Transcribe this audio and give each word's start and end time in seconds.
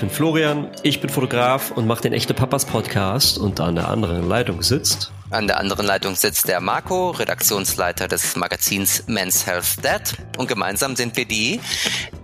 ich 0.00 0.06
bin 0.06 0.16
Florian, 0.16 0.70
ich 0.82 1.02
bin 1.02 1.10
Fotograf 1.10 1.72
und 1.72 1.86
mache 1.86 2.00
den 2.00 2.14
Echte 2.14 2.32
Papas 2.32 2.64
Podcast 2.64 3.36
und 3.36 3.60
an 3.60 3.74
der 3.74 3.88
anderen 3.88 4.26
Leitung 4.26 4.62
sitzt. 4.62 5.12
An 5.28 5.46
der 5.46 5.60
anderen 5.60 5.84
Leitung 5.84 6.14
sitzt 6.14 6.48
der 6.48 6.62
Marco, 6.62 7.10
Redaktionsleiter 7.10 8.08
des 8.08 8.34
Magazins 8.34 9.04
Men's 9.08 9.46
Health 9.46 9.84
Dad 9.84 10.14
und 10.38 10.48
gemeinsam 10.48 10.96
sind 10.96 11.18
wir 11.18 11.26
die 11.26 11.60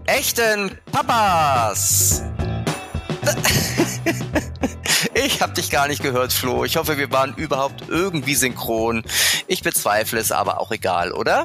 echten 0.06 0.70
Papas. 0.90 2.22
Ich 5.12 5.40
hab 5.40 5.54
dich 5.54 5.70
gar 5.70 5.88
nicht 5.88 6.02
gehört, 6.02 6.32
Flo. 6.32 6.64
Ich 6.64 6.76
hoffe, 6.76 6.98
wir 6.98 7.10
waren 7.10 7.34
überhaupt 7.36 7.84
irgendwie 7.88 8.34
synchron. 8.34 9.02
Ich 9.46 9.62
bezweifle 9.62 10.20
es, 10.20 10.30
aber 10.30 10.60
auch 10.60 10.70
egal, 10.72 11.12
oder? 11.12 11.44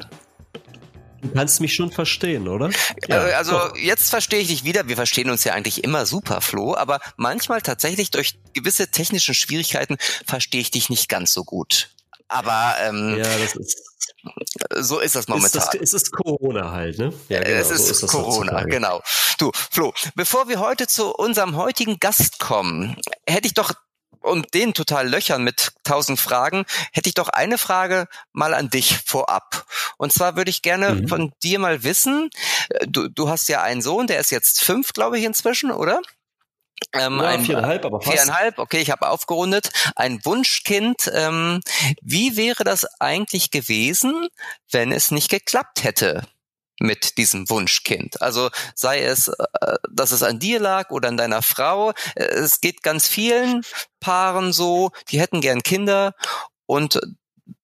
Du 1.22 1.30
kannst 1.32 1.60
mich 1.60 1.74
schon 1.74 1.92
verstehen, 1.92 2.48
oder? 2.48 2.70
Ja, 3.06 3.28
äh, 3.28 3.32
also 3.34 3.52
doch. 3.52 3.76
jetzt 3.76 4.10
verstehe 4.10 4.40
ich 4.40 4.48
dich 4.48 4.64
wieder. 4.64 4.88
Wir 4.88 4.96
verstehen 4.96 5.30
uns 5.30 5.44
ja 5.44 5.54
eigentlich 5.54 5.84
immer 5.84 6.04
super, 6.04 6.40
Flo, 6.40 6.74
aber 6.74 7.00
manchmal 7.16 7.62
tatsächlich 7.62 8.10
durch 8.10 8.40
gewisse 8.54 8.88
technische 8.88 9.32
Schwierigkeiten 9.32 9.96
verstehe 10.26 10.60
ich 10.60 10.72
dich 10.72 10.90
nicht 10.90 11.08
ganz 11.08 11.32
so 11.32 11.44
gut. 11.44 11.90
Aber 12.26 12.74
ähm, 12.80 13.16
ja, 13.18 13.38
das 13.38 13.54
ist 13.54 13.92
so 14.76 15.00
ist 15.00 15.14
das 15.14 15.28
momentan. 15.28 15.62
Ist 15.62 15.74
das, 15.74 15.80
es 15.80 15.92
ist 15.94 16.12
Corona 16.12 16.72
halt, 16.72 16.98
ne? 16.98 17.12
Ja, 17.28 17.40
genau, 17.40 17.56
es 17.56 17.70
ist, 17.70 17.86
so 17.86 18.06
ist 18.06 18.12
Corona, 18.12 18.62
genau. 18.64 19.02
Du, 19.38 19.50
Flo, 19.52 19.92
bevor 20.14 20.48
wir 20.48 20.60
heute 20.60 20.86
zu 20.86 21.12
unserem 21.14 21.56
heutigen 21.56 21.98
Gast 21.98 22.38
kommen, 22.38 22.96
hätte 23.26 23.46
ich 23.46 23.54
doch 23.54 23.72
und 24.22 24.54
den 24.54 24.74
total 24.74 25.08
löchern 25.08 25.42
mit 25.42 25.72
tausend 25.84 26.20
Fragen, 26.20 26.64
hätte 26.92 27.08
ich 27.08 27.14
doch 27.14 27.28
eine 27.28 27.58
Frage 27.58 28.08
mal 28.32 28.54
an 28.54 28.70
dich 28.70 28.98
vorab. 29.04 29.66
Und 29.98 30.12
zwar 30.12 30.36
würde 30.36 30.50
ich 30.50 30.62
gerne 30.62 30.94
mhm. 30.94 31.08
von 31.08 31.32
dir 31.42 31.58
mal 31.58 31.82
wissen, 31.82 32.30
äh, 32.70 32.86
du, 32.88 33.08
du 33.08 33.28
hast 33.28 33.48
ja 33.48 33.62
einen 33.62 33.82
Sohn, 33.82 34.06
der 34.06 34.20
ist 34.20 34.30
jetzt 34.30 34.62
fünf, 34.62 34.92
glaube 34.92 35.18
ich, 35.18 35.24
inzwischen, 35.24 35.70
oder? 35.70 36.00
Ähm, 36.94 37.18
ja, 37.18 37.26
ein, 37.26 37.44
viereinhalb, 37.44 37.84
aber 37.84 38.00
fast. 38.00 38.12
Viereinhalb, 38.12 38.58
okay, 38.58 38.80
ich 38.80 38.90
habe 38.90 39.08
aufgerundet. 39.08 39.70
Ein 39.96 40.24
Wunschkind. 40.24 41.10
Ähm, 41.14 41.60
wie 42.02 42.36
wäre 42.36 42.64
das 42.64 42.86
eigentlich 43.00 43.50
gewesen, 43.50 44.28
wenn 44.70 44.92
es 44.92 45.10
nicht 45.10 45.30
geklappt 45.30 45.84
hätte 45.84 46.22
mit 46.80 47.18
diesem 47.18 47.48
Wunschkind. 47.48 48.20
Also 48.22 48.50
sei 48.74 49.02
es, 49.02 49.28
äh, 49.28 49.76
dass 49.90 50.12
es 50.12 50.22
an 50.22 50.38
dir 50.38 50.60
lag 50.60 50.90
oder 50.90 51.08
an 51.08 51.16
deiner 51.16 51.42
Frau. 51.42 51.90
Äh, 52.14 52.24
es 52.24 52.60
geht 52.60 52.82
ganz 52.82 53.06
vielen 53.06 53.62
Paaren 54.00 54.52
so, 54.52 54.90
die 55.10 55.20
hätten 55.20 55.40
gern 55.40 55.62
Kinder 55.62 56.14
und 56.66 57.00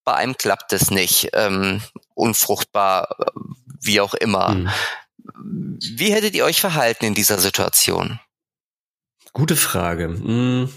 bei 0.03 0.13
einem 0.15 0.37
klappt 0.37 0.73
es 0.73 0.91
nicht. 0.91 1.29
Ähm, 1.33 1.81
unfruchtbar, 2.13 3.15
äh, 3.19 3.39
wie 3.81 4.01
auch 4.01 4.13
immer. 4.13 4.49
Hm. 4.49 4.69
Wie 5.41 6.13
hättet 6.13 6.35
ihr 6.35 6.45
euch 6.45 6.59
verhalten 6.59 7.05
in 7.05 7.13
dieser 7.13 7.39
Situation? 7.39 8.19
Gute 9.33 9.55
Frage. 9.55 10.05
Hm. 10.05 10.73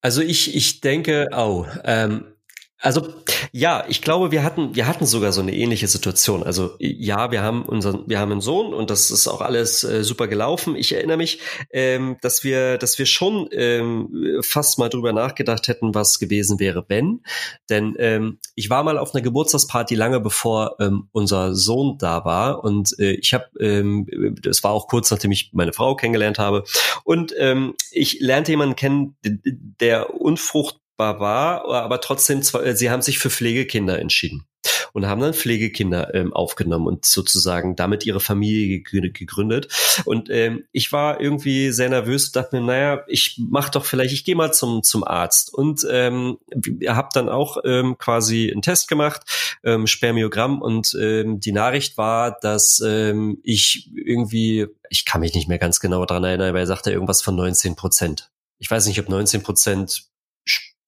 Also 0.00 0.22
ich, 0.22 0.54
ich 0.54 0.80
denke, 0.80 1.28
oh, 1.32 1.66
ähm, 1.84 2.34
also 2.80 3.08
ja, 3.50 3.84
ich 3.88 4.02
glaube, 4.02 4.30
wir 4.30 4.44
hatten 4.44 4.76
wir 4.76 4.86
hatten 4.86 5.04
sogar 5.04 5.32
so 5.32 5.40
eine 5.40 5.54
ähnliche 5.54 5.88
Situation. 5.88 6.44
Also 6.44 6.76
ja, 6.78 7.32
wir 7.32 7.42
haben 7.42 7.64
unseren 7.64 8.04
wir 8.06 8.20
haben 8.20 8.30
einen 8.30 8.40
Sohn 8.40 8.72
und 8.72 8.90
das 8.90 9.10
ist 9.10 9.26
auch 9.26 9.40
alles 9.40 9.82
äh, 9.82 10.04
super 10.04 10.28
gelaufen. 10.28 10.76
Ich 10.76 10.94
erinnere 10.94 11.16
mich, 11.16 11.40
ähm, 11.70 12.18
dass 12.20 12.44
wir 12.44 12.78
dass 12.78 12.98
wir 12.98 13.06
schon 13.06 13.48
ähm, 13.50 14.40
fast 14.42 14.78
mal 14.78 14.88
drüber 14.88 15.12
nachgedacht 15.12 15.66
hätten, 15.66 15.94
was 15.94 16.20
gewesen 16.20 16.60
wäre, 16.60 16.84
wenn. 16.86 17.22
Denn 17.68 17.96
ähm, 17.98 18.38
ich 18.54 18.70
war 18.70 18.84
mal 18.84 18.98
auf 18.98 19.12
einer 19.12 19.22
Geburtstagsparty 19.22 19.96
lange 19.96 20.20
bevor 20.20 20.76
ähm, 20.78 21.08
unser 21.10 21.56
Sohn 21.56 21.98
da 21.98 22.24
war 22.24 22.62
und 22.62 22.96
äh, 23.00 23.12
ich 23.12 23.34
habe 23.34 23.46
ähm, 23.58 24.06
das 24.40 24.62
war 24.62 24.70
auch 24.70 24.86
kurz 24.86 25.10
nachdem 25.10 25.32
ich 25.32 25.50
meine 25.52 25.72
Frau 25.72 25.96
kennengelernt 25.96 26.38
habe 26.38 26.62
und 27.02 27.34
ähm, 27.38 27.74
ich 27.90 28.20
lernte 28.20 28.52
jemanden 28.52 28.76
kennen, 28.76 29.16
der 29.22 30.14
unfrucht 30.14 30.76
war, 30.98 31.64
aber 31.68 32.00
trotzdem, 32.00 32.40
äh, 32.40 32.74
sie 32.74 32.90
haben 32.90 33.02
sich 33.02 33.18
für 33.18 33.30
Pflegekinder 33.30 33.98
entschieden 33.98 34.44
und 34.92 35.06
haben 35.06 35.20
dann 35.20 35.34
Pflegekinder 35.34 36.14
ähm, 36.14 36.32
aufgenommen 36.32 36.86
und 36.86 37.04
sozusagen 37.04 37.76
damit 37.76 38.06
ihre 38.06 38.20
Familie 38.20 38.80
gegründet. 38.80 39.68
Und 40.04 40.30
ähm, 40.30 40.64
ich 40.72 40.92
war 40.92 41.20
irgendwie 41.20 41.70
sehr 41.70 41.88
nervös 41.88 42.32
dachte 42.32 42.56
mir, 42.56 42.66
naja, 42.66 43.04
ich 43.06 43.40
mach 43.48 43.68
doch 43.68 43.84
vielleicht, 43.84 44.12
ich 44.12 44.24
gehe 44.24 44.36
mal 44.36 44.52
zum, 44.52 44.82
zum 44.82 45.04
Arzt. 45.04 45.52
Und 45.52 45.86
ähm, 45.90 46.38
habe 46.86 47.08
dann 47.12 47.28
auch 47.28 47.58
ähm, 47.64 47.96
quasi 47.98 48.50
einen 48.50 48.62
Test 48.62 48.88
gemacht, 48.88 49.22
ähm, 49.64 49.86
Spermiogramm, 49.86 50.60
und 50.62 50.96
ähm, 51.00 51.40
die 51.40 51.52
Nachricht 51.52 51.96
war, 51.96 52.38
dass 52.40 52.82
ähm, 52.84 53.38
ich 53.42 53.90
irgendwie, 53.94 54.66
ich 54.90 55.04
kann 55.04 55.20
mich 55.20 55.34
nicht 55.34 55.48
mehr 55.48 55.58
ganz 55.58 55.80
genau 55.80 56.04
dran 56.04 56.24
erinnern, 56.24 56.50
aber 56.50 56.60
er 56.60 56.66
sagte 56.66 56.90
irgendwas 56.90 57.22
von 57.22 57.36
19 57.36 57.76
Prozent. 57.76 58.30
Ich 58.58 58.70
weiß 58.70 58.86
nicht, 58.86 58.98
ob 58.98 59.08
19 59.08 59.42
Prozent 59.42 60.07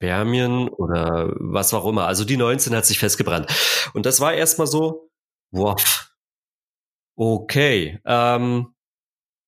Spermien 0.00 0.68
oder 0.68 1.30
was 1.38 1.74
auch 1.74 1.84
immer. 1.84 2.06
Also 2.06 2.24
die 2.24 2.38
19 2.38 2.74
hat 2.74 2.86
sich 2.86 2.98
festgebrannt. 2.98 3.52
Und 3.92 4.06
das 4.06 4.18
war 4.18 4.32
erstmal 4.32 4.66
so, 4.66 5.10
wow, 5.52 5.76
okay, 7.16 8.00
ähm, 8.06 8.74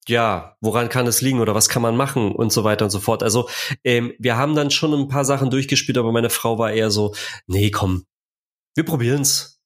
ja, 0.06 0.56
woran 0.60 0.90
kann 0.90 1.06
es 1.06 1.22
liegen 1.22 1.40
oder 1.40 1.54
was 1.54 1.70
kann 1.70 1.80
man 1.80 1.96
machen 1.96 2.32
und 2.32 2.52
so 2.52 2.64
weiter 2.64 2.84
und 2.84 2.90
so 2.90 3.00
fort. 3.00 3.22
Also 3.22 3.48
ähm, 3.82 4.12
wir 4.18 4.36
haben 4.36 4.54
dann 4.54 4.70
schon 4.70 4.92
ein 4.92 5.08
paar 5.08 5.24
Sachen 5.24 5.48
durchgespielt, 5.48 5.96
aber 5.96 6.12
meine 6.12 6.28
Frau 6.28 6.58
war 6.58 6.72
eher 6.72 6.90
so, 6.90 7.14
nee, 7.46 7.70
komm, 7.70 8.04
wir 8.74 8.84
probieren's 8.84 9.62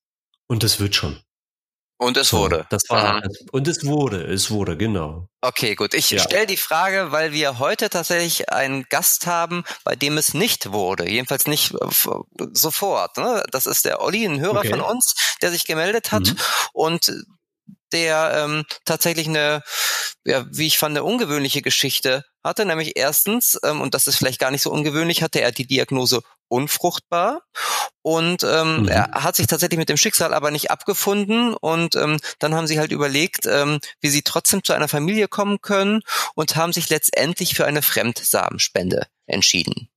und 0.46 0.62
es 0.62 0.78
wird 0.78 0.94
schon. 0.94 1.18
Und 1.98 2.18
es 2.18 2.32
wurde. 2.32 2.66
Das 2.68 2.82
war 2.88 3.22
mhm. 3.22 3.30
und 3.52 3.68
es 3.68 3.86
wurde, 3.86 4.22
es 4.22 4.50
wurde 4.50 4.76
genau. 4.76 5.28
Okay, 5.40 5.74
gut. 5.74 5.94
Ich 5.94 6.10
ja. 6.10 6.18
stelle 6.18 6.46
die 6.46 6.58
Frage, 6.58 7.10
weil 7.10 7.32
wir 7.32 7.58
heute 7.58 7.88
tatsächlich 7.88 8.50
einen 8.50 8.84
Gast 8.90 9.26
haben, 9.26 9.64
bei 9.82 9.96
dem 9.96 10.18
es 10.18 10.34
nicht 10.34 10.72
wurde, 10.72 11.08
jedenfalls 11.08 11.46
nicht 11.46 11.74
sofort. 12.52 13.16
Ne? 13.16 13.42
Das 13.50 13.64
ist 13.64 13.86
der 13.86 14.02
Olli, 14.02 14.26
ein 14.26 14.40
Hörer 14.40 14.58
okay. 14.58 14.70
von 14.70 14.80
uns, 14.82 15.14
der 15.40 15.50
sich 15.50 15.64
gemeldet 15.64 16.12
hat 16.12 16.26
mhm. 16.26 16.36
und 16.74 17.12
der 17.92 18.44
ähm, 18.44 18.64
tatsächlich 18.84 19.28
eine, 19.28 19.62
ja, 20.24 20.44
wie 20.50 20.66
ich 20.66 20.78
fand, 20.78 20.96
eine 20.96 21.04
ungewöhnliche 21.04 21.62
Geschichte 21.62 22.24
hatte. 22.44 22.66
Nämlich 22.66 22.92
erstens, 22.96 23.58
ähm, 23.64 23.80
und 23.80 23.94
das 23.94 24.06
ist 24.06 24.16
vielleicht 24.16 24.40
gar 24.40 24.50
nicht 24.50 24.62
so 24.62 24.70
ungewöhnlich, 24.70 25.22
hatte 25.22 25.40
er 25.40 25.52
die 25.52 25.66
Diagnose 25.66 26.20
unfruchtbar 26.48 27.42
und 28.02 28.44
ähm, 28.44 28.82
mhm. 28.82 28.88
er 28.88 29.10
hat 29.24 29.34
sich 29.34 29.48
tatsächlich 29.48 29.78
mit 29.78 29.88
dem 29.88 29.96
Schicksal 29.96 30.32
aber 30.32 30.52
nicht 30.52 30.70
abgefunden 30.70 31.54
und 31.54 31.96
ähm, 31.96 32.18
dann 32.38 32.54
haben 32.54 32.68
sie 32.68 32.78
halt 32.78 32.92
überlegt, 32.92 33.46
ähm, 33.46 33.80
wie 34.00 34.08
sie 34.08 34.22
trotzdem 34.22 34.62
zu 34.62 34.72
einer 34.72 34.86
Familie 34.86 35.26
kommen 35.26 35.60
können 35.60 36.02
und 36.34 36.54
haben 36.54 36.72
sich 36.72 36.88
letztendlich 36.88 37.54
für 37.56 37.66
eine 37.66 37.82
Fremdsamenspende 37.82 39.08
entschieden. 39.26 39.88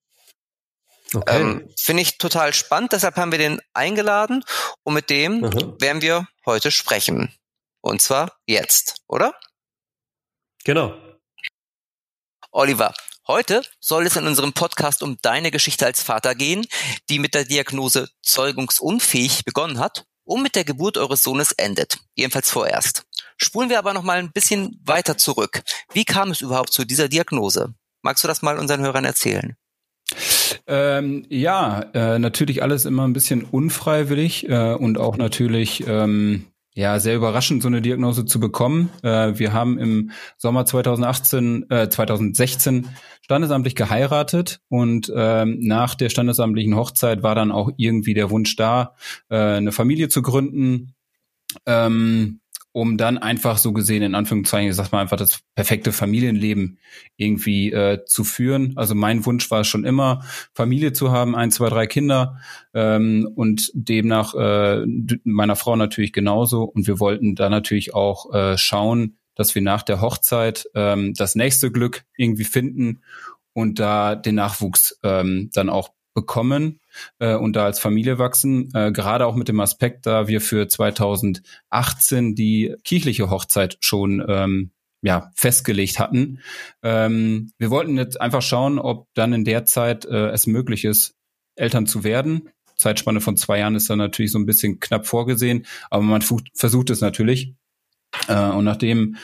Okay. 1.13 1.39
Ähm, 1.39 1.69
Finde 1.77 2.01
ich 2.01 2.17
total 2.17 2.53
spannend, 2.53 2.93
deshalb 2.93 3.15
haben 3.15 3.31
wir 3.31 3.39
den 3.39 3.61
eingeladen 3.73 4.43
und 4.83 4.95
mit 4.95 5.09
dem 5.11 5.41
mhm. 5.41 5.75
werden 5.79 6.01
wir 6.01 6.27
heute 6.45 6.71
sprechen. 6.71 7.31
Und 7.81 8.01
zwar 8.01 8.33
jetzt, 8.47 9.03
oder? 9.07 9.33
Genau. 10.63 10.95
Oliver, 12.51 12.93
heute 13.29 13.61
soll 13.79 14.07
es 14.07 14.15
in 14.15 14.25
unserem 14.25 14.53
Podcast 14.53 15.03
um 15.03 15.17
deine 15.21 15.51
Geschichte 15.51 15.85
als 15.85 16.01
Vater 16.01 16.33
gehen, 16.33 16.65
die 17.09 17.19
mit 17.19 17.35
der 17.35 17.45
Diagnose 17.45 18.09
zeugungsunfähig 18.23 19.45
begonnen 19.45 19.79
hat 19.79 20.05
und 20.23 20.41
mit 20.41 20.55
der 20.55 20.63
Geburt 20.63 20.97
eures 20.97 21.23
Sohnes 21.23 21.51
endet. 21.51 21.99
Jedenfalls 22.15 22.49
vorerst. 22.49 23.03
Spulen 23.37 23.69
wir 23.69 23.77
aber 23.77 23.93
noch 23.93 24.01
mal 24.01 24.17
ein 24.17 24.31
bisschen 24.31 24.81
weiter 24.83 25.15
zurück. 25.17 25.61
Wie 25.93 26.05
kam 26.05 26.31
es 26.31 26.41
überhaupt 26.41 26.73
zu 26.73 26.85
dieser 26.85 27.07
Diagnose? 27.07 27.75
Magst 28.01 28.23
du 28.23 28.27
das 28.27 28.41
mal 28.41 28.57
unseren 28.57 28.81
Hörern 28.81 29.05
erzählen? 29.05 29.55
Ähm, 30.65 31.25
ja, 31.29 31.81
äh, 31.93 32.17
natürlich 32.17 32.63
alles 32.63 32.85
immer 32.85 33.07
ein 33.07 33.13
bisschen 33.13 33.43
unfreiwillig 33.43 34.49
äh, 34.49 34.73
und 34.73 34.97
auch 34.97 35.17
natürlich 35.17 35.85
ähm, 35.87 36.47
ja, 36.79 36.97
sehr 36.99 37.17
überraschend, 37.17 37.61
so 37.61 37.67
eine 37.67 37.81
Diagnose 37.81 38.23
zu 38.23 38.39
bekommen. 38.39 38.89
Äh, 39.03 39.37
wir 39.37 39.51
haben 39.51 39.77
im 39.77 40.11
Sommer 40.37 40.65
2018, 40.65 41.69
äh, 41.69 41.89
2016 41.89 42.87
standesamtlich 43.21 43.75
geheiratet 43.75 44.61
und 44.69 45.11
ähm, 45.13 45.59
nach 45.59 45.93
der 45.95 46.07
standesamtlichen 46.07 46.77
Hochzeit 46.77 47.21
war 47.21 47.35
dann 47.35 47.51
auch 47.51 47.69
irgendwie 47.75 48.13
der 48.13 48.29
Wunsch 48.29 48.55
da, 48.55 48.95
äh, 49.27 49.35
eine 49.35 49.73
Familie 49.73 50.07
zu 50.07 50.21
gründen. 50.21 50.95
Ähm, 51.65 52.39
um 52.79 52.97
dann 52.97 53.17
einfach 53.17 53.57
so 53.57 53.73
gesehen, 53.73 54.03
in 54.03 54.15
Anführungszeichen, 54.15 54.69
ich 54.69 54.75
sag 54.75 54.93
mal 54.93 55.01
einfach 55.01 55.17
das 55.17 55.41
perfekte 55.53 55.91
Familienleben 55.91 56.79
irgendwie 57.17 57.73
äh, 57.73 58.05
zu 58.05 58.23
führen. 58.23 58.71
Also 58.77 58.95
mein 58.95 59.25
Wunsch 59.25 59.51
war 59.51 59.65
schon 59.65 59.83
immer, 59.83 60.23
Familie 60.53 60.93
zu 60.93 61.11
haben, 61.11 61.35
ein, 61.35 61.51
zwei, 61.51 61.67
drei 61.67 61.87
Kinder 61.87 62.39
ähm, 62.73 63.29
und 63.35 63.69
demnach 63.73 64.33
äh, 64.33 64.85
meiner 65.25 65.57
Frau 65.57 65.75
natürlich 65.75 66.13
genauso. 66.13 66.63
Und 66.63 66.87
wir 66.87 67.01
wollten 67.01 67.35
da 67.35 67.49
natürlich 67.49 67.93
auch 67.93 68.33
äh, 68.33 68.57
schauen, 68.57 69.17
dass 69.35 69.53
wir 69.55 69.61
nach 69.61 69.83
der 69.83 69.99
Hochzeit 69.99 70.65
ähm, 70.73 71.13
das 71.15 71.35
nächste 71.35 71.73
Glück 71.73 72.05
irgendwie 72.15 72.45
finden 72.45 73.01
und 73.51 73.79
da 73.79 74.15
den 74.15 74.35
Nachwuchs 74.35 74.97
ähm, 75.03 75.49
dann 75.53 75.69
auch 75.69 75.89
bekommen 76.13 76.78
äh, 77.19 77.35
und 77.35 77.55
da 77.55 77.65
als 77.65 77.79
Familie 77.79 78.19
wachsen. 78.19 78.69
Äh, 78.73 78.91
gerade 78.91 79.25
auch 79.25 79.35
mit 79.35 79.47
dem 79.47 79.59
Aspekt, 79.59 80.05
da 80.05 80.27
wir 80.27 80.41
für 80.41 80.67
2018 80.67 82.35
die 82.35 82.75
kirchliche 82.83 83.29
Hochzeit 83.29 83.77
schon 83.81 84.23
ähm, 84.27 84.71
ja, 85.01 85.31
festgelegt 85.35 85.99
hatten. 85.99 86.39
Ähm, 86.83 87.51
wir 87.57 87.69
wollten 87.69 87.97
jetzt 87.97 88.19
einfach 88.19 88.41
schauen, 88.41 88.79
ob 88.79 89.07
dann 89.13 89.33
in 89.33 89.45
der 89.45 89.65
Zeit 89.65 90.05
äh, 90.05 90.29
es 90.29 90.47
möglich 90.47 90.85
ist, 90.85 91.15
Eltern 91.55 91.87
zu 91.87 92.03
werden. 92.03 92.49
Zeitspanne 92.75 93.21
von 93.21 93.37
zwei 93.37 93.59
Jahren 93.59 93.75
ist 93.75 93.89
dann 93.89 93.97
natürlich 93.97 94.31
so 94.31 94.39
ein 94.39 94.45
bisschen 94.45 94.79
knapp 94.79 95.05
vorgesehen, 95.05 95.65
aber 95.89 96.03
man 96.03 96.21
versucht 96.21 96.89
es 96.89 97.01
natürlich. 97.01 97.53
Äh, 98.27 98.49
und 98.49 98.65
nachdem 98.65 99.17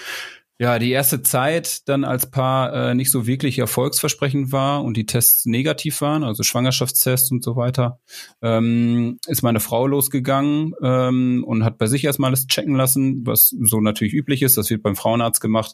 ja, 0.57 0.79
die 0.79 0.91
erste 0.91 1.21
Zeit 1.21 1.87
dann 1.89 2.05
als 2.05 2.31
Paar 2.31 2.73
äh, 2.73 2.95
nicht 2.95 3.11
so 3.11 3.27
wirklich 3.27 3.59
erfolgsversprechend 3.59 4.53
war 4.53 4.83
und 4.83 4.95
die 4.95 5.05
Tests 5.05 5.45
negativ 5.45 5.99
waren, 5.99 6.23
also 6.23 6.43
Schwangerschaftstests 6.43 7.29
und 7.31 7.43
so 7.43 7.57
weiter, 7.57 7.99
ähm, 8.41 9.19
ist 9.27 9.43
meine 9.43 9.59
Frau 9.59 9.85
losgegangen 9.85 10.73
ähm, 10.81 11.43
und 11.45 11.65
hat 11.65 11.77
bei 11.77 11.87
sich 11.87 12.05
erstmal 12.05 12.29
alles 12.29 12.47
checken 12.47 12.75
lassen, 12.75 13.27
was 13.27 13.53
so 13.61 13.81
natürlich 13.81 14.13
üblich 14.13 14.43
ist. 14.43 14.57
Das 14.57 14.69
wird 14.69 14.81
beim 14.81 14.95
Frauenarzt 14.95 15.41
gemacht. 15.41 15.73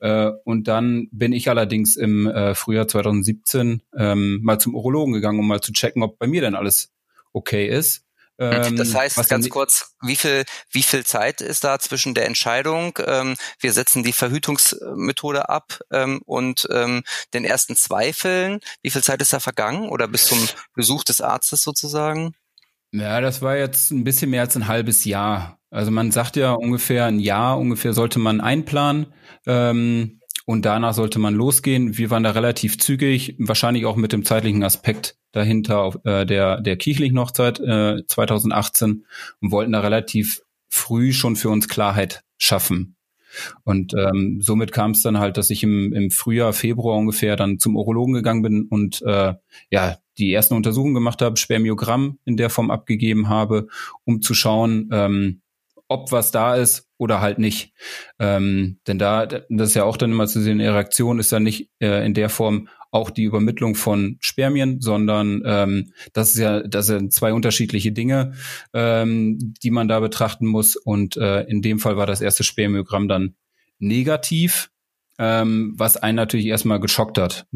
Äh, 0.00 0.30
und 0.44 0.66
dann 0.66 1.08
bin 1.12 1.34
ich 1.34 1.50
allerdings 1.50 1.96
im 1.96 2.26
äh, 2.26 2.54
Frühjahr 2.54 2.88
2017 2.88 3.82
ähm, 3.98 4.40
mal 4.42 4.58
zum 4.58 4.74
Urologen 4.74 5.12
gegangen, 5.12 5.40
um 5.40 5.46
mal 5.46 5.60
zu 5.60 5.72
checken, 5.72 6.02
ob 6.02 6.18
bei 6.18 6.26
mir 6.26 6.40
denn 6.40 6.54
alles 6.54 6.90
okay 7.34 7.68
ist. 7.68 8.04
Ähm, 8.50 8.76
das 8.76 8.94
heißt, 8.94 9.28
ganz 9.28 9.48
kurz, 9.48 9.94
wie 10.02 10.16
viel, 10.16 10.44
wie 10.70 10.82
viel 10.82 11.04
Zeit 11.04 11.40
ist 11.40 11.64
da 11.64 11.78
zwischen 11.78 12.14
der 12.14 12.26
Entscheidung, 12.26 12.98
ähm, 13.06 13.36
wir 13.60 13.72
setzen 13.72 14.02
die 14.02 14.12
Verhütungsmethode 14.12 15.48
ab 15.48 15.80
ähm, 15.92 16.22
und 16.24 16.66
ähm, 16.72 17.02
den 17.34 17.44
ersten 17.44 17.76
Zweifeln? 17.76 18.60
Wie 18.82 18.90
viel 18.90 19.02
Zeit 19.02 19.22
ist 19.22 19.32
da 19.32 19.40
vergangen 19.40 19.88
oder 19.88 20.08
bis 20.08 20.26
zum 20.26 20.38
Besuch 20.74 21.04
des 21.04 21.20
Arztes 21.20 21.62
sozusagen? 21.62 22.34
Ja, 22.92 23.20
das 23.20 23.40
war 23.40 23.56
jetzt 23.56 23.90
ein 23.90 24.04
bisschen 24.04 24.30
mehr 24.30 24.42
als 24.42 24.56
ein 24.56 24.68
halbes 24.68 25.04
Jahr. 25.04 25.58
Also 25.70 25.90
man 25.90 26.10
sagt 26.10 26.36
ja 26.36 26.52
ungefähr 26.52 27.06
ein 27.06 27.20
Jahr, 27.20 27.58
ungefähr 27.58 27.94
sollte 27.94 28.18
man 28.18 28.40
einplanen. 28.40 29.14
Ähm, 29.46 30.20
und 30.44 30.64
danach 30.64 30.94
sollte 30.94 31.18
man 31.18 31.34
losgehen. 31.34 31.96
Wir 31.96 32.10
waren 32.10 32.24
da 32.24 32.32
relativ 32.32 32.78
zügig, 32.78 33.36
wahrscheinlich 33.38 33.86
auch 33.86 33.96
mit 33.96 34.12
dem 34.12 34.24
zeitlichen 34.24 34.62
Aspekt 34.64 35.16
dahinter 35.32 35.80
auf, 35.80 35.98
äh, 36.04 36.24
der, 36.24 36.60
der 36.60 36.76
kirchlichen 36.76 37.18
Hochzeit 37.18 37.60
äh, 37.60 38.06
2018 38.06 39.04
und 39.40 39.50
wollten 39.50 39.72
da 39.72 39.80
relativ 39.80 40.42
früh 40.68 41.12
schon 41.12 41.36
für 41.36 41.50
uns 41.50 41.68
Klarheit 41.68 42.22
schaffen. 42.38 42.96
Und 43.64 43.94
ähm, 43.94 44.40
somit 44.42 44.72
kam 44.72 44.90
es 44.92 45.02
dann 45.02 45.18
halt, 45.18 45.36
dass 45.36 45.50
ich 45.50 45.62
im, 45.62 45.92
im 45.92 46.10
Frühjahr, 46.10 46.52
Februar 46.52 46.98
ungefähr 46.98 47.36
dann 47.36 47.58
zum 47.58 47.76
Urologen 47.76 48.14
gegangen 48.14 48.42
bin 48.42 48.66
und 48.68 49.02
äh, 49.02 49.34
ja 49.70 49.96
die 50.18 50.32
ersten 50.32 50.54
Untersuchungen 50.54 50.94
gemacht 50.94 51.22
habe, 51.22 51.38
Spermiogramm 51.38 52.18
in 52.24 52.36
der 52.36 52.50
Form 52.50 52.70
abgegeben 52.70 53.28
habe, 53.28 53.68
um 54.04 54.20
zu 54.20 54.34
schauen, 54.34 54.90
ähm, 54.92 55.40
ob 55.88 56.12
was 56.12 56.30
da 56.30 56.54
ist 56.54 56.88
oder 56.98 57.20
halt 57.20 57.38
nicht. 57.38 57.72
Ähm, 58.18 58.78
denn 58.86 58.98
da, 58.98 59.26
das 59.26 59.70
ist 59.70 59.74
ja 59.74 59.84
auch 59.84 59.96
dann 59.96 60.12
immer 60.12 60.26
zu 60.26 60.40
sehen, 60.40 60.60
Erektion 60.60 61.18
ist 61.18 61.32
dann 61.32 61.42
nicht 61.42 61.70
äh, 61.80 62.04
in 62.04 62.14
der 62.14 62.28
Form 62.28 62.68
auch 62.92 63.10
die 63.10 63.24
Übermittlung 63.24 63.74
von 63.74 64.18
Spermien, 64.20 64.80
sondern 64.80 65.42
ähm, 65.44 65.92
das 66.12 66.30
ist 66.30 66.38
ja, 66.38 66.62
das 66.62 66.86
sind 66.86 67.12
zwei 67.12 67.32
unterschiedliche 67.32 67.90
Dinge, 67.90 68.34
ähm, 68.72 69.54
die 69.62 69.70
man 69.70 69.88
da 69.88 69.98
betrachten 69.98 70.46
muss. 70.46 70.76
Und 70.76 71.16
äh, 71.16 71.42
in 71.44 71.62
dem 71.62 71.80
Fall 71.80 71.96
war 71.96 72.06
das 72.06 72.20
erste 72.20 72.44
Spermiogramm 72.44 73.08
dann 73.08 73.34
negativ, 73.78 74.70
ähm, 75.18 75.72
was 75.76 75.96
einen 75.96 76.16
natürlich 76.16 76.46
erstmal 76.46 76.80
geschockt 76.80 77.18
hat 77.18 77.46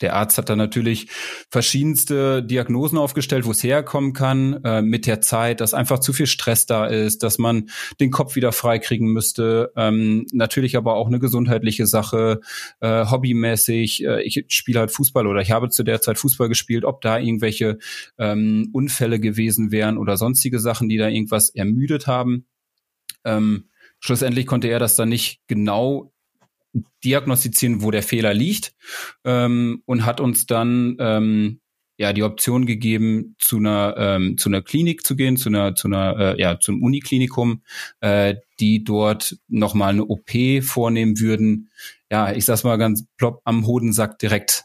der 0.00 0.16
Arzt 0.16 0.38
hat 0.38 0.48
dann 0.48 0.58
natürlich 0.58 1.08
verschiedenste 1.50 2.42
Diagnosen 2.42 2.98
aufgestellt, 2.98 3.44
wo 3.44 3.50
es 3.50 3.62
herkommen 3.62 4.12
kann, 4.12 4.62
äh, 4.64 4.82
mit 4.82 5.06
der 5.06 5.20
Zeit, 5.20 5.60
dass 5.60 5.74
einfach 5.74 5.98
zu 5.98 6.12
viel 6.12 6.26
Stress 6.26 6.66
da 6.66 6.86
ist, 6.86 7.22
dass 7.22 7.38
man 7.38 7.70
den 8.00 8.10
Kopf 8.10 8.36
wieder 8.36 8.52
freikriegen 8.52 9.08
müsste. 9.08 9.72
Ähm, 9.76 10.26
natürlich 10.32 10.76
aber 10.76 10.94
auch 10.94 11.08
eine 11.08 11.18
gesundheitliche 11.18 11.86
Sache, 11.86 12.40
äh, 12.80 13.06
hobbymäßig. 13.06 14.04
Äh, 14.04 14.22
ich 14.22 14.44
spiele 14.48 14.80
halt 14.80 14.90
Fußball 14.90 15.26
oder 15.26 15.40
ich 15.40 15.50
habe 15.50 15.68
zu 15.68 15.82
der 15.82 16.00
Zeit 16.00 16.18
Fußball 16.18 16.48
gespielt, 16.48 16.84
ob 16.84 17.00
da 17.00 17.18
irgendwelche 17.18 17.78
ähm, 18.18 18.70
Unfälle 18.72 19.20
gewesen 19.20 19.70
wären 19.70 19.98
oder 19.98 20.16
sonstige 20.16 20.58
Sachen, 20.60 20.88
die 20.88 20.96
da 20.96 21.08
irgendwas 21.08 21.50
ermüdet 21.50 22.06
haben. 22.06 22.46
Ähm, 23.24 23.68
schlussendlich 23.98 24.46
konnte 24.46 24.68
er 24.68 24.78
das 24.78 24.96
dann 24.96 25.08
nicht 25.08 25.40
genau 25.46 26.12
diagnostizieren, 27.04 27.82
wo 27.82 27.90
der 27.90 28.02
Fehler 28.02 28.34
liegt 28.34 28.74
ähm, 29.24 29.82
und 29.86 30.04
hat 30.04 30.20
uns 30.20 30.46
dann 30.46 30.96
ähm, 31.00 31.60
ja 31.96 32.12
die 32.12 32.22
Option 32.22 32.64
gegeben, 32.64 33.36
zu 33.38 33.58
einer 33.58 33.94
ähm, 33.98 34.38
zu 34.38 34.48
einer 34.48 34.62
Klinik 34.62 35.04
zu 35.04 35.16
gehen, 35.16 35.36
zu 35.36 35.48
einer 35.48 35.74
zu 35.74 35.88
einer 35.88 36.16
äh, 36.18 36.40
ja 36.40 36.58
zum 36.58 36.82
Uniklinikum, 36.82 37.62
äh, 38.00 38.36
die 38.58 38.84
dort 38.84 39.36
nochmal 39.48 39.90
eine 39.90 40.04
OP 40.04 40.30
vornehmen 40.62 41.20
würden. 41.20 41.70
Ja, 42.10 42.32
ich 42.32 42.44
sag's 42.44 42.64
mal 42.64 42.78
ganz 42.78 43.04
plopp 43.18 43.42
am 43.44 43.66
Hodensack 43.66 44.18
direkt 44.18 44.64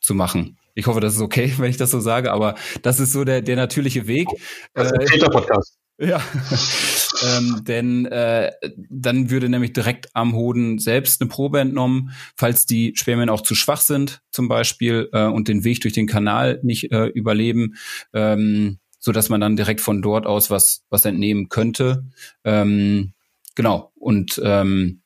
zu 0.00 0.14
machen. 0.14 0.58
Ich 0.74 0.86
hoffe, 0.86 1.00
das 1.00 1.14
ist 1.14 1.20
okay, 1.20 1.52
wenn 1.58 1.70
ich 1.70 1.76
das 1.76 1.90
so 1.90 2.00
sage, 2.00 2.32
aber 2.32 2.54
das 2.82 3.00
ist 3.00 3.12
so 3.12 3.24
der, 3.24 3.42
der 3.42 3.56
natürliche 3.56 4.06
Weg. 4.06 4.28
Das 4.74 4.90
ist 4.90 5.12
ein 5.12 5.20
äh, 5.20 5.30
Podcast. 5.30 5.78
Ja, 5.98 6.20
ähm, 7.22 7.62
denn 7.64 8.06
äh, 8.06 8.52
dann 8.88 9.30
würde 9.30 9.48
nämlich 9.48 9.72
direkt 9.72 10.08
am 10.14 10.34
Hoden 10.34 10.78
selbst 10.78 11.20
eine 11.20 11.28
Probe 11.28 11.60
entnommen, 11.60 12.10
falls 12.36 12.66
die 12.66 12.92
Spermien 12.96 13.30
auch 13.30 13.42
zu 13.42 13.54
schwach 13.54 13.80
sind 13.80 14.22
zum 14.30 14.48
Beispiel 14.48 15.08
äh, 15.12 15.24
und 15.24 15.48
den 15.48 15.64
Weg 15.64 15.80
durch 15.80 15.94
den 15.94 16.06
Kanal 16.06 16.60
nicht 16.62 16.92
äh, 16.92 17.06
überleben, 17.06 17.74
ähm, 18.12 18.78
so 18.98 19.12
dass 19.12 19.28
man 19.28 19.40
dann 19.40 19.56
direkt 19.56 19.80
von 19.80 20.02
dort 20.02 20.26
aus 20.26 20.50
was 20.50 20.84
was 20.90 21.04
entnehmen 21.04 21.48
könnte. 21.48 22.04
Ähm, 22.44 23.12
genau 23.54 23.92
und 23.96 24.40
ähm, 24.44 25.02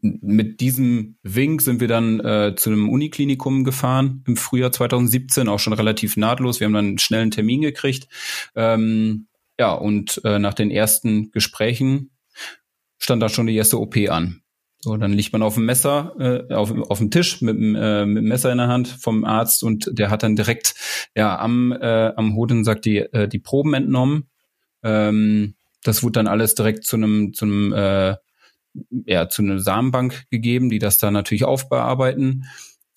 mit 0.00 0.60
diesem 0.60 1.16
Wink 1.22 1.62
sind 1.62 1.80
wir 1.80 1.88
dann 1.88 2.20
äh, 2.20 2.54
zu 2.56 2.70
einem 2.70 2.88
Uniklinikum 2.88 3.64
gefahren 3.64 4.24
im 4.26 4.36
Frühjahr 4.36 4.72
2017, 4.72 5.48
auch 5.48 5.60
schon 5.60 5.72
relativ 5.72 6.16
nahtlos. 6.16 6.60
Wir 6.60 6.66
haben 6.66 6.74
dann 6.74 6.86
einen 6.86 6.98
schnellen 6.98 7.30
Termin 7.30 7.62
gekriegt. 7.62 8.08
Ähm, 8.54 9.27
ja, 9.58 9.72
und 9.72 10.20
äh, 10.24 10.38
nach 10.38 10.54
den 10.54 10.70
ersten 10.70 11.30
Gesprächen 11.30 12.10
stand 12.98 13.22
da 13.22 13.28
schon 13.28 13.46
die 13.46 13.56
erste 13.56 13.80
OP 13.80 13.96
an. 14.08 14.42
So, 14.80 14.96
dann 14.96 15.12
liegt 15.12 15.32
man 15.32 15.42
auf 15.42 15.54
dem 15.54 15.66
Messer, 15.66 16.14
äh, 16.20 16.54
auf, 16.54 16.72
auf 16.88 16.98
dem 16.98 17.10
Tisch 17.10 17.42
mit, 17.42 17.56
äh, 17.56 18.06
mit 18.06 18.22
dem 18.22 18.28
Messer 18.28 18.52
in 18.52 18.58
der 18.58 18.68
Hand 18.68 18.86
vom 18.86 19.24
Arzt 19.24 19.64
und 19.64 19.90
der 19.92 20.10
hat 20.10 20.22
dann 20.22 20.36
direkt 20.36 20.74
ja 21.16 21.36
am, 21.38 21.72
äh, 21.72 22.12
am 22.14 22.36
Hodensack 22.36 22.82
die, 22.82 22.98
äh, 22.98 23.26
die 23.26 23.40
Proben 23.40 23.74
entnommen. 23.74 24.30
Ähm, 24.84 25.56
das 25.82 26.04
wurde 26.04 26.12
dann 26.12 26.28
alles 26.28 26.54
direkt 26.54 26.84
zu 26.84 26.94
einem, 26.94 27.32
zu 27.34 27.44
einem, 27.44 27.72
äh, 27.72 28.16
ja, 29.06 29.28
zu 29.28 29.42
einer 29.42 29.58
Samenbank 29.58 30.26
gegeben, 30.30 30.70
die 30.70 30.78
das 30.78 30.98
dann 30.98 31.12
natürlich 31.12 31.44
aufbearbeiten. 31.44 32.44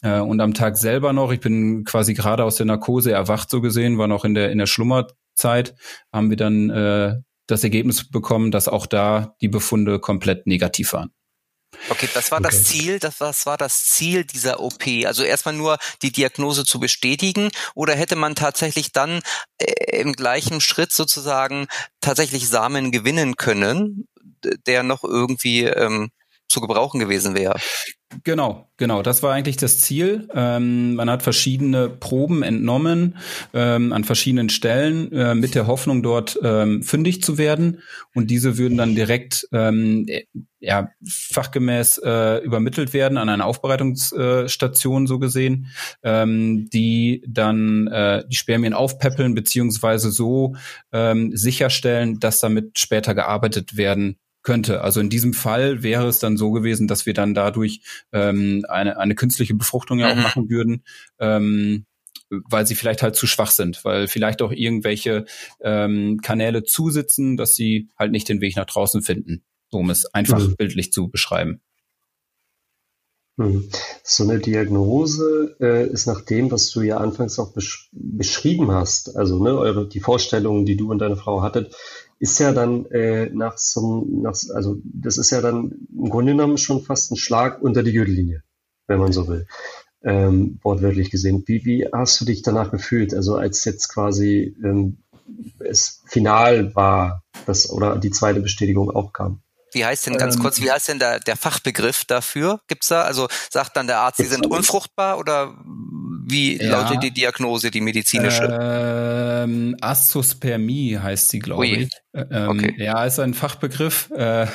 Äh, 0.03 0.20
und 0.20 0.39
am 0.39 0.53
Tag 0.53 0.77
selber 0.77 1.13
noch, 1.13 1.32
ich 1.32 1.39
bin 1.39 1.84
quasi 1.84 2.13
gerade 2.13 2.44
aus 2.44 2.58
der 2.58 2.68
Narkose 2.68 3.12
erwacht, 3.12 3.50
so 3.50 3.60
gesehen, 3.60 3.98
war 3.98 4.08
noch 4.08 4.24
in 4.24 4.36
der, 4.36 4.51
in 4.51 4.60
der 4.60 4.68
Schlummer, 4.68 5.08
Zeit 5.42 5.76
haben 6.14 6.30
wir 6.30 6.38
dann 6.38 6.70
äh, 6.70 7.16
das 7.48 7.64
Ergebnis 7.64 8.10
bekommen, 8.10 8.52
dass 8.52 8.68
auch 8.68 8.86
da 8.86 9.36
die 9.42 9.50
Befunde 9.50 10.00
komplett 10.00 10.48
negativ 10.48 10.94
waren. 10.94 11.12
Okay, 11.90 12.08
das 12.14 12.32
war 12.32 12.40
okay. 12.40 12.50
das 12.50 12.64
Ziel, 12.66 13.00
das, 13.00 13.18
das 13.18 13.46
war 13.46 13.58
das 13.58 13.86
Ziel 13.86 14.26
dieser 14.26 14.60
OP. 14.60 14.84
Also 15.06 15.24
erstmal 15.24 15.56
nur 15.56 15.78
die 16.02 16.12
Diagnose 16.12 16.66
zu 16.66 16.80
bestätigen 16.80 17.50
oder 17.76 17.96
hätte 17.96 18.16
man 18.16 18.36
tatsächlich 18.36 18.92
dann 18.92 19.22
äh, 19.58 20.00
im 20.00 20.14
gleichen 20.14 20.62
Schritt 20.62 20.92
sozusagen 20.92 21.68
tatsächlich 22.02 22.48
Samen 22.48 22.92
gewinnen 22.92 23.36
können, 23.36 24.08
der 24.68 24.84
noch 24.84 25.04
irgendwie 25.04 25.64
ähm, 25.64 26.12
zu 26.51 26.62
gebrauchen 26.62 27.00
gewesen 27.00 27.36
wäre? 27.36 27.55
Genau, 28.24 28.70
genau. 28.77 29.01
Das 29.01 29.24
war 29.24 29.34
eigentlich 29.34 29.58
das 29.58 29.79
Ziel. 29.79 30.27
Ähm, 30.34 30.96
man 30.96 31.10
hat 31.10 31.24
verschiedene 31.24 31.89
Proben 31.89 32.43
entnommen 32.43 33.17
ähm, 33.53 33.93
an 33.93 34.03
verschiedenen 34.03 34.50
Stellen 34.50 35.12
äh, 35.13 35.34
mit 35.34 35.55
der 35.55 35.67
Hoffnung, 35.67 36.03
dort 36.03 36.38
ähm, 36.43 36.84
fündig 36.84 37.24
zu 37.24 37.38
werden. 37.38 37.81
Und 38.13 38.29
diese 38.29 38.58
würden 38.58 38.77
dann 38.77 38.96
direkt 38.96 39.48
ähm, 39.53 40.08
ja, 40.60 40.89
fachgemäß 41.08 42.00
äh, 42.00 42.38
übermittelt 42.43 42.93
werden 42.93 43.17
an 43.17 43.29
eine 43.29 43.46
Aufbereitungsstation, 43.46 45.08
so 45.08 45.17
gesehen, 45.17 45.67
ähm, 46.03 46.70
die 46.70 47.24
dann 47.27 47.88
äh, 47.88 48.24
die 48.27 48.36
Spermien 48.36 48.74
aufpäppeln 48.74 49.34
beziehungsweise 49.34 50.12
so 50.12 50.55
ähm, 50.91 51.36
sicherstellen, 51.36 52.20
dass 52.20 52.39
damit 52.39 52.77
später 52.77 53.15
gearbeitet 53.15 53.77
werden 53.77 54.17
könnte. 54.44 54.82
Also 54.82 55.00
in 55.00 55.10
diesem 55.10 55.34
Fall 55.34 55.84
wäre 55.84 56.08
es 56.08 56.20
dann 56.20 56.38
so 56.38 56.52
gewesen, 56.52 56.88
dass 56.88 57.06
wir 57.06 57.14
dann 57.14 57.34
dadurch 57.34 57.82
ähm, 58.12 58.66
eine, 58.68 58.98
eine 58.98 59.16
künstliche 59.16 59.54
Befruchtung 59.54 60.00
ja 60.00 60.12
auch 60.12 60.16
mhm. 60.16 60.22
machen 60.22 60.50
würden. 60.50 60.84
Ähm, 61.20 61.86
weil 62.32 62.66
sie 62.66 62.76
vielleicht 62.76 63.04
halt 63.04 63.16
zu 63.16 63.28
schwach 63.28 63.52
sind, 63.52 63.84
weil 63.84 64.08
vielleicht 64.08 64.42
auch 64.42 64.54
irgendwelche 64.54 65.26
ähm, 65.60 66.20
Kanäle 66.22 66.64
zusitzen, 66.64 67.36
dass 67.36 67.56
sie 67.56 67.90
halt 68.00 68.12
nicht 68.12 68.30
den 68.30 68.40
Weg 68.40 68.56
nach 68.56 68.66
draußen 68.66 69.02
finden, 69.02 69.44
um 69.70 69.90
es 69.90 70.06
einfach 70.14 70.40
mhm. 70.40 70.56
bildlich 70.56 70.94
zu 70.94 71.10
beschreiben. 71.10 71.62
Mhm. 73.38 73.70
So 74.04 74.24
eine 74.24 74.40
Diagnose 74.40 75.56
äh, 75.60 75.88
ist 75.88 76.06
nach 76.06 76.22
dem, 76.22 76.52
was 76.52 76.70
du 76.72 76.82
ja 76.82 76.98
anfangs 76.98 77.40
auch 77.40 77.54
besch 77.54 77.90
beschrieben 77.92 78.72
hast, 78.72 79.16
also 79.16 79.42
ne, 79.44 79.58
eure, 79.58 79.88
die 79.88 80.00
Vorstellungen, 80.00 80.66
die 80.66 80.78
du 80.78 80.92
und 80.92 81.00
deine 81.00 81.16
Frau 81.18 81.42
hattet, 81.42 81.76
ist 82.22 82.40
ja 82.40 82.51
dann 82.51 82.86
äh, 82.92 83.32
nach 83.34 83.58
so 83.58 84.06
nach, 84.08 84.36
also 84.54 84.78
das 84.84 85.18
ist 85.18 85.32
ja 85.32 85.42
dann 85.42 85.88
im 85.92 86.10
Grunde 86.10 86.34
genommen 86.34 86.60
schon 86.60 86.84
fast 86.84 87.12
ein 87.12 87.18
Schlag 87.18 87.63
unter 87.63 87.82
die 87.82 87.94
Gürtellinie, 87.94 88.44
wenn 88.86 89.00
man 89.00 89.12
so 89.12 89.28
will, 89.28 89.48
ähm, 90.04 90.60
wortwörtlich 90.62 91.10
gesehen. 91.10 91.44
Wie, 91.48 91.66
wie 91.66 91.88
hast 91.92 92.22
du 92.22 92.25
dich 92.25 92.44
danach 92.44 92.70
gefühlt? 92.70 93.16
Also 93.16 93.38
als 93.38 93.66
jetzt 93.66 93.88
quasi 93.88 94.56
ähm, 94.63 95.00
es 95.58 96.04
final 96.06 96.75
war, 96.75 97.24
das 97.48 97.72
oder 97.72 97.98
die 97.98 98.12
zweite 98.12 98.40
Bestätigung 98.40 98.92
auch 98.92 99.13
kam? 99.13 99.42
Wie 99.74 99.84
heißt 99.84 100.06
denn 100.06 100.18
ganz 100.18 100.36
ähm, 100.36 100.44
kurz, 100.44 100.62
wie 100.62 100.70
heißt 100.70 100.90
denn 100.90 101.00
der, 101.00 101.20
der 101.20 101.38
Fachbegriff 101.38 102.06
dafür? 102.06 102.62
Gibt's 102.68 102.90
da? 102.90 103.01
Also 103.01 103.30
sagt 103.50 103.75
dann 103.78 103.88
der 103.88 104.00
Arzt, 104.00 104.18
sie 104.18 104.25
sind 104.25 104.46
unfruchtbar 104.46 105.18
oder 105.18 105.56
wie 106.32 106.62
ja. 106.62 106.72
lautet 106.72 107.04
die 107.04 107.12
Diagnose, 107.12 107.72
die 107.72 107.82
medizinische? 107.82 108.48
Ähm, 108.50 109.76
Astospermie 109.82 110.98
heißt 110.98 111.30
sie, 111.30 111.40
glaube 111.40 111.68
ich. 111.68 111.90
Ähm, 112.14 112.50
okay. 112.50 112.76
Ja, 112.78 113.06
ist 113.06 113.20
ein 113.20 113.34
Fachbegriff, 113.34 114.10
äh, 114.12 114.48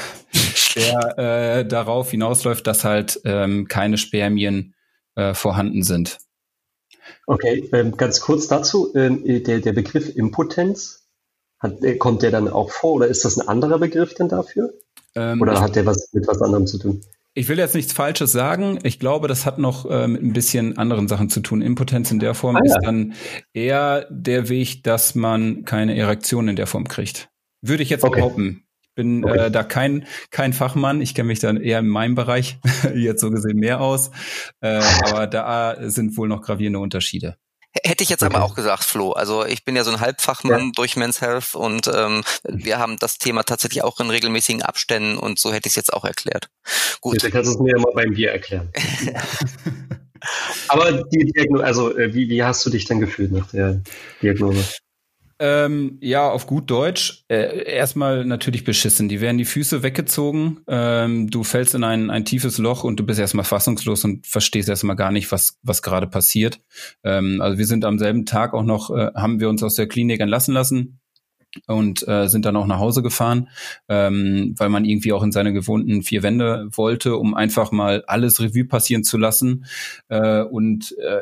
der 0.76 1.18
äh, 1.18 1.66
darauf 1.66 2.11
hinausläuft, 2.11 2.66
dass 2.66 2.85
halt 2.85 3.21
ähm, 3.25 3.68
keine 3.68 3.99
Spermien 3.99 4.75
äh, 5.14 5.35
vorhanden 5.35 5.83
sind. 5.83 6.18
Okay, 7.26 7.68
ähm, 7.73 7.97
ganz 7.97 8.21
kurz 8.21 8.49
dazu, 8.49 8.95
ähm, 8.95 9.23
der, 9.25 9.61
der 9.61 9.73
Begriff 9.73 10.14
Impotenz, 10.14 11.06
hat, 11.59 11.83
äh, 11.83 11.97
kommt 11.97 12.23
der 12.23 12.30
dann 12.30 12.49
auch 12.49 12.71
vor 12.71 12.92
oder 12.92 13.09
ist 13.09 13.25
das 13.25 13.38
ein 13.38 13.49
anderer 13.49 13.78
Begriff 13.78 14.14
denn 14.14 14.28
dafür? 14.28 14.75
Ähm, 15.14 15.40
oder 15.40 15.61
hat 15.61 15.76
der 15.76 15.87
was 15.87 16.12
mit 16.12 16.26
was 16.28 16.42
anderem 16.42 16.66
zu 16.66 16.78
tun? 16.78 17.00
Ich 17.38 17.50
will 17.50 17.59
jetzt 17.59 17.75
nichts 17.75 17.93
Falsches 17.93 18.33
sagen. 18.33 18.78
Ich 18.83 18.99
glaube, 18.99 19.28
das 19.28 19.45
hat 19.45 19.59
noch 19.59 19.85
äh, 19.90 20.09
mit 20.09 20.23
ein 20.23 20.33
bisschen 20.33 20.78
anderen 20.78 21.07
Sachen 21.07 21.28
zu 21.28 21.40
tun. 21.40 21.61
Impotenz 21.61 22.11
in 22.11 22.19
der 22.19 22.33
Form 22.33 22.57
ah, 22.57 22.61
ist 22.64 22.78
dann 22.83 23.12
eher 23.52 24.07
der 24.09 24.49
Weg, 24.49 24.83
dass 24.85 25.14
man 25.14 25.66
keine 25.66 25.95
Erektion 25.95 26.49
in 26.49 26.57
der 26.57 26.66
Form 26.66 26.88
kriegt. 26.88 27.28
Würde 27.61 27.83
ich 27.83 27.90
jetzt 27.90 28.05
okay. 28.05 28.21
behaupten. 28.21 28.64
Ich 28.81 28.95
bin 28.95 29.23
okay. 29.23 29.38
äh, 29.38 29.50
da 29.50 29.64
kein, 29.64 30.07
kein 30.31 30.55
Fachmann. 30.55 31.02
Ich 31.02 31.14
kenne 31.14 31.26
mich 31.26 31.38
dann 31.38 31.59
eher 31.59 31.81
in 31.81 31.88
meinem 31.88 32.14
Bereich 32.14 32.59
jetzt 32.95 33.21
so 33.21 33.31
gesehen 33.31 33.59
mehr 33.59 33.83
aus. 33.83 34.12
Äh, 34.62 34.81
aber 35.05 35.26
da 35.26 35.76
sind 35.90 36.16
wohl 36.16 36.28
noch 36.28 36.40
gravierende 36.40 36.78
Unterschiede. 36.78 37.37
Hätte 37.85 38.02
ich 38.04 38.11
jetzt 38.11 38.23
okay. 38.23 38.35
aber 38.35 38.45
auch 38.45 38.54
gesagt, 38.54 38.85
Flo. 38.85 39.12
Also 39.12 39.45
ich 39.45 39.64
bin 39.64 39.76
ja 39.76 39.85
so 39.85 39.90
ein 39.90 40.00
Halbfachmann 40.00 40.66
ja. 40.66 40.73
durch 40.75 40.97
Men's 40.97 41.21
Health 41.21 41.54
und 41.54 41.88
ähm, 41.92 42.23
wir 42.45 42.78
haben 42.78 42.97
das 42.99 43.18
Thema 43.18 43.42
tatsächlich 43.42 43.83
auch 43.83 44.00
in 44.00 44.11
regelmäßigen 44.11 44.62
Abständen 44.62 45.18
und 45.18 45.38
so 45.38 45.52
hätte 45.52 45.66
ich 45.66 45.73
es 45.73 45.76
jetzt 45.76 45.92
auch 45.92 46.04
erklärt. 46.04 46.49
Gut. 47.00 47.23
Dann 47.23 47.30
kannst 47.30 47.50
du 47.50 47.54
es 47.54 47.61
mir 47.61 47.76
ja 47.76 47.78
mal 47.78 47.92
beim 47.95 48.14
Bier 48.14 48.33
erklären. 48.33 48.71
aber 50.68 50.92
die 50.92 51.33
Diagnose, 51.33 51.64
also 51.64 51.97
äh, 51.97 52.14
wie, 52.14 52.28
wie 52.28 52.42
hast 52.42 52.64
du 52.64 52.71
dich 52.71 52.85
dann 52.85 53.00
gefühlt 53.00 53.33
nach 53.33 53.50
der 53.50 53.83
Diagnose? 54.23 54.64
Ähm, 55.38 55.99
ja, 56.00 56.31
auf 56.31 56.47
gut 56.47 56.71
Deutsch. 56.71 57.25
Äh, 57.28 57.64
erstmal 57.71 58.25
natürlich 58.25 58.64
beschissen. 58.64 59.09
Die 59.09 59.21
werden 59.21 59.37
die 59.37 59.45
Füße 59.45 59.83
weggezogen. 59.83 60.61
Ähm, 60.66 61.31
du 61.31 61.45
fällst 61.45 61.75
in 61.75 61.85
ein, 61.85 62.11
ein 62.11 62.25
tiefes 62.25 62.57
Loch 62.59 62.85
und 62.85 62.99
du 62.99 63.05
bist 63.05 63.21
erstmal 63.21 63.45
fassungslos 63.45 64.05
und 64.05 64.26
verstehst 64.26 64.69
erstmal 64.69 64.97
gar 64.97 65.12
nicht, 65.12 65.31
was, 65.33 65.59
was 65.62 65.83
gerade 65.83 66.07
passiert. 66.07 66.61
Ähm, 67.05 67.40
also 67.43 67.59
wir 67.59 67.66
sind 67.66 67.85
am 67.85 67.99
selben 67.99 68.25
Tag 68.25 68.55
auch 68.55 68.62
noch, 68.62 68.90
äh, 68.90 69.11
haben 69.14 69.40
wir 69.40 69.50
uns 69.50 69.62
aus 69.62 69.75
der 69.75 69.88
Klinik 69.88 70.21
entlassen 70.21 70.55
lassen 70.55 71.00
und 71.66 72.06
äh, 72.08 72.28
sind 72.28 72.44
dann 72.44 72.56
auch 72.56 72.66
nach 72.66 72.78
Hause 72.78 73.02
gefahren, 73.02 73.48
ähm, 73.88 74.54
weil 74.56 74.68
man 74.68 74.84
irgendwie 74.84 75.12
auch 75.12 75.22
in 75.22 75.32
seine 75.32 75.52
gewohnten 75.52 76.02
vier 76.02 76.22
Wände 76.22 76.68
wollte, 76.72 77.16
um 77.16 77.34
einfach 77.34 77.72
mal 77.72 78.04
alles 78.06 78.40
Revue 78.40 78.64
passieren 78.64 79.04
zu 79.04 79.18
lassen. 79.18 79.66
Äh, 80.08 80.42
und 80.42 80.96
äh, 80.98 81.20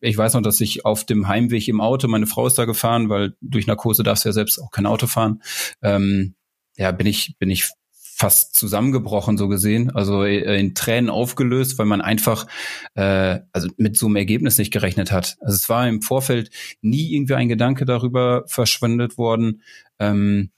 ich 0.00 0.16
weiß 0.16 0.34
noch, 0.34 0.42
dass 0.42 0.60
ich 0.60 0.84
auf 0.84 1.04
dem 1.04 1.28
Heimweg 1.28 1.68
im 1.68 1.80
Auto, 1.80 2.08
meine 2.08 2.26
Frau 2.26 2.46
ist 2.46 2.58
da 2.58 2.64
gefahren, 2.64 3.08
weil 3.08 3.34
durch 3.40 3.66
Narkose 3.66 4.02
darfst 4.02 4.24
du 4.24 4.28
ja 4.28 4.32
selbst 4.32 4.60
auch 4.60 4.70
kein 4.70 4.86
Auto 4.86 5.06
fahren. 5.06 5.42
Ähm, 5.82 6.34
ja, 6.76 6.92
bin 6.92 7.06
ich 7.06 7.36
bin 7.38 7.50
ich 7.50 7.70
fast 8.16 8.56
zusammengebrochen, 8.56 9.36
so 9.36 9.46
gesehen, 9.46 9.90
also 9.90 10.24
äh, 10.24 10.58
in 10.58 10.74
Tränen 10.74 11.10
aufgelöst, 11.10 11.78
weil 11.78 11.84
man 11.84 12.00
einfach 12.00 12.46
äh, 12.94 13.40
also 13.52 13.68
mit 13.76 13.98
so 13.98 14.06
einem 14.06 14.16
Ergebnis 14.16 14.56
nicht 14.56 14.72
gerechnet 14.72 15.12
hat. 15.12 15.36
Also 15.40 15.54
es 15.54 15.68
war 15.68 15.86
im 15.86 16.00
Vorfeld 16.00 16.50
nie 16.80 17.12
irgendwie 17.14 17.34
ein 17.34 17.50
Gedanke 17.50 17.84
darüber 17.84 18.44
verschwendet 18.46 19.18
worden, 19.18 19.60
ähm, 19.98 20.50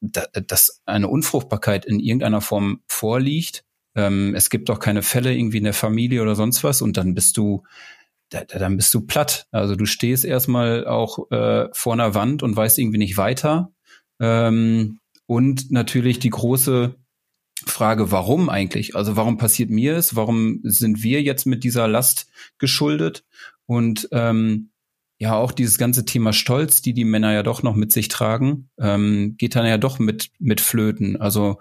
da, 0.00 0.24
dass 0.32 0.80
eine 0.86 1.08
Unfruchtbarkeit 1.08 1.84
in 1.84 2.00
irgendeiner 2.00 2.40
Form 2.40 2.80
vorliegt. 2.86 3.66
Ähm, 3.94 4.34
es 4.34 4.48
gibt 4.48 4.70
auch 4.70 4.78
keine 4.78 5.02
Fälle 5.02 5.34
irgendwie 5.34 5.58
in 5.58 5.64
der 5.64 5.74
Familie 5.74 6.22
oder 6.22 6.34
sonst 6.34 6.64
was 6.64 6.80
und 6.80 6.96
dann 6.96 7.12
bist 7.12 7.36
du 7.36 7.64
da, 8.30 8.44
dann 8.44 8.78
bist 8.78 8.94
du 8.94 9.02
platt. 9.02 9.46
Also 9.50 9.76
du 9.76 9.84
stehst 9.84 10.24
erstmal 10.24 10.86
auch 10.86 11.30
äh, 11.30 11.68
vor 11.72 11.92
einer 11.92 12.14
Wand 12.14 12.42
und 12.42 12.56
weißt 12.56 12.78
irgendwie 12.78 12.96
nicht 12.96 13.18
weiter. 13.18 13.72
Ähm, 14.20 15.00
und 15.26 15.70
natürlich 15.70 16.18
die 16.18 16.30
große 16.30 16.96
Frage, 17.66 18.10
warum 18.10 18.48
eigentlich? 18.48 18.94
Also 18.94 19.16
warum 19.16 19.38
passiert 19.38 19.70
mir 19.70 19.96
es? 19.96 20.16
Warum 20.16 20.60
sind 20.62 21.02
wir 21.02 21.22
jetzt 21.22 21.46
mit 21.46 21.64
dieser 21.64 21.88
Last 21.88 22.28
geschuldet? 22.58 23.24
Und 23.66 24.08
ähm, 24.12 24.70
ja, 25.18 25.36
auch 25.36 25.52
dieses 25.52 25.78
ganze 25.78 26.04
Thema 26.04 26.32
Stolz, 26.32 26.82
die 26.82 26.92
die 26.92 27.04
Männer 27.04 27.32
ja 27.32 27.42
doch 27.42 27.62
noch 27.62 27.74
mit 27.74 27.92
sich 27.92 28.08
tragen, 28.08 28.68
ähm, 28.78 29.36
geht 29.38 29.56
dann 29.56 29.66
ja 29.66 29.78
doch 29.78 29.98
mit 29.98 30.30
mit 30.38 30.60
Flöten. 30.60 31.16
Also 31.16 31.60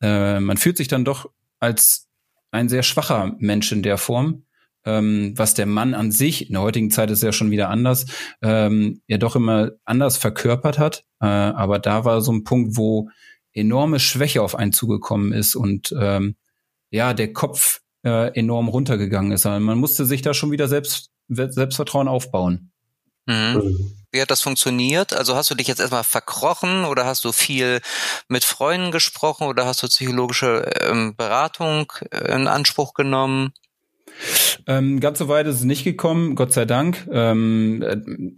äh, 0.00 0.38
man 0.38 0.58
fühlt 0.58 0.76
sich 0.76 0.88
dann 0.88 1.04
doch 1.04 1.30
als 1.58 2.08
ein 2.50 2.68
sehr 2.68 2.82
schwacher 2.82 3.36
Mensch 3.38 3.72
in 3.72 3.82
der 3.82 3.96
Form, 3.96 4.44
ähm, 4.84 5.34
was 5.36 5.54
der 5.54 5.66
Mann 5.66 5.94
an 5.94 6.10
sich 6.10 6.46
in 6.48 6.54
der 6.54 6.62
heutigen 6.62 6.90
Zeit 6.90 7.10
ist 7.10 7.22
ja 7.22 7.32
schon 7.32 7.50
wieder 7.50 7.68
anders, 7.68 8.06
ähm, 8.42 9.02
ja 9.06 9.18
doch 9.18 9.36
immer 9.36 9.70
anders 9.84 10.16
verkörpert 10.16 10.78
hat. 10.78 11.04
Äh, 11.20 11.26
aber 11.26 11.78
da 11.78 12.04
war 12.04 12.20
so 12.20 12.32
ein 12.32 12.44
Punkt, 12.44 12.76
wo 12.76 13.10
enorme 13.52 14.00
Schwäche 14.00 14.42
auf 14.42 14.54
einen 14.54 14.72
zugekommen 14.72 15.32
ist 15.32 15.54
und 15.54 15.94
ähm, 15.98 16.36
ja, 16.90 17.14
der 17.14 17.32
Kopf 17.32 17.80
äh, 18.04 18.34
enorm 18.38 18.68
runtergegangen 18.68 19.32
ist. 19.32 19.46
Also 19.46 19.60
man 19.60 19.78
musste 19.78 20.06
sich 20.06 20.22
da 20.22 20.34
schon 20.34 20.50
wieder 20.50 20.68
selbst, 20.68 21.10
Selbstvertrauen 21.28 22.08
aufbauen. 22.08 22.72
Mhm. 23.26 23.94
Wie 24.12 24.20
hat 24.20 24.30
das 24.30 24.42
funktioniert? 24.42 25.12
Also 25.12 25.36
hast 25.36 25.50
du 25.50 25.54
dich 25.54 25.68
jetzt 25.68 25.80
erstmal 25.80 26.02
verkrochen 26.02 26.84
oder 26.84 27.04
hast 27.04 27.24
du 27.24 27.30
viel 27.30 27.80
mit 28.28 28.44
Freunden 28.44 28.90
gesprochen 28.90 29.46
oder 29.46 29.66
hast 29.66 29.82
du 29.82 29.86
psychologische 29.86 30.68
ähm, 30.80 31.14
Beratung 31.16 31.92
in 32.10 32.48
Anspruch 32.48 32.94
genommen? 32.94 33.52
Ähm, 34.66 35.00
ganz 35.00 35.18
so 35.18 35.28
weit 35.28 35.46
ist 35.46 35.56
es 35.56 35.64
nicht 35.64 35.84
gekommen, 35.84 36.34
Gott 36.34 36.52
sei 36.52 36.64
Dank. 36.64 37.08
Ähm, 37.10 37.82
äh, 37.82 37.96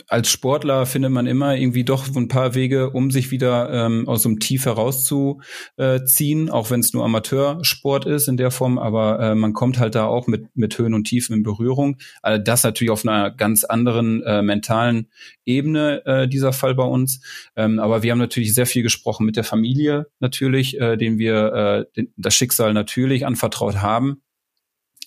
als 0.08 0.30
Sportler 0.30 0.86
findet 0.86 1.10
man 1.10 1.26
immer 1.26 1.56
irgendwie 1.56 1.84
doch 1.84 2.14
ein 2.14 2.28
paar 2.28 2.54
Wege, 2.54 2.90
um 2.90 3.10
sich 3.10 3.30
wieder 3.30 3.70
ähm, 3.70 4.08
aus 4.08 4.22
so 4.22 4.28
einem 4.28 4.38
Tief 4.38 4.64
herauszuziehen, 4.64 6.50
auch 6.50 6.70
wenn 6.70 6.80
es 6.80 6.92
nur 6.92 7.04
Amateursport 7.04 8.06
ist 8.06 8.28
in 8.28 8.36
der 8.36 8.50
Form, 8.50 8.78
aber 8.78 9.20
äh, 9.20 9.34
man 9.34 9.52
kommt 9.52 9.78
halt 9.78 9.94
da 9.94 10.06
auch 10.06 10.26
mit, 10.26 10.56
mit 10.56 10.78
Höhen 10.78 10.94
und 10.94 11.04
Tiefen 11.04 11.36
in 11.36 11.42
Berührung. 11.42 11.96
Also 12.22 12.42
das 12.42 12.62
natürlich 12.62 12.90
auf 12.90 13.06
einer 13.06 13.30
ganz 13.30 13.64
anderen 13.64 14.22
äh, 14.22 14.42
mentalen 14.42 15.08
Ebene, 15.44 16.04
äh, 16.06 16.28
dieser 16.28 16.52
Fall 16.52 16.74
bei 16.74 16.84
uns. 16.84 17.20
Ähm, 17.56 17.78
aber 17.78 18.02
wir 18.02 18.12
haben 18.12 18.18
natürlich 18.18 18.54
sehr 18.54 18.66
viel 18.66 18.82
gesprochen 18.82 19.26
mit 19.26 19.36
der 19.36 19.44
Familie 19.44 20.06
natürlich, 20.20 20.80
äh, 20.80 20.96
den 20.96 21.18
wir 21.18 21.52
äh, 21.52 21.84
den, 21.96 22.12
das 22.16 22.34
Schicksal 22.34 22.72
natürlich 22.72 23.26
anvertraut 23.26 23.76
haben 23.76 24.22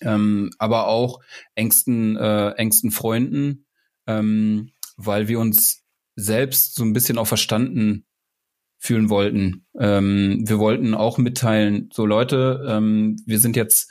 ähm, 0.02 0.50
aber 0.58 0.88
auch 0.88 1.20
engsten, 1.54 2.16
äh, 2.16 2.50
engsten 2.50 2.90
Freunden, 2.90 3.66
ähm, 4.06 4.72
weil 4.96 5.28
wir 5.28 5.38
uns 5.38 5.82
selbst 6.16 6.74
so 6.74 6.84
ein 6.84 6.92
bisschen 6.92 7.18
auch 7.18 7.26
verstanden 7.26 8.06
fühlen 8.78 9.10
wollten. 9.10 9.66
Ähm, 9.78 10.44
wir 10.46 10.58
wollten 10.58 10.94
auch 10.94 11.18
mitteilen, 11.18 11.90
so 11.92 12.06
Leute, 12.06 12.64
ähm, 12.68 13.16
wir 13.26 13.40
sind 13.40 13.56
jetzt 13.56 13.90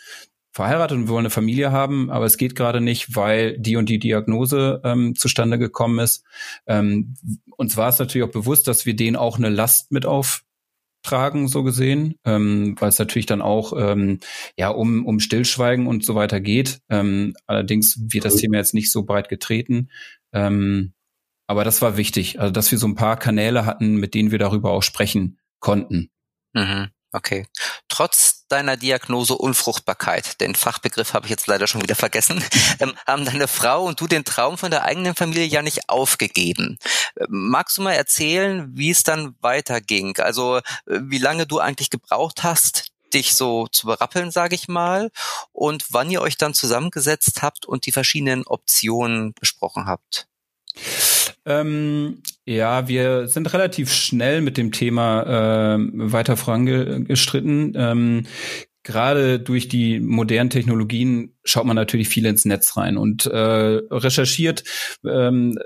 verheiratet 0.52 0.98
und 0.98 1.04
wir 1.06 1.10
wollen 1.10 1.26
eine 1.26 1.32
Familie 1.32 1.72
haben, 1.72 2.10
aber 2.10 2.26
es 2.26 2.38
geht 2.38 2.56
gerade 2.56 2.80
nicht, 2.80 3.16
weil 3.16 3.58
die 3.60 3.76
und 3.76 3.90
die 3.90 4.00
Diagnose 4.00 4.80
ähm, 4.86 5.16
zustande 5.16 5.60
gekommen 5.60 6.00
ist. 6.00 6.24
Ähm, 6.66 7.16
uns 7.58 7.76
war 7.76 7.90
es 7.90 8.00
natürlich 8.00 8.26
auch 8.26 8.32
bewusst, 8.34 8.68
dass 8.68 8.86
wir 8.86 8.96
denen 8.96 9.18
auch 9.18 9.38
eine 9.38 9.50
Last 9.50 9.92
mit 9.92 10.06
auf 10.06 10.44
tragen, 11.06 11.48
so 11.48 11.64
gesehen, 11.64 12.16
ähm, 12.26 12.76
weil 12.80 12.90
es 12.90 13.00
natürlich 13.00 13.26
dann 13.26 13.42
auch 13.42 13.74
ähm, 13.78 14.20
ja 14.58 14.70
um, 14.70 15.06
um 15.06 15.20
Stillschweigen 15.20 15.88
und 15.88 16.04
so 16.04 16.16
weiter 16.16 16.42
geht. 16.42 16.82
Ähm, 16.90 17.34
allerdings 17.46 17.98
wird 18.12 18.26
das 18.26 18.36
Thema 18.36 18.58
jetzt 18.58 18.74
nicht 18.74 18.92
so 18.92 19.04
breit 19.04 19.30
getreten. 19.30 19.90
Ähm, 20.34 20.94
aber 21.48 21.64
das 21.64 21.82
war 21.82 21.98
wichtig, 21.98 22.40
also 22.40 22.52
dass 22.52 22.72
wir 22.72 22.78
so 22.78 22.88
ein 22.88 22.96
paar 22.96 23.18
Kanäle 23.18 23.66
hatten, 23.66 23.96
mit 23.96 24.14
denen 24.14 24.32
wir 24.32 24.40
darüber 24.40 24.72
auch 24.72 24.84
sprechen 24.84 25.38
konnten. 25.60 26.10
Mhm. 26.54 26.90
Okay. 27.16 27.48
Trotz 27.88 28.46
deiner 28.50 28.76
Diagnose 28.76 29.36
Unfruchtbarkeit, 29.36 30.42
den 30.42 30.54
Fachbegriff 30.54 31.14
habe 31.14 31.28
ich 31.28 31.30
jetzt 31.30 31.48
leider 31.48 31.66
schon 31.66 31.82
wieder 31.82 31.96
vergessen, 31.96 32.44
ähm, 32.82 32.94
haben 33.08 33.24
deine 33.24 33.48
Frau 33.48 33.86
und 33.86 34.02
du 34.02 34.08
den 34.08 34.26
Traum 34.26 34.58
von 34.58 34.70
der 34.70 34.84
eigenen 34.84 35.16
Familie 35.16 35.46
ja 35.46 35.62
nicht 35.62 35.88
aufgegeben. 35.88 36.78
Ähm, 37.18 37.28
magst 37.30 37.78
du 37.78 37.84
mal 37.84 37.94
erzählen, 37.94 38.70
wie 38.74 38.90
es 38.90 39.04
dann 39.04 39.34
weiterging? 39.40 40.18
Also 40.18 40.58
äh, 40.58 40.62
wie 40.88 41.18
lange 41.18 41.48
du 41.48 41.60
eigentlich 41.60 41.90
gebraucht 41.90 42.44
hast, 42.44 42.92
dich 43.14 43.34
so 43.34 43.68
zu 43.68 43.88
berappeln, 43.88 44.30
sage 44.30 44.56
ich 44.56 44.68
mal, 44.68 45.10
und 45.54 45.86
wann 45.92 46.12
ihr 46.12 46.22
euch 46.22 46.36
dann 46.36 46.54
zusammengesetzt 46.54 47.42
habt 47.42 47.66
und 47.66 47.86
die 47.86 47.94
verschiedenen 47.94 48.46
Optionen 48.46 49.34
besprochen 49.36 49.86
habt? 49.86 50.28
Ähm, 51.46 52.22
Ja, 52.48 52.88
wir 52.88 53.28
sind 53.28 53.52
relativ 53.54 53.92
schnell 53.92 54.42
mit 54.42 54.58
dem 54.58 54.72
Thema 54.72 55.24
äh, 55.24 55.78
weiter 55.94 56.38
vorangestritten. 56.38 57.74
Ähm, 57.76 58.28
Gerade 58.84 59.40
durch 59.40 59.68
die 59.68 60.00
modernen 60.00 60.52
Technologien 60.52 61.34
schaut 61.44 61.66
man 61.66 61.76
natürlich 61.76 62.08
viel 62.08 62.28
ins 62.28 62.46
Netz 62.46 62.78
rein 62.78 62.98
und 62.98 63.26
äh, 63.26 63.36
recherchiert 63.90 64.64
ähm, 65.04 65.58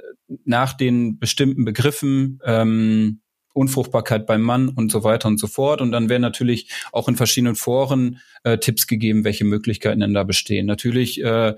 nach 0.46 0.72
den 0.72 1.20
bestimmten 1.20 1.66
Begriffen, 1.66 2.40
ähm, 2.46 3.20
Unfruchtbarkeit 3.54 4.26
beim 4.26 4.42
Mann 4.42 4.70
und 4.70 4.90
so 4.90 5.04
weiter 5.04 5.28
und 5.28 5.38
so 5.38 5.48
fort. 5.48 5.82
Und 5.82 5.92
dann 5.92 6.08
werden 6.08 6.22
natürlich 6.22 6.72
auch 6.94 7.10
in 7.10 7.18
verschiedenen 7.18 7.56
Foren 7.56 8.22
äh, 8.44 8.58
Tipps 8.58 8.88
gegeben, 8.88 9.26
welche 9.26 9.44
Möglichkeiten 9.44 10.00
denn 10.00 10.14
da 10.14 10.24
bestehen. 10.24 10.66
Natürlich 10.66 11.22
äh, 11.22 11.56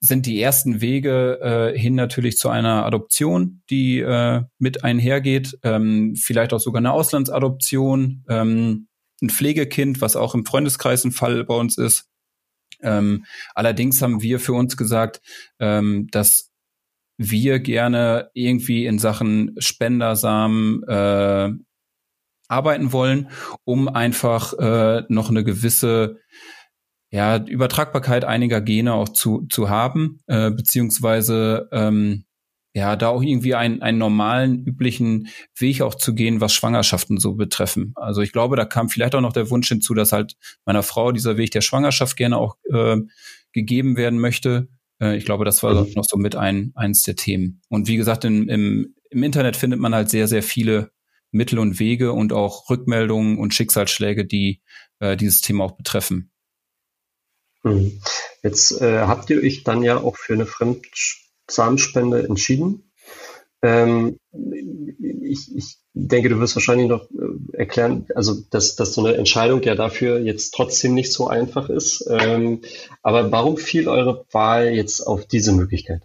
sind 0.00 0.26
die 0.26 0.40
ersten 0.40 0.80
Wege 0.80 1.40
äh, 1.74 1.78
hin 1.78 1.94
natürlich 1.94 2.36
zu 2.36 2.48
einer 2.48 2.86
Adoption, 2.86 3.62
die 3.70 4.00
äh, 4.00 4.42
mit 4.58 4.84
einhergeht, 4.84 5.58
ähm, 5.62 6.14
vielleicht 6.16 6.52
auch 6.52 6.60
sogar 6.60 6.80
eine 6.80 6.92
Auslandsadoption, 6.92 8.24
ähm, 8.28 8.88
ein 9.22 9.30
Pflegekind, 9.30 10.00
was 10.00 10.16
auch 10.16 10.34
im 10.34 10.46
Freundeskreis 10.46 11.04
ein 11.04 11.12
Fall 11.12 11.44
bei 11.44 11.54
uns 11.54 11.78
ist. 11.78 12.08
Ähm, 12.82 13.24
allerdings 13.54 14.00
haben 14.02 14.22
wir 14.22 14.40
für 14.40 14.54
uns 14.54 14.76
gesagt, 14.76 15.20
ähm, 15.58 16.08
dass 16.10 16.50
wir 17.16 17.60
gerne 17.60 18.30
irgendwie 18.34 18.86
in 18.86 18.98
Sachen 18.98 19.54
Spendersamen 19.58 20.82
äh, 20.84 21.50
arbeiten 22.48 22.92
wollen, 22.92 23.30
um 23.64 23.88
einfach 23.88 24.52
äh, 24.54 25.04
noch 25.08 25.30
eine 25.30 25.44
gewisse 25.44 26.18
ja, 27.14 27.36
Übertragbarkeit 27.36 28.24
einiger 28.24 28.60
Gene 28.60 28.92
auch 28.92 29.08
zu, 29.08 29.46
zu 29.48 29.68
haben, 29.68 30.18
äh, 30.26 30.50
beziehungsweise 30.50 31.68
ähm, 31.70 32.24
ja, 32.74 32.96
da 32.96 33.10
auch 33.10 33.22
irgendwie 33.22 33.54
einen, 33.54 33.82
einen 33.82 33.98
normalen, 33.98 34.64
üblichen 34.64 35.28
Weg 35.56 35.80
auch 35.80 35.94
zu 35.94 36.12
gehen, 36.16 36.40
was 36.40 36.52
Schwangerschaften 36.54 37.18
so 37.18 37.34
betreffen. 37.34 37.92
Also 37.94 38.20
ich 38.20 38.32
glaube, 38.32 38.56
da 38.56 38.64
kam 38.64 38.88
vielleicht 38.88 39.14
auch 39.14 39.20
noch 39.20 39.32
der 39.32 39.48
Wunsch 39.48 39.68
hinzu, 39.68 39.94
dass 39.94 40.10
halt 40.10 40.34
meiner 40.64 40.82
Frau 40.82 41.12
dieser 41.12 41.36
Weg 41.36 41.52
der 41.52 41.60
Schwangerschaft 41.60 42.16
gerne 42.16 42.36
auch 42.36 42.56
äh, 42.68 42.96
gegeben 43.52 43.96
werden 43.96 44.18
möchte. 44.18 44.66
Äh, 45.00 45.16
ich 45.16 45.24
glaube, 45.24 45.44
das 45.44 45.62
war 45.62 45.84
mhm. 45.84 45.92
noch 45.94 46.04
so 46.04 46.16
mit 46.16 46.34
ein, 46.34 46.72
eins 46.74 47.04
der 47.04 47.14
Themen. 47.14 47.60
Und 47.68 47.86
wie 47.86 47.96
gesagt, 47.96 48.24
im, 48.24 48.48
im, 48.48 48.92
im 49.10 49.22
Internet 49.22 49.54
findet 49.54 49.78
man 49.78 49.94
halt 49.94 50.10
sehr, 50.10 50.26
sehr 50.26 50.42
viele 50.42 50.90
Mittel 51.30 51.60
und 51.60 51.78
Wege 51.78 52.12
und 52.12 52.32
auch 52.32 52.68
Rückmeldungen 52.70 53.38
und 53.38 53.54
Schicksalsschläge, 53.54 54.24
die 54.24 54.62
äh, 54.98 55.16
dieses 55.16 55.42
Thema 55.42 55.62
auch 55.62 55.76
betreffen. 55.76 56.32
Mhm. 57.64 58.00
Jetzt 58.42 58.80
äh, 58.80 59.00
habt 59.00 59.28
ihr 59.30 59.42
euch 59.42 59.64
dann 59.64 59.82
ja 59.82 59.98
auch 59.98 60.16
für 60.16 60.34
eine 60.34 60.46
Fremdsamenspende 60.46 62.24
entschieden. 62.24 62.92
Ähm, 63.62 64.18
ich, 65.22 65.56
ich 65.56 65.78
denke, 65.94 66.28
du 66.28 66.38
wirst 66.38 66.54
wahrscheinlich 66.54 66.88
noch 66.88 67.08
äh, 67.10 67.56
erklären, 67.56 68.06
also 68.14 68.34
dass, 68.50 68.76
dass 68.76 68.92
so 68.92 69.04
eine 69.04 69.16
Entscheidung 69.16 69.62
ja 69.62 69.74
dafür 69.74 70.18
jetzt 70.20 70.52
trotzdem 70.52 70.94
nicht 70.94 71.12
so 71.12 71.28
einfach 71.28 71.70
ist. 71.70 72.06
Ähm, 72.10 72.60
aber 73.02 73.32
warum 73.32 73.56
fiel 73.56 73.88
eure 73.88 74.26
Wahl 74.30 74.74
jetzt 74.74 75.00
auf 75.00 75.24
diese 75.26 75.52
Möglichkeit? 75.52 76.02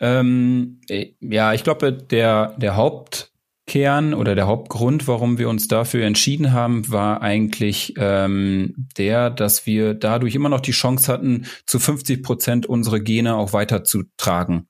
Ähm, 0.00 0.80
äh, 0.88 1.12
ja, 1.20 1.52
ich 1.52 1.62
glaube, 1.62 1.92
der, 1.92 2.56
der 2.58 2.76
Haupt 2.76 3.30
Kern 3.66 4.12
oder 4.12 4.34
der 4.34 4.46
Hauptgrund, 4.46 5.08
warum 5.08 5.38
wir 5.38 5.48
uns 5.48 5.68
dafür 5.68 6.04
entschieden 6.04 6.52
haben, 6.52 6.90
war 6.90 7.22
eigentlich 7.22 7.94
ähm, 7.96 8.88
der, 8.98 9.30
dass 9.30 9.66
wir 9.66 9.94
dadurch 9.94 10.34
immer 10.34 10.50
noch 10.50 10.60
die 10.60 10.72
Chance 10.72 11.10
hatten, 11.10 11.46
zu 11.66 11.78
50 11.78 12.22
Prozent 12.22 12.66
unsere 12.66 13.02
Gene 13.02 13.36
auch 13.36 13.52
weiterzutragen. 13.52 14.68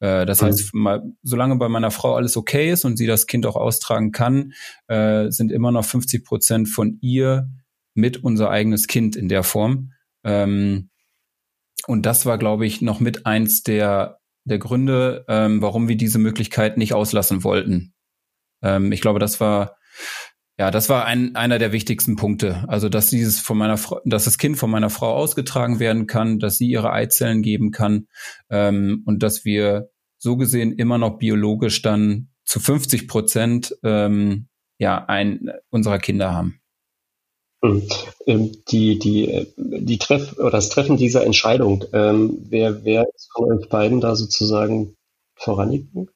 Äh, 0.00 0.26
das 0.26 0.42
mhm. 0.42 0.46
heißt, 0.46 0.74
mal, 0.74 1.02
solange 1.22 1.56
bei 1.56 1.68
meiner 1.68 1.92
Frau 1.92 2.16
alles 2.16 2.36
okay 2.36 2.72
ist 2.72 2.84
und 2.84 2.96
sie 2.96 3.06
das 3.06 3.26
Kind 3.26 3.46
auch 3.46 3.56
austragen 3.56 4.10
kann, 4.10 4.52
äh, 4.88 5.30
sind 5.30 5.52
immer 5.52 5.70
noch 5.70 5.84
50 5.84 6.24
Prozent 6.24 6.68
von 6.68 6.98
ihr 7.00 7.48
mit 7.94 8.24
unser 8.24 8.50
eigenes 8.50 8.88
Kind 8.88 9.14
in 9.14 9.28
der 9.28 9.44
Form. 9.44 9.92
Ähm, 10.24 10.90
und 11.86 12.06
das 12.06 12.26
war, 12.26 12.38
glaube 12.38 12.66
ich, 12.66 12.80
noch 12.80 12.98
mit 12.98 13.24
eins 13.26 13.62
der 13.62 14.18
der 14.44 14.58
Gründe, 14.58 15.24
ähm, 15.28 15.62
warum 15.62 15.88
wir 15.88 15.96
diese 15.96 16.18
Möglichkeit 16.18 16.76
nicht 16.76 16.94
auslassen 16.94 17.44
wollten. 17.44 17.94
Ähm, 18.62 18.92
ich 18.92 19.00
glaube, 19.00 19.18
das 19.18 19.40
war 19.40 19.76
ja, 20.58 20.70
das 20.70 20.88
war 20.88 21.06
ein, 21.06 21.34
einer 21.34 21.58
der 21.58 21.72
wichtigsten 21.72 22.16
Punkte. 22.16 22.64
Also, 22.68 22.88
dass 22.88 23.08
dieses 23.10 23.40
von 23.40 23.56
meiner 23.56 23.78
Frau, 23.78 24.00
dass 24.04 24.24
das 24.26 24.38
Kind 24.38 24.58
von 24.58 24.70
meiner 24.70 24.90
Frau 24.90 25.14
ausgetragen 25.14 25.80
werden 25.80 26.06
kann, 26.06 26.38
dass 26.38 26.58
sie 26.58 26.68
ihre 26.68 26.92
Eizellen 26.92 27.42
geben 27.42 27.70
kann 27.70 28.06
ähm, 28.50 29.02
und 29.06 29.22
dass 29.22 29.44
wir 29.44 29.90
so 30.18 30.36
gesehen 30.36 30.72
immer 30.72 30.98
noch 30.98 31.18
biologisch 31.18 31.82
dann 31.82 32.28
zu 32.44 32.60
50 32.60 33.08
Prozent 33.08 33.74
ähm, 33.82 34.48
ja 34.78 35.04
ein 35.06 35.50
unserer 35.70 35.98
Kinder 35.98 36.32
haben. 36.32 36.60
Hm. 37.64 37.82
Ähm, 38.26 38.52
die, 38.68 38.98
die, 38.98 39.46
die 39.56 39.98
Treff 39.98 40.38
oder 40.38 40.50
das 40.50 40.68
Treffen 40.68 40.96
dieser 40.96 41.24
Entscheidung, 41.24 41.84
ähm, 41.92 42.38
wer, 42.48 42.84
wer 42.84 43.06
ist 43.14 43.30
von 43.34 43.52
euch 43.52 43.68
beiden 43.68 44.00
da 44.00 44.14
sozusagen 44.14 44.94
vorangegangen? 45.34 46.10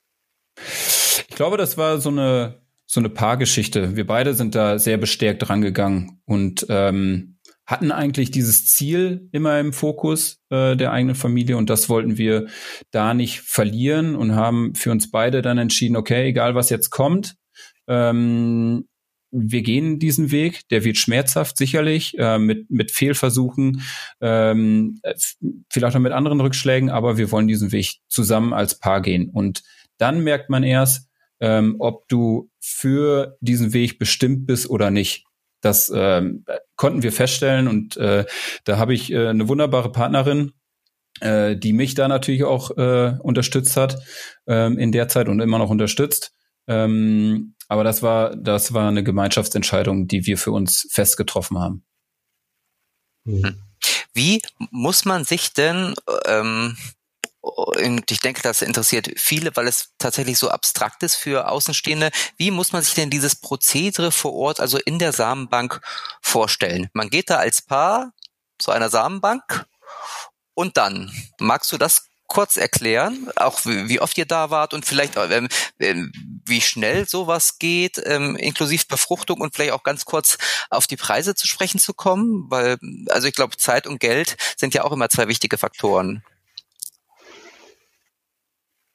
Ich 1.37 1.39
glaube, 1.39 1.59
das 1.59 1.77
war 1.77 2.01
so 2.01 2.09
eine, 2.09 2.63
so 2.87 2.99
eine 2.99 3.11
Paargeschichte. 3.11 3.95
Wir 3.95 4.07
beide 4.07 4.33
sind 4.33 4.55
da 4.55 4.79
sehr 4.79 4.97
bestärkt 4.97 5.51
rangegangen 5.51 6.23
und 6.25 6.65
ähm, 6.71 7.37
hatten 7.67 7.93
eigentlich 7.93 8.31
dieses 8.31 8.65
Ziel 8.65 9.29
immer 9.33 9.61
im 9.61 9.75
Fokus 9.75 10.41
äh, 10.49 10.77
der 10.77 10.93
eigenen 10.93 11.15
Familie 11.15 11.59
und 11.59 11.69
das 11.69 11.91
wollten 11.91 12.17
wir 12.17 12.47
da 12.91 13.13
nicht 13.13 13.43
verlieren 13.43 14.17
und 14.17 14.35
haben 14.35 14.75
für 14.75 14.91
uns 14.91 15.11
beide 15.11 15.43
dann 15.43 15.59
entschieden, 15.59 15.97
okay, 15.97 16.27
egal 16.27 16.55
was 16.55 16.71
jetzt 16.71 16.89
kommt, 16.89 17.37
ähm, 17.87 18.89
wir 19.31 19.61
gehen 19.61 19.99
diesen 19.99 20.31
Weg, 20.31 20.67
der 20.71 20.85
wird 20.85 20.97
schmerzhaft 20.97 21.59
sicherlich, 21.59 22.17
äh, 22.19 22.39
mit, 22.39 22.71
mit 22.71 22.93
Fehlversuchen, 22.93 23.83
ähm, 24.23 25.03
vielleicht 25.71 25.97
auch 25.97 26.01
mit 26.01 26.13
anderen 26.13 26.41
Rückschlägen, 26.41 26.89
aber 26.89 27.19
wir 27.19 27.31
wollen 27.31 27.47
diesen 27.47 27.73
Weg 27.73 27.99
zusammen 28.09 28.55
als 28.55 28.79
Paar 28.79 29.03
gehen. 29.03 29.29
Und 29.29 29.63
dann 29.99 30.21
merkt 30.21 30.49
man 30.49 30.63
erst, 30.63 31.07
ähm, 31.41 31.77
ob 31.79 32.09
du 32.09 32.51
für 32.61 33.37
diesen 33.41 33.73
Weg 33.73 33.99
bestimmt 33.99 34.47
bist 34.47 34.69
oder 34.69 34.91
nicht. 34.91 35.25
Das 35.61 35.91
ähm, 35.95 36.45
konnten 36.77 37.03
wir 37.03 37.13
feststellen 37.13 37.69
und 37.69 37.97
äh, 37.97 38.25
da 38.65 38.79
habe 38.79 38.95
ich 38.95 39.13
äh, 39.13 39.29
eine 39.29 39.49
wunderbare 39.49 39.91
Partnerin, 39.91 40.53
äh, 41.21 41.57
die 41.57 41.73
mich 41.73 41.95
da 41.95 42.09
natürlich 42.09 42.45
auch 42.45 42.77
äh, 42.77 43.17
unterstützt 43.21 43.77
hat 43.77 43.99
ähm, 44.47 44.79
in 44.79 44.93
der 44.93 45.09
Zeit 45.09 45.29
und 45.29 45.41
immer 45.41 45.59
noch 45.59 45.71
unterstützt. 45.71 46.33
Ähm, 46.69 47.55
aber 47.69 47.85
das 47.85 48.03
war 48.03 48.37
das 48.37 48.75
war 48.75 48.89
eine 48.89 49.03
Gemeinschaftsentscheidung, 49.03 50.07
die 50.09 50.27
wir 50.27 50.39
für 50.39 50.53
uns 50.53 50.89
fest 50.91 51.17
getroffen 51.17 51.59
haben. 51.59 51.85
Hm. 53.25 53.63
Wie 54.13 54.41
muss 54.71 55.05
man 55.05 55.25
sich 55.25 55.53
denn 55.53 55.95
ähm, 56.27 56.77
und 57.47 58.11
ich 58.11 58.19
denke, 58.19 58.43
das 58.43 58.61
interessiert 58.61 59.09
viele, 59.17 59.55
weil 59.55 59.69
es 59.69 59.91
tatsächlich 59.99 60.37
so 60.37 60.51
abstrakt 60.51 61.05
ist 61.05 61.15
für 61.15 61.49
Außenstehende. 61.49 62.11
Wie 62.37 62.51
muss 62.51 62.73
man 62.73 62.83
sich 62.83 62.95
denn 62.95 63.09
dieses 63.09 63.37
Prozedere 63.37 64.11
vor 64.11 64.35
Ort, 64.35 64.59
also 64.59 64.79
in 64.79 64.99
der 64.99 65.13
Samenbank, 65.13 65.81
vorstellen? 66.21 66.91
Man 66.93 67.09
geht 67.09 67.31
da 67.31 67.37
als 67.37 67.63
Paar 67.63 68.13
zu 68.59 68.73
einer 68.73 68.89
Samenbank 68.89 69.65
und 70.55 70.77
dann, 70.77 71.13
magst 71.39 71.71
du 71.71 71.79
das 71.79 72.07
kurz 72.27 72.57
erklären, 72.57 73.31
auch 73.37 73.61
wie 73.65 74.01
oft 74.01 74.19
ihr 74.19 74.27
da 74.27 74.51
wart 74.51 74.75
und 74.75 74.85
vielleicht 74.85 75.17
ähm, 75.17 75.49
ähm, 75.79 76.11
wie 76.45 76.61
schnell 76.61 77.07
sowas 77.07 77.59
geht, 77.61 78.03
ähm, 78.05 78.35
inklusive 78.35 78.87
Befruchtung 78.89 79.41
und 79.41 79.55
vielleicht 79.55 79.71
auch 79.71 79.85
ganz 79.85 80.05
kurz 80.05 80.37
auf 80.69 80.89
die 80.89 80.97
Preise 80.97 81.37
zu 81.37 81.47
sprechen 81.47 81.79
zu 81.79 81.95
kommen, 81.95 82.47
weil 82.49 82.79
also 83.11 83.29
ich 83.29 83.35
glaube 83.37 83.57
Zeit 83.57 83.87
und 83.87 84.01
Geld 84.01 84.37
sind 84.57 84.75
ja 84.75 84.83
auch 84.83 84.91
immer 84.91 85.09
zwei 85.09 85.29
wichtige 85.29 85.59
Faktoren. 85.59 86.25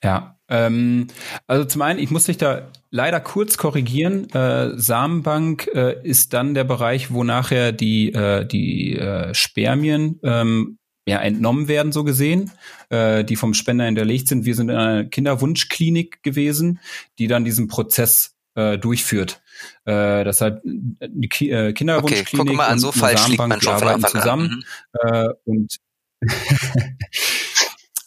Ja, 0.04 0.38
ähm, 0.50 1.08
also 1.48 1.66
zum 1.66 1.82
einen, 1.82 2.00
ich 2.00 2.12
muss 2.12 2.26
dich 2.26 2.38
da 2.38 2.70
leider 2.90 3.20
kurz 3.20 3.58
korrigieren. 3.58 4.30
Äh, 4.32 4.78
Samenbank 4.78 5.70
äh, 5.74 5.96
ist 6.04 6.34
dann 6.34 6.54
der 6.54 6.66
Bereich, 6.66 7.12
wo 7.12 7.24
nachher 7.24 7.72
die, 7.72 8.12
äh, 8.14 8.46
die 8.46 8.98
äh, 8.98 9.34
Spermien 9.34 10.20
ähm, 10.24 10.78
ja, 11.08 11.20
entnommen 11.20 11.68
werden, 11.68 11.92
so 11.92 12.04
gesehen, 12.04 12.52
äh, 12.90 13.24
die 13.24 13.36
vom 13.36 13.54
Spender 13.54 13.86
hinterlegt 13.86 14.28
sind. 14.28 14.46
Wir 14.46 14.56
sind 14.56 14.70
in 14.70 14.76
einer 14.76 15.06
Kinderwunschklinik 15.06 16.22
gewesen, 16.22 16.80
die 17.18 17.28
dann 17.28 17.46
diesen 17.46 17.68
Prozess 17.68 18.36
äh, 18.56 18.78
durchführt. 18.78 19.42
Äh, 19.86 20.24
deshalb 20.24 20.62
die 20.64 21.30
Ki 21.30 21.50
äh, 21.50 21.74
Kinderwunschklinik 21.74 22.50
okay, 22.50 22.58
mal 22.58 22.68
an, 22.68 22.80
so 22.80 22.90
und 22.90 22.96
falsch 22.96 23.22
Samenbank 23.22 23.50
man 23.50 23.62
schon 23.62 23.74
arbeiten 23.74 24.06
zusammen. 24.06 24.64
Mhm. 25.04 25.10
Äh, 25.10 25.30
und 25.46 25.78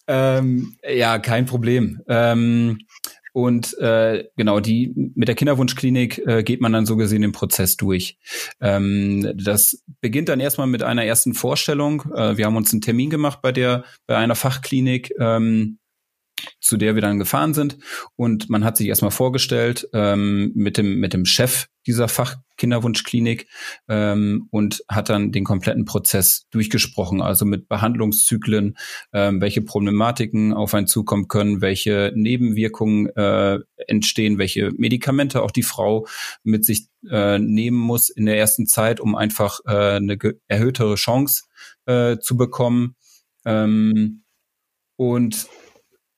Ähm, 0.07 0.77
ja, 0.87 1.19
kein 1.19 1.47
Problem. 1.47 2.01
Ähm, 2.09 2.79
und 3.33 3.77
äh, 3.79 4.29
genau, 4.37 4.61
die 4.61 4.93
mit 5.17 5.27
der 5.27 5.35
Kinderwunschklinik 5.35 6.19
äh, 6.25 6.43
geht 6.45 6.61
man 6.61 6.73
dann 6.73 6.87
so 6.87 6.97
gesehen 6.97 7.23
den 7.23 7.33
Prozess 7.33 7.77
durch. 7.77 8.17
Ähm, 8.61 9.33
das 9.37 9.83
beginnt 10.01 10.29
dann 10.29 10.39
erstmal 10.39 10.69
mit 10.69 10.85
einer 10.85 11.05
ersten 11.05 11.35
Vorstellung. 11.35 12.05
Äh, 12.15 12.37
wir 12.37 12.47
haben 12.47 12.57
uns 12.57 12.73
einen 12.73 12.81
Termin 12.81 13.11
gemacht 13.11 13.41
bei 13.43 13.51
der 13.51 13.85
bei 14.07 14.17
einer 14.17 14.37
Fachklinik. 14.37 15.13
Ähm, 15.19 15.79
zu 16.61 16.77
der 16.77 16.95
wir 16.95 17.03
dann 17.03 17.19
gefahren 17.19 17.55
sind. 17.55 17.79
Und 18.17 18.51
man 18.51 18.65
hat 18.65 18.77
sich 18.77 18.89
erstmal 18.89 19.11
vorgestellt 19.11 19.89
ähm, 19.93 20.53
mit, 20.55 20.77
dem, 20.77 20.99
mit 20.99 21.13
dem 21.13 21.25
Chef 21.25 21.69
dieser 21.87 22.09
Fachkinderwunschklinik 22.09 23.47
ähm, 23.89 24.49
und 24.51 24.85
hat 24.89 25.09
dann 25.09 25.33
den 25.33 25.45
kompletten 25.45 25.85
Prozess 25.85 26.47
durchgesprochen, 26.51 27.21
also 27.21 27.45
mit 27.45 27.69
Behandlungszyklen, 27.69 28.77
ähm, 29.13 29.41
welche 29.41 29.63
Problematiken 29.63 30.53
auf 30.53 30.75
einen 30.75 30.87
zukommen 30.87 31.29
können, 31.29 31.61
welche 31.61 32.13
Nebenwirkungen 32.15 33.09
äh, 33.17 33.59
entstehen, 33.87 34.39
welche 34.39 34.73
Medikamente 34.77 35.43
auch 35.43 35.51
die 35.51 35.63
Frau 35.63 36.07
mit 36.43 36.65
sich 36.65 36.89
äh, 37.11 37.39
nehmen 37.39 37.79
muss 37.79 38.11
in 38.11 38.27
der 38.27 38.39
ersten 38.39 38.67
Zeit, 38.67 39.01
um 39.01 39.15
einfach 39.15 39.61
äh, 39.67 39.97
eine 39.97 40.19
erhöhtere 40.49 40.95
Chance 40.95 41.45
äh, 41.87 42.19
zu 42.19 42.37
bekommen. 42.37 42.97
Ähm, 43.45 44.23
und 44.97 45.49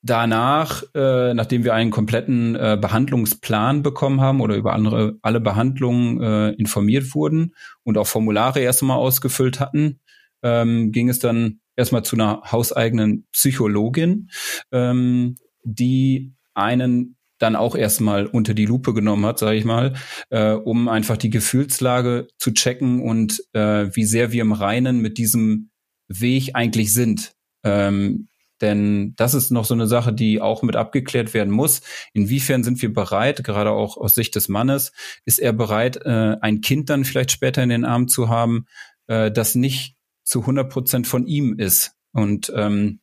danach, 0.07 0.83
äh, 0.95 1.35
nachdem 1.35 1.65
wir 1.65 1.75
einen 1.75 1.91
kompletten 1.91 2.55
äh, 2.55 2.79
Behandlungsplan 2.81 3.83
bekommen 3.83 4.21
haben 4.21 4.41
oder 4.41 4.57
über 4.57 4.73
andere, 4.73 5.19
alle 5.23 5.41
Behandlungen 5.41 6.23
äh, 6.23 6.51
informiert 6.53 7.15
wurden 7.15 7.55
und 7.83 7.99
auch 7.99 8.07
Formulare 8.07 8.61
erstmal 8.61 8.97
ausgefüllt 8.97 9.61
hatten, 9.61 10.01
ähm, 10.43 10.93
ging 10.93 11.09
es 11.09 11.19
dann 11.19 11.61
erstmal 11.77 12.05
zu 12.05 12.17
einer 12.17 12.43
hauseigenen 12.51 13.27
Psychologin, 13.33 14.31
ähm, 14.73 15.37
die 15.65 16.33
einen 16.55 17.17
dann 17.39 17.57
auch 17.57 17.75
erstmal 17.75 18.27
unter 18.27 18.55
die 18.55 18.65
Lupe 18.65 18.95
genommen 18.95 19.27
hat, 19.27 19.39
sage 19.39 19.59
ich 19.59 19.65
mal, 19.65 19.95
äh, 20.31 20.53
um 20.53 20.89
einfach 20.89 21.19
die 21.19 21.29
Gefühlslage 21.29 22.29
zu 22.39 22.53
checken 22.53 23.03
und 23.03 23.43
äh, 23.53 23.95
wie 23.95 24.05
sehr 24.05 24.33
wir 24.33 24.41
im 24.41 24.53
Reinen 24.53 25.01
mit 25.01 25.19
diesem 25.19 25.71
Weg 26.09 26.53
eigentlich 26.55 26.95
sind. 26.95 27.33
Ähm, 27.63 28.29
denn 28.61 29.15
das 29.17 29.35
ist 29.35 29.51
noch 29.51 29.65
so 29.65 29.75
eine 29.75 29.87
Sache, 29.87 30.13
die 30.13 30.41
auch 30.41 30.63
mit 30.63 30.77
abgeklärt 30.77 31.35
werden 31.35 31.53
muss. 31.53 31.83
Inwiefern 32.13 32.65
sind 32.65 32.81
wir 32.83 32.93
bereit, 32.93 33.45
gerade 33.45 33.71
auch 33.71 33.97
aus 33.97 34.15
Sicht 34.15 34.35
des 34.35 34.49
Mannes, 34.49 34.93
ist 35.25 35.39
er 35.39 35.53
bereit, 35.53 35.99
äh, 36.05 36.37
ein 36.41 36.61
Kind 36.61 36.91
dann 36.91 37.05
vielleicht 37.05 37.33
später 37.33 37.63
in 37.63 37.69
den 37.69 37.85
Arm 37.85 38.09
zu 38.09 38.29
haben, 38.29 38.67
äh, 39.07 39.31
das 39.31 39.55
nicht 39.55 39.97
zu 40.25 40.41
100 40.41 40.71
Prozent 40.71 41.07
von 41.07 41.27
ihm 41.27 41.59
ist. 41.59 41.93
Und 42.13 42.53
ähm, 42.55 43.01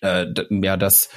äh, 0.00 0.26
ja, 0.50 0.76
das 0.76 1.08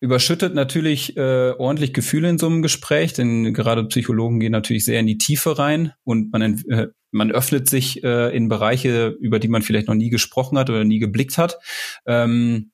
überschüttet 0.00 0.54
natürlich 0.54 1.16
äh, 1.16 1.52
ordentlich 1.52 1.94
Gefühle 1.94 2.28
in 2.28 2.38
so 2.38 2.46
einem 2.46 2.62
Gespräch, 2.62 3.12
denn 3.12 3.54
gerade 3.54 3.84
Psychologen 3.84 4.40
gehen 4.40 4.52
natürlich 4.52 4.84
sehr 4.84 5.00
in 5.00 5.06
die 5.06 5.18
Tiefe 5.18 5.58
rein 5.58 5.92
und 6.04 6.32
man, 6.32 6.42
äh, 6.68 6.88
man 7.10 7.30
öffnet 7.30 7.68
sich 7.68 8.04
äh, 8.04 8.36
in 8.36 8.48
Bereiche, 8.48 9.16
über 9.20 9.38
die 9.38 9.48
man 9.48 9.62
vielleicht 9.62 9.88
noch 9.88 9.94
nie 9.94 10.10
gesprochen 10.10 10.58
hat 10.58 10.68
oder 10.68 10.84
nie 10.84 10.98
geblickt 10.98 11.38
hat. 11.38 11.58
Ähm, 12.06 12.72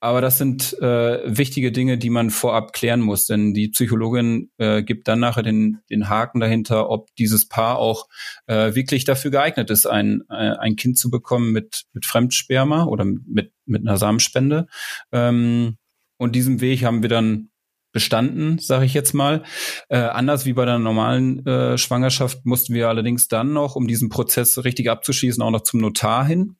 aber 0.00 0.20
das 0.20 0.38
sind 0.38 0.80
äh, 0.80 1.20
wichtige 1.24 1.72
Dinge, 1.72 1.98
die 1.98 2.10
man 2.10 2.30
vorab 2.30 2.72
klären 2.72 3.00
muss, 3.00 3.26
denn 3.26 3.52
die 3.52 3.68
Psychologin 3.68 4.48
äh, 4.56 4.84
gibt 4.84 5.08
dann 5.08 5.18
nachher 5.18 5.42
den, 5.42 5.78
den 5.90 6.08
Haken 6.08 6.38
dahinter, 6.38 6.88
ob 6.88 7.08
dieses 7.16 7.48
Paar 7.48 7.78
auch 7.78 8.08
äh, 8.46 8.76
wirklich 8.76 9.04
dafür 9.04 9.32
geeignet 9.32 9.70
ist, 9.70 9.86
ein, 9.86 10.22
äh, 10.30 10.54
ein 10.56 10.76
Kind 10.76 10.98
zu 10.98 11.10
bekommen 11.10 11.50
mit, 11.50 11.86
mit 11.92 12.06
Fremdsperma 12.06 12.84
oder 12.84 13.04
mit, 13.04 13.52
mit 13.66 13.82
einer 13.82 13.96
Samenspende. 13.96 14.68
Ähm, 15.10 15.78
und 16.18 16.34
diesem 16.34 16.60
Weg 16.60 16.84
haben 16.84 17.02
wir 17.02 17.08
dann 17.08 17.50
bestanden, 17.92 18.58
sage 18.58 18.84
ich 18.84 18.94
jetzt 18.94 19.14
mal. 19.14 19.42
Äh, 19.88 19.98
anders 19.98 20.44
wie 20.44 20.52
bei 20.52 20.64
der 20.64 20.78
normalen 20.78 21.44
äh, 21.46 21.78
Schwangerschaft 21.78 22.44
mussten 22.44 22.74
wir 22.74 22.88
allerdings 22.88 23.28
dann 23.28 23.52
noch, 23.52 23.76
um 23.76 23.86
diesen 23.88 24.08
Prozess 24.08 24.62
richtig 24.64 24.90
abzuschließen, 24.90 25.42
auch 25.42 25.50
noch 25.50 25.62
zum 25.62 25.80
Notar 25.80 26.26
hin. 26.26 26.56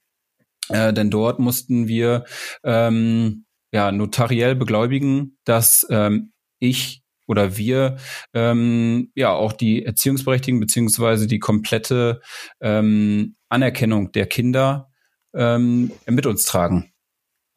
Äh, 0.69 0.93
denn 0.93 1.11
dort 1.11 1.39
mussten 1.39 1.87
wir 1.87 2.25
ähm, 2.65 3.45
ja 3.73 3.93
notariell 3.93 4.55
begläubigen, 4.55 5.39
dass 5.45 5.87
ähm, 5.91 6.33
ich 6.59 7.03
oder 7.27 7.59
wir 7.59 7.99
ähm, 8.33 9.13
ja 9.15 9.33
auch 9.33 9.53
die 9.53 9.85
Erziehungsberechtigten 9.85 10.61
beziehungsweise 10.61 11.27
die 11.27 11.39
komplette 11.39 12.21
ähm, 12.61 13.37
Anerkennung 13.51 14.13
der 14.13 14.27
Kinder 14.27 14.91
ähm, 15.35 15.93
mit 16.07 16.27
uns 16.27 16.47
tragen. 16.47 16.91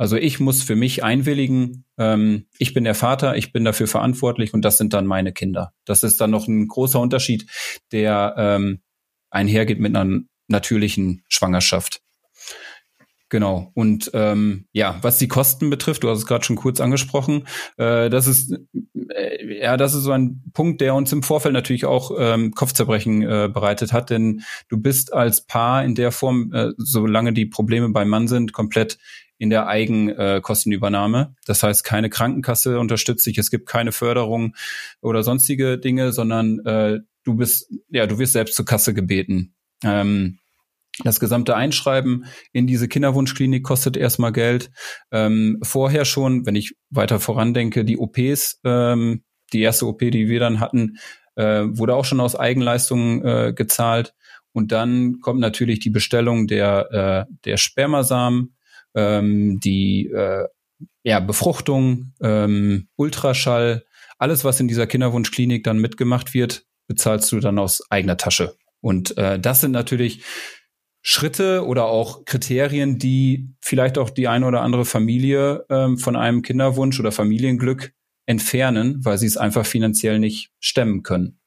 Also 0.02 0.18
ich 0.18 0.40
muss 0.40 0.64
für 0.64 0.76
mich 0.76 1.04
einwilligen, 1.04 1.86
ähm, 2.00 2.48
ich 2.58 2.74
bin 2.74 2.86
der 2.86 2.96
Vater, 2.96 3.38
ich 3.38 3.54
bin 3.54 3.64
dafür 3.64 3.86
verantwortlich 3.86 4.52
und 4.52 4.66
das 4.66 4.80
sind 4.80 4.94
dann 4.94 5.06
meine 5.06 5.32
Kinder. 5.32 5.74
Das 5.86 6.02
ist 6.02 6.20
dann 6.20 6.32
noch 6.32 6.48
ein 6.48 6.68
großer 6.68 7.00
Unterschied, 7.00 7.46
der 7.92 8.34
ähm, 8.36 8.82
einhergeht 9.30 9.80
mit 9.80 9.96
einer 9.96 10.22
natürlichen 10.48 11.24
Schwangerschaft. 11.30 12.02
Genau. 13.32 13.72
Und 13.76 14.12
ähm, 14.14 14.66
ja, 14.74 15.00
was 15.04 15.18
die 15.18 15.30
Kosten 15.30 15.70
betrifft, 15.70 16.04
du 16.04 16.10
hast 16.10 16.18
es 16.18 16.26
gerade 16.26 16.44
schon 16.44 16.58
kurz 16.58 16.82
angesprochen, 16.82 17.48
äh, 17.78 18.10
das 18.10 18.28
ist 18.28 18.54
äh, 19.08 19.62
ja, 19.62 19.78
das 19.78 19.94
ist 19.94 20.04
so 20.04 20.12
ein 20.12 20.44
Punkt, 20.54 20.82
der 20.82 20.94
uns 20.96 21.14
im 21.14 21.24
Vorfeld 21.24 21.54
natürlich 21.54 21.86
auch 21.86 22.12
ähm, 22.20 22.52
Kopfzerbrechen 22.52 23.22
äh, 23.22 23.50
bereitet 23.52 23.94
hat, 23.94 24.10
denn 24.10 24.42
du 24.68 24.78
bist 24.78 25.14
als 25.14 25.48
Paar 25.48 25.86
in 25.86 25.96
der 25.96 26.12
Form, 26.12 26.52
äh, 26.54 26.72
solange 26.78 27.32
die 27.32 27.46
Probleme 27.46 27.88
beim 27.88 28.10
Mann 28.10 28.28
sind, 28.28 28.52
komplett 28.52 28.98
in 29.38 29.50
der 29.50 29.66
Eigenkostenübernahme. 29.68 31.34
Das 31.46 31.64
heißt, 31.64 31.86
keine 31.86 32.10
Krankenkasse 32.10 32.82
unterstützt 32.82 33.26
dich, 33.26 33.38
es 33.38 33.50
gibt 33.50 33.66
keine 33.66 33.94
Förderung 33.94 34.58
oder 35.00 35.24
sonstige 35.24 35.78
Dinge, 35.78 36.12
sondern 36.12 36.60
äh, 36.66 37.00
du 37.24 37.36
bist, 37.36 37.72
ja, 37.88 38.08
du 38.08 38.20
wirst 38.20 38.34
selbst 38.34 38.58
zur 38.58 38.66
Kasse 38.66 38.94
gebeten. 38.94 39.56
Ähm, 39.86 40.41
das 41.04 41.20
gesamte 41.20 41.56
Einschreiben 41.56 42.26
in 42.52 42.68
diese 42.68 42.88
Kinderwunschklinik 42.88 43.64
kostet 43.64 43.98
erstmal 43.98 44.32
Geld. 44.32 44.72
Ähm, 45.12 45.60
vorher 45.64 46.06
schon, 46.06 46.46
wenn 46.46 46.56
ich 46.56 46.76
weiter 46.90 47.20
vorandenke, 47.20 47.86
die 47.86 47.98
OPs, 47.98 48.60
ähm, 48.64 49.24
die 49.54 49.62
erste 49.62 49.88
OP, 49.88 50.00
die 50.00 50.28
wir 50.28 50.40
dann 50.40 50.60
hatten, 50.60 50.98
äh, 51.36 51.64
wurde 51.66 51.96
auch 51.96 52.06
schon 52.06 52.20
aus 52.20 52.36
Eigenleistungen 52.36 53.26
äh, 53.26 53.54
gezahlt. 53.54 54.14
Und 54.54 54.72
dann 54.72 55.20
kommt 55.22 55.40
natürlich 55.40 55.80
die 55.80 55.90
Bestellung 55.90 56.48
der, 56.48 57.28
äh, 57.30 57.34
der 57.46 57.58
Spermasamen, 57.58 58.56
ähm, 58.94 59.60
die 59.62 60.08
äh, 60.08 60.48
ja, 61.04 61.20
Befruchtung, 61.20 62.14
ähm, 62.22 62.90
Ultraschall, 62.96 63.86
alles, 64.18 64.44
was 64.44 64.60
in 64.60 64.68
dieser 64.68 64.88
Kinderwunschklinik 64.88 65.64
dann 65.64 65.80
mitgemacht 65.80 66.34
wird, 66.34 66.66
bezahlst 66.88 67.32
du 67.32 67.40
dann 67.40 67.58
aus 67.58 67.82
eigener 67.90 68.18
Tasche. 68.18 68.56
Und 68.82 69.18
äh, 69.18 69.40
das 69.40 69.62
sind 69.62 69.72
natürlich 69.72 70.24
Schritte 71.02 71.66
oder 71.66 71.86
auch 71.86 72.26
Kriterien, 72.26 73.00
die 73.00 73.50
vielleicht 73.60 73.98
auch 73.98 74.10
die 74.10 74.28
eine 74.28 74.46
oder 74.46 74.62
andere 74.62 74.86
Familie 74.86 75.66
ähm, 75.70 75.98
von 75.98 76.16
einem 76.16 76.42
Kinderwunsch 76.42 77.00
oder 77.00 77.12
Familienglück 77.12 77.94
entfernen, 78.28 79.04
weil 79.04 79.18
sie 79.18 79.26
es 79.26 79.38
einfach 79.38 79.66
finanziell 79.66 80.20
nicht 80.20 80.52
stemmen 80.60 81.04
können. 81.04 81.40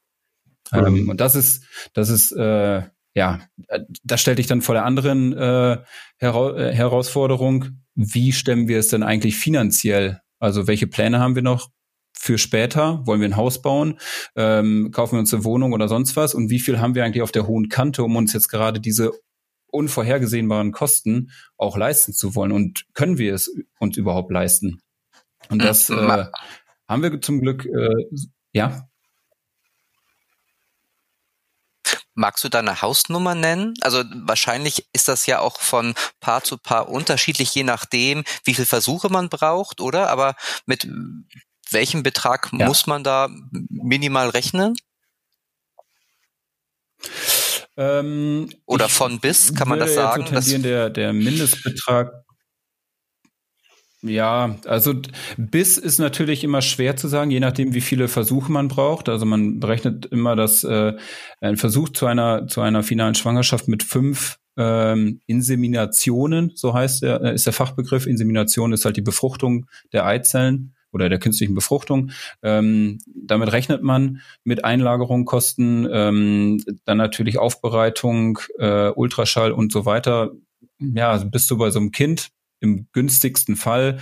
Mhm. 0.73 0.87
Ähm, 0.87 1.09
und 1.09 1.21
das 1.21 1.37
ist, 1.37 1.65
das 1.93 2.09
ist 2.09 2.33
äh, 2.33 2.83
ja, 3.15 3.41
äh, 3.69 3.81
das 4.03 4.21
stellt 4.21 4.39
dich 4.39 4.47
dann 4.47 4.63
vor 4.63 4.75
der 4.75 4.85
anderen 4.85 5.33
äh, 5.33 5.79
Hera 6.19 6.57
äh, 6.57 6.75
Herausforderung. 6.75 7.83
Wie 7.95 8.33
stemmen 8.33 8.69
wir 8.69 8.79
es 8.79 8.89
denn 8.89 9.03
eigentlich 9.03 9.37
finanziell? 9.37 10.21
Also 10.41 10.67
welche 10.67 10.87
Pläne 10.87 11.21
haben 11.21 11.37
wir 11.37 11.43
noch 11.43 11.71
für 12.13 12.39
später? 12.39 13.07
Wollen 13.07 13.21
wir 13.21 13.29
ein 13.29 13.37
Haus 13.37 13.63
bauen? 13.63 13.99
Ähm, 14.37 14.91
kaufen 14.91 15.17
wir 15.17 15.21
uns 15.21 15.33
eine 15.33 15.45
Wohnung 15.45 15.73
oder 15.73 15.89
sonst 15.89 16.17
was? 16.17 16.35
Und 16.35 16.51
wie 16.51 16.59
viel 16.59 16.81
haben 16.81 16.95
wir 16.95 17.05
eigentlich 17.05 17.23
auf 17.23 17.33
der 17.33 17.47
hohen 17.47 17.69
Kante, 17.69 18.03
um 18.03 18.17
uns 18.17 18.33
jetzt 18.33 18.49
gerade 18.49 18.81
diese 18.81 19.13
unvorhergesehbaren 19.75 20.73
Kosten 20.73 21.31
auch 21.57 21.77
leisten 21.77 22.13
zu 22.13 22.35
wollen? 22.35 22.53
Und 22.53 22.87
können 22.95 23.19
wir 23.19 23.35
es 23.35 23.51
uns 23.79 23.97
überhaupt 23.97 24.31
leisten? 24.31 24.81
Und 25.51 25.63
das 25.63 25.91
äh, 25.91 26.27
haben 26.89 27.03
wir 27.03 27.21
zum 27.21 27.41
Glück, 27.41 27.67
äh, 27.67 28.05
ja. 28.53 28.89
Magst 32.17 32.45
du 32.45 32.49
deine 32.49 32.81
Hausnummer 32.81 33.35
nennen? 33.35 33.75
Also 33.81 34.05
wahrscheinlich 34.15 34.89
ist 34.93 35.09
das 35.09 35.27
ja 35.27 35.41
auch 35.41 35.61
von 35.61 35.95
Paar 36.21 36.45
zu 36.45 36.57
Paar 36.59 36.89
unterschiedlich, 36.89 37.53
je 37.55 37.65
nachdem, 37.65 38.23
wie 38.45 38.55
viel 38.55 38.67
Versuche 38.67 39.09
man 39.11 39.29
braucht, 39.29 39.81
oder? 39.81 40.09
Aber 40.11 40.37
mit 40.65 40.89
welchem 41.71 42.05
Betrag 42.05 42.51
ja. 42.53 42.67
muss 42.67 42.87
man 42.87 43.03
da 43.03 43.29
minimal 43.69 44.29
rechnen? 44.29 44.77
Ähm, 47.77 48.49
oder 48.67 48.89
von 48.89 49.21
bis, 49.21 49.55
kann 49.55 49.69
man 49.69 49.81
das 49.81 49.95
sagen? 49.95 50.27
So 50.41 50.59
der, 50.59 50.91
der 50.91 51.13
Mindestbetrag 51.13 52.25
ja, 54.07 54.57
also 54.67 54.93
bis 55.39 55.79
ist 55.79 55.99
natürlich 55.99 56.45
immer 56.45 56.61
schwer 56.61 56.95
zu 56.95 57.09
sagen, 57.09 57.31
je 57.31 57.41
nachdem, 57.41 57.73
wie 57.73 57.81
viele 57.81 58.07
Versuche 58.09 58.53
man 58.53 58.69
braucht. 58.69 59.09
Also 59.09 59.25
man 59.25 59.61
berechnet 59.61 60.05
immer, 60.05 60.37
dass 60.37 60.63
äh, 60.63 60.93
ein 61.41 61.57
Versuch 61.57 61.89
zu 61.89 62.05
einer 62.05 62.47
zu 62.47 62.61
einer 62.61 62.83
finalen 62.83 63.15
Schwangerschaft 63.15 63.67
mit 63.67 63.83
fünf 63.83 64.37
ähm, 64.59 65.21
Inseminationen, 65.27 66.53
so 66.55 66.75
heißt 66.75 67.03
der, 67.03 67.23
äh, 67.23 67.35
ist 67.35 67.47
der 67.47 67.55
Fachbegriff. 67.55 68.07
Insemination 68.07 68.75
ist 68.75 68.85
halt 68.85 68.99
die 68.99 69.03
Befruchtung 69.03 69.67
der 69.95 70.05
Eizellen 70.05 70.75
oder 70.95 71.09
der 71.09 71.19
künstlichen 71.19 71.55
Befruchtung. 71.55 72.11
Ähm, 72.43 72.99
damit 73.07 73.53
rechnet 73.53 73.83
man 73.83 74.21
mit 74.45 74.65
Einlagerung, 74.65 75.25
Kosten, 75.25 75.87
ähm, 75.91 76.63
dann 76.85 76.99
natürlich 76.99 77.39
Aufbereitung, 77.39 78.39
äh, 78.59 78.91
Ultraschall 78.91 79.53
und 79.53 79.73
so 79.73 79.85
weiter. 79.85 80.33
Ja, 80.79 81.17
bist 81.19 81.51
du 81.51 81.59
bei 81.59 81.71
so 81.71 81.81
einem 81.81 81.91
Kind 81.91 82.31
im 82.61 82.87
günstigsten 82.93 83.57
Fall 83.57 83.99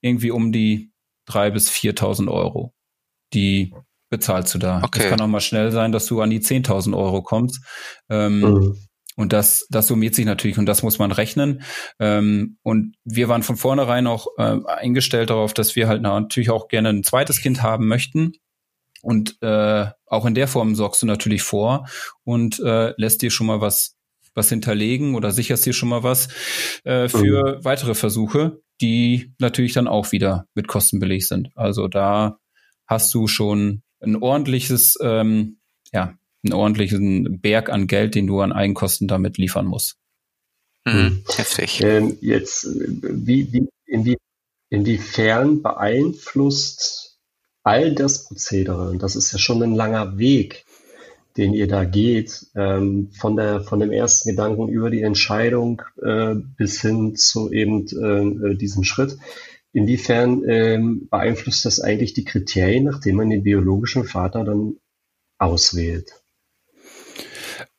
irgendwie 0.00 0.30
um 0.30 0.52
die 0.52 0.90
drei 1.26 1.50
bis 1.50 1.70
4.000 1.70 2.30
Euro. 2.30 2.72
Die 3.34 3.74
bezahlst 4.10 4.54
du 4.54 4.58
da. 4.58 4.82
Okay. 4.82 5.02
Es 5.02 5.10
kann 5.10 5.20
auch 5.20 5.26
mal 5.26 5.40
schnell 5.40 5.72
sein, 5.72 5.92
dass 5.92 6.06
du 6.06 6.20
an 6.20 6.30
die 6.30 6.40
10.000 6.40 6.96
Euro 6.96 7.22
kommst. 7.22 7.60
Ähm, 8.08 8.40
mhm. 8.40 8.78
Und 9.16 9.32
das, 9.32 9.66
das 9.70 9.86
summiert 9.86 10.14
sich 10.14 10.26
natürlich 10.26 10.58
und 10.58 10.66
das 10.66 10.82
muss 10.82 10.98
man 10.98 11.10
rechnen. 11.10 11.62
Ähm, 11.98 12.58
und 12.62 12.96
wir 13.04 13.28
waren 13.28 13.42
von 13.42 13.56
vornherein 13.56 14.06
auch 14.06 14.26
äh, 14.36 14.58
eingestellt 14.66 15.30
darauf, 15.30 15.54
dass 15.54 15.74
wir 15.74 15.88
halt 15.88 16.02
natürlich 16.02 16.50
auch 16.50 16.68
gerne 16.68 16.90
ein 16.90 17.02
zweites 17.02 17.40
Kind 17.40 17.62
haben 17.62 17.88
möchten. 17.88 18.34
Und 19.02 19.40
äh, 19.40 19.86
auch 20.06 20.26
in 20.26 20.34
der 20.34 20.48
Form 20.48 20.74
sorgst 20.74 21.02
du 21.02 21.06
natürlich 21.06 21.42
vor 21.42 21.88
und 22.24 22.60
äh, 22.60 22.92
lässt 22.98 23.22
dir 23.22 23.30
schon 23.30 23.46
mal 23.46 23.60
was, 23.60 23.96
was 24.34 24.50
hinterlegen 24.50 25.14
oder 25.14 25.32
sicherst 25.32 25.64
dir 25.64 25.72
schon 25.72 25.88
mal 25.88 26.02
was 26.02 26.28
äh, 26.84 27.08
für 27.08 27.56
mhm. 27.56 27.64
weitere 27.64 27.94
Versuche, 27.94 28.60
die 28.80 29.32
natürlich 29.38 29.72
dann 29.72 29.88
auch 29.88 30.12
wieder 30.12 30.46
mit 30.54 30.68
Kosten 30.68 30.98
belegt 30.98 31.24
sind. 31.24 31.50
Also 31.54 31.88
da 31.88 32.38
hast 32.86 33.14
du 33.14 33.28
schon 33.28 33.82
ein 34.00 34.16
ordentliches, 34.16 34.98
ähm, 35.00 35.58
ja, 35.92 36.14
einen 36.44 36.54
ordentlichen 36.54 37.40
Berg 37.40 37.70
an 37.70 37.86
Geld, 37.86 38.14
den 38.14 38.26
du 38.26 38.40
an 38.40 38.52
Eigenkosten 38.52 39.08
damit 39.08 39.38
liefern 39.38 39.66
musst. 39.66 39.96
Mhm. 40.84 40.92
Hm. 40.92 41.22
Heftig. 41.36 41.82
Ähm, 41.82 42.16
jetzt, 42.20 42.66
wie, 42.66 43.52
wie, 43.52 43.68
inwie, 43.86 44.16
inwiefern 44.70 45.62
beeinflusst 45.62 47.18
all 47.62 47.94
das 47.94 48.26
Prozedere, 48.26 48.90
und 48.90 49.02
das 49.02 49.16
ist 49.16 49.32
ja 49.32 49.38
schon 49.38 49.62
ein 49.62 49.74
langer 49.74 50.18
Weg, 50.18 50.64
den 51.36 51.52
ihr 51.52 51.68
da 51.68 51.84
geht, 51.84 52.46
ähm, 52.54 53.10
von 53.12 53.36
der 53.36 53.60
von 53.60 53.80
dem 53.80 53.90
ersten 53.90 54.30
Gedanken 54.30 54.68
über 54.68 54.90
die 54.90 55.02
Entscheidung 55.02 55.82
äh, 56.00 56.34
bis 56.34 56.80
hin 56.80 57.14
zu 57.16 57.52
eben 57.52 57.86
äh, 57.86 58.56
diesem 58.56 58.84
Schritt. 58.84 59.18
Inwiefern 59.72 60.42
ähm, 60.48 61.08
beeinflusst 61.10 61.66
das 61.66 61.80
eigentlich 61.80 62.14
die 62.14 62.24
Kriterien, 62.24 62.84
nachdem 62.84 63.16
man 63.16 63.28
den 63.28 63.42
biologischen 63.42 64.04
Vater 64.04 64.44
dann 64.44 64.76
auswählt? 65.38 66.22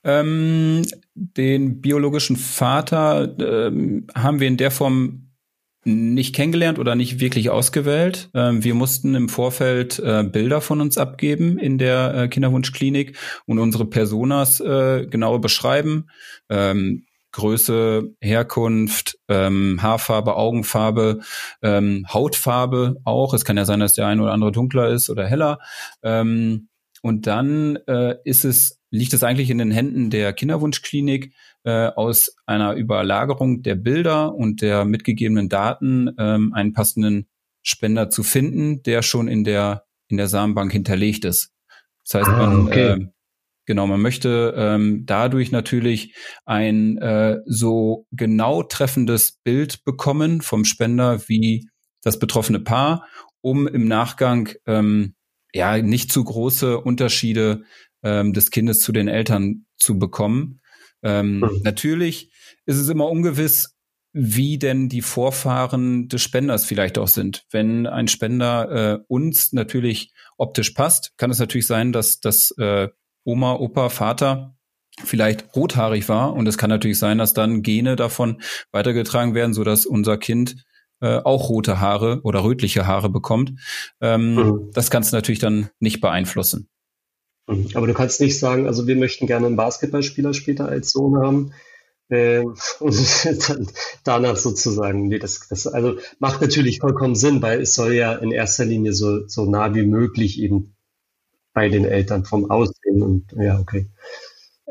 Ähm, 0.08 0.84
den 1.14 1.82
biologischen 1.82 2.38
Vater 2.38 3.36
ähm, 3.40 4.08
haben 4.16 4.40
wir 4.40 4.48
in 4.48 4.58
der 4.58 4.72
Form 4.72 5.28
nicht 5.84 6.34
kennengelernt 6.36 6.80
oder 6.80 6.96
nicht 6.96 7.20
wirklich 7.20 7.50
ausgewählt. 7.50 8.30
Ähm, 8.34 8.64
wir 8.64 8.74
mussten 8.74 9.16
im 9.16 9.30
Vorfeld 9.30 10.00
äh, 10.00 10.24
Bilder 10.24 10.62
von 10.62 10.82
uns 10.82 10.98
abgeben 10.98 11.58
in 11.60 11.78
der 11.78 12.14
äh, 12.14 12.28
Kinderwunschklinik 12.28 13.18
und 13.46 13.60
unsere 13.60 13.86
Personas 13.86 14.60
äh, 14.60 15.06
genauer 15.06 15.42
beschreiben. 15.42 16.10
Ähm, 16.50 17.06
Größe, 17.32 18.16
Herkunft, 18.22 19.20
ähm, 19.28 19.82
Haarfarbe, 19.82 20.36
Augenfarbe, 20.36 21.20
ähm, 21.62 22.06
Hautfarbe 22.12 22.96
auch. 23.04 23.34
Es 23.34 23.46
kann 23.46 23.58
ja 23.58 23.66
sein, 23.66 23.80
dass 23.80 23.94
der 23.94 24.08
eine 24.08 24.24
oder 24.24 24.32
andere 24.32 24.52
dunkler 24.52 24.90
ist 24.90 25.10
oder 25.10 25.28
heller. 25.28 25.60
Ähm, 26.02 26.70
und 27.02 27.28
dann 27.28 27.78
äh, 27.88 28.16
ist 28.24 28.44
es, 28.44 28.77
liegt 28.90 29.14
es 29.14 29.24
eigentlich 29.24 29.50
in 29.50 29.58
den 29.58 29.72
Händen 29.72 30.10
der 30.10 30.34
Kinderwunschklinik, 30.34 31.34
äh, 31.64 31.88
aus 31.88 32.36
einer 32.46 32.76
Überlagerung 32.76 33.62
der 33.62 33.76
Bilder 33.76 34.34
und 34.34 34.62
der 34.62 34.86
mitgegebenen 34.86 35.50
Daten 35.50 36.10
ähm, 36.18 36.54
einen 36.54 36.74
passenden 36.74 37.28
Spender 37.62 38.10
zu 38.10 38.24
finden, 38.24 38.84
der 38.84 39.02
schon 39.02 39.28
in 39.28 39.44
der 39.44 39.84
in 40.08 40.18
der 40.18 40.30
Samenbank 40.30 40.72
hinterlegt 40.72 41.26
ist. 41.26 41.52
Das 42.06 42.22
heißt, 42.22 42.30
ah, 42.30 42.38
man 42.38 42.68
okay. 42.68 42.92
äh, 42.92 43.08
genau, 43.66 43.88
man 43.88 44.02
möchte 44.02 44.54
ähm, 44.56 45.04
dadurch 45.06 45.52
natürlich 45.52 46.16
ein 46.46 46.98
äh, 46.98 47.40
so 47.46 48.08
genau 48.12 48.64
treffendes 48.64 49.40
Bild 49.44 49.84
bekommen 49.84 50.42
vom 50.42 50.64
Spender 50.64 51.28
wie 51.28 51.68
das 52.04 52.20
betroffene 52.20 52.62
Paar, 52.62 53.06
um 53.42 53.68
im 53.68 53.88
Nachgang 53.88 54.50
ähm, 54.66 55.16
ja 55.54 55.78
nicht 55.82 56.12
zu 56.12 56.24
große 56.24 56.80
Unterschiede 56.80 57.64
ähm, 58.08 58.34
des 58.34 58.52
Kindes 58.52 58.80
zu 58.80 58.94
den 58.94 59.10
Eltern 59.10 59.66
zu 59.78 60.00
bekommen. 60.00 60.62
Ähm, 61.04 61.40
mhm. 61.40 61.62
Natürlich 61.64 62.32
ist 62.66 62.78
es 62.78 62.88
immer 62.88 63.10
ungewiss, 63.10 63.76
wie 64.14 64.58
denn 64.58 64.90
die 64.90 65.02
Vorfahren 65.02 66.08
des 66.08 66.22
Spenders 66.22 66.66
vielleicht 66.66 66.98
auch 66.98 67.10
sind. 67.10 67.46
Wenn 67.52 67.86
ein 67.86 68.08
Spender 68.08 68.72
äh, 68.72 69.00
uns 69.08 69.52
natürlich 69.54 70.14
optisch 70.38 70.72
passt, 70.72 71.14
kann 71.18 71.30
es 71.30 71.40
natürlich 71.40 71.68
sein, 71.68 71.92
dass 71.92 72.20
das 72.20 72.52
äh, 72.58 72.88
Oma, 73.24 73.54
Opa, 73.56 73.90
Vater 73.90 74.56
vielleicht 75.04 75.56
rothaarig 75.56 76.10
war 76.10 76.34
und 76.34 76.48
es 76.48 76.58
kann 76.58 76.70
natürlich 76.70 76.98
sein, 76.98 77.20
dass 77.20 77.34
dann 77.34 77.62
Gene 77.62 77.96
davon 77.96 78.42
weitergetragen 78.72 79.36
werden, 79.36 79.54
so 79.54 79.64
dass 79.64 79.86
unser 79.86 80.18
Kind 80.18 80.66
äh, 81.02 81.18
auch 81.18 81.50
rote 81.50 81.80
Haare 81.80 82.22
oder 82.24 82.44
rötliche 82.44 82.88
Haare 82.88 83.10
bekommt. 83.10 83.54
Ähm, 84.02 84.36
mhm. 84.36 84.72
Das 84.74 84.90
kannst 84.90 85.12
du 85.12 85.18
natürlich 85.18 85.40
dann 85.40 85.70
nicht 85.80 86.02
beeinflussen. 86.02 86.70
Mhm. 87.48 87.70
Aber 87.74 87.88
du 87.88 87.94
kannst 87.94 88.22
nicht 88.22 88.38
sagen, 88.40 88.68
also 88.68 88.88
wir 88.88 88.96
möchten 88.96 89.28
gerne 89.28 89.48
einen 89.48 89.56
Basketballspieler 89.56 90.34
später 90.34 90.68
als 90.68 90.92
Sohn 90.92 91.18
haben. 91.18 91.54
Äh, 92.10 92.44
und 92.80 93.50
dann 93.50 93.68
danach 94.04 94.38
sozusagen, 94.38 95.08
nee, 95.08 95.20
das, 95.20 95.48
das 95.50 95.68
also 95.68 95.98
macht 96.20 96.42
natürlich 96.42 96.80
vollkommen 96.80 97.16
Sinn, 97.16 97.42
weil 97.42 97.62
es 97.62 97.74
soll 97.74 97.94
ja 97.94 98.14
in 98.14 98.32
erster 98.32 98.66
Linie 98.66 98.94
so, 98.94 99.28
so 99.28 99.46
nah 99.46 99.74
wie 99.76 99.86
möglich 99.86 100.40
eben 100.40 100.76
bei 101.54 101.70
den 101.70 101.86
Eltern 101.86 102.24
vom 102.24 102.52
Aussehen 102.52 103.02
und 103.02 103.32
ja, 103.36 103.60
okay. 103.60 103.88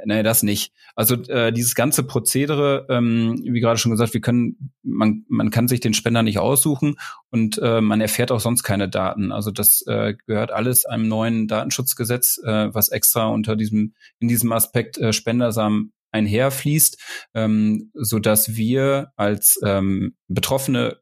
Nee, 0.05 0.23
das 0.23 0.43
nicht. 0.43 0.73
Also 0.95 1.15
äh, 1.15 1.53
dieses 1.53 1.75
ganze 1.75 2.03
Prozedere, 2.03 2.87
ähm, 2.91 3.41
wie 3.43 3.61
gerade 3.61 3.79
schon 3.79 3.93
gesagt, 3.93 4.13
wir 4.13 4.21
können, 4.21 4.73
man, 4.83 5.25
man 5.29 5.51
kann 5.51 5.69
sich 5.69 5.81
den 5.81 5.95
Spender 5.95 6.23
nicht 6.23 6.39
aussuchen 6.39 6.97
und 7.31 7.59
äh, 7.63 7.81
man 7.81 8.03
erfährt 8.03 8.31
auch 8.31 8.41
sonst 8.41 8.63
keine 8.63 8.89
Daten. 8.91 9.33
Also 9.33 9.51
das 9.51 9.83
äh, 9.87 10.15
gehört 10.27 10.53
alles 10.53 10.85
einem 10.85 11.09
neuen 11.09 11.49
Datenschutzgesetz, 11.49 12.39
äh, 12.45 12.75
was 12.75 12.91
extra 12.91 13.29
unter 13.29 13.57
diesem, 13.57 13.95
in 14.19 14.29
diesem 14.29 14.53
Aspekt 14.53 14.99
äh, 14.99 15.15
Spendersamen 15.15 15.93
einherfließt, 16.13 16.99
ähm, 17.35 17.91
so 17.95 18.19
dass 18.19 18.55
wir 18.57 19.13
als 19.17 19.59
ähm, 19.65 20.15
Betroffene 20.29 20.99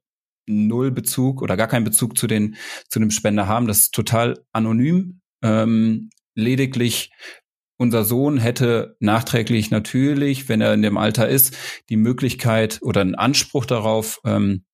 null 0.46 0.90
Bezug 0.92 1.42
oder 1.42 1.56
gar 1.56 1.68
keinen 1.68 1.84
Bezug 1.84 2.16
zu 2.18 2.26
den 2.26 2.56
zu 2.88 3.00
dem 3.00 3.10
Spender 3.10 3.48
haben. 3.48 3.66
Das 3.66 3.78
ist 3.78 3.94
total 3.94 4.44
anonym. 4.52 5.20
Ähm, 5.42 6.10
lediglich 6.34 7.10
unser 7.76 8.04
Sohn 8.04 8.38
hätte 8.38 8.96
nachträglich 9.00 9.70
natürlich, 9.70 10.48
wenn 10.48 10.60
er 10.60 10.74
in 10.74 10.82
dem 10.82 10.96
Alter 10.96 11.28
ist, 11.28 11.56
die 11.88 11.96
Möglichkeit 11.96 12.80
oder 12.82 13.00
einen 13.00 13.14
Anspruch 13.14 13.66
darauf, 13.66 14.20
ähm, 14.24 14.64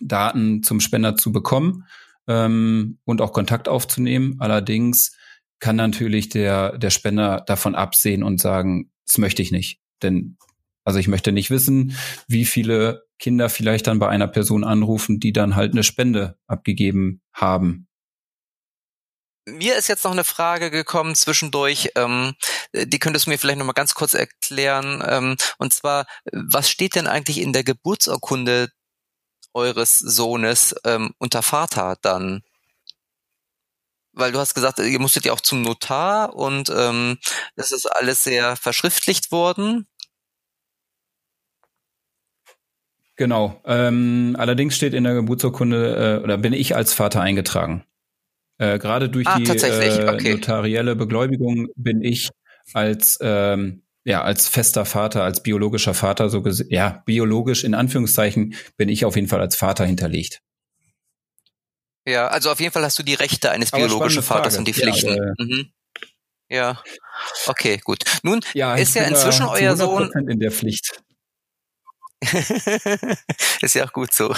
Daten 0.00 0.62
zum 0.62 0.80
Spender 0.80 1.16
zu 1.16 1.32
bekommen 1.32 1.84
ähm, 2.28 2.98
und 3.04 3.20
auch 3.20 3.32
Kontakt 3.32 3.68
aufzunehmen. 3.68 4.36
Allerdings 4.38 5.16
kann 5.58 5.76
natürlich 5.76 6.28
der, 6.28 6.78
der 6.78 6.90
Spender 6.90 7.42
davon 7.46 7.74
absehen 7.74 8.22
und 8.22 8.40
sagen, 8.40 8.92
das 9.06 9.18
möchte 9.18 9.42
ich 9.42 9.50
nicht. 9.50 9.80
Denn, 10.02 10.36
also 10.84 11.00
ich 11.00 11.08
möchte 11.08 11.32
nicht 11.32 11.50
wissen, 11.50 11.96
wie 12.28 12.44
viele 12.44 13.02
Kinder 13.18 13.48
vielleicht 13.48 13.88
dann 13.88 13.98
bei 13.98 14.08
einer 14.08 14.28
Person 14.28 14.62
anrufen, 14.62 15.18
die 15.18 15.32
dann 15.32 15.56
halt 15.56 15.72
eine 15.72 15.82
Spende 15.82 16.38
abgegeben 16.46 17.20
haben 17.32 17.87
mir 19.52 19.76
ist 19.76 19.88
jetzt 19.88 20.04
noch 20.04 20.12
eine 20.12 20.24
Frage 20.24 20.70
gekommen 20.70 21.14
zwischendurch, 21.14 21.90
ähm, 21.96 22.34
die 22.74 22.98
könntest 22.98 23.26
du 23.26 23.30
mir 23.30 23.38
vielleicht 23.38 23.58
noch 23.58 23.66
mal 23.66 23.72
ganz 23.72 23.94
kurz 23.94 24.14
erklären. 24.14 25.02
Ähm, 25.06 25.36
und 25.58 25.72
zwar, 25.72 26.06
was 26.32 26.70
steht 26.70 26.94
denn 26.94 27.06
eigentlich 27.06 27.40
in 27.40 27.52
der 27.52 27.64
Geburtsurkunde 27.64 28.70
eures 29.54 29.98
Sohnes 29.98 30.74
ähm, 30.84 31.14
unter 31.18 31.42
Vater 31.42 31.96
dann? 32.02 32.42
Weil 34.12 34.32
du 34.32 34.38
hast 34.38 34.54
gesagt, 34.54 34.78
ihr 34.80 35.00
musstet 35.00 35.24
ja 35.24 35.32
auch 35.32 35.40
zum 35.40 35.62
Notar 35.62 36.34
und 36.34 36.70
ähm, 36.70 37.18
das 37.56 37.72
ist 37.72 37.86
alles 37.86 38.24
sehr 38.24 38.56
verschriftlicht 38.56 39.30
worden. 39.30 39.86
Genau. 43.16 43.60
Ähm, 43.64 44.36
allerdings 44.38 44.76
steht 44.76 44.94
in 44.94 45.04
der 45.04 45.14
Geburtsurkunde 45.14 46.20
äh, 46.20 46.24
oder 46.24 46.38
bin 46.38 46.52
ich 46.52 46.76
als 46.76 46.94
Vater 46.94 47.20
eingetragen. 47.20 47.84
Äh, 48.58 48.78
Gerade 48.78 49.08
durch 49.08 49.26
ah, 49.26 49.38
die 49.38 49.44
äh, 49.44 50.08
okay. 50.08 50.32
notarielle 50.32 50.96
Beglaubigung 50.96 51.68
bin 51.76 52.02
ich 52.02 52.30
als 52.74 53.18
ähm, 53.22 53.82
ja 54.04 54.22
als 54.22 54.48
fester 54.48 54.84
Vater, 54.84 55.22
als 55.22 55.42
biologischer 55.42 55.94
Vater 55.94 56.28
so 56.28 56.42
ja 56.68 57.02
biologisch 57.06 57.64
in 57.64 57.74
Anführungszeichen 57.74 58.54
bin 58.76 58.88
ich 58.88 59.04
auf 59.04 59.16
jeden 59.16 59.28
Fall 59.28 59.40
als 59.40 59.56
Vater 59.56 59.84
hinterlegt. 59.86 60.40
Ja, 62.06 62.28
also 62.28 62.50
auf 62.50 62.58
jeden 62.58 62.72
Fall 62.72 62.84
hast 62.84 62.98
du 62.98 63.02
die 63.02 63.14
Rechte 63.14 63.50
eines 63.50 63.70
biologischen 63.70 64.22
Vaters 64.22 64.56
und 64.56 64.66
die 64.66 64.72
Pflichten. 64.72 65.14
Ja, 65.14 65.24
äh, 65.24 65.34
mhm. 65.38 65.72
ja. 66.48 66.82
okay, 67.46 67.78
gut. 67.84 68.02
Nun 68.22 68.40
ja, 68.54 68.74
ist 68.76 68.94
ja 68.94 69.04
inzwischen 69.04 69.46
euer 69.46 69.76
Sohn 69.76 70.10
in 70.26 70.40
der 70.40 70.50
Pflicht. 70.50 71.02
ist 73.60 73.74
ja 73.74 73.86
auch 73.86 73.92
gut 73.92 74.12
so. 74.12 74.34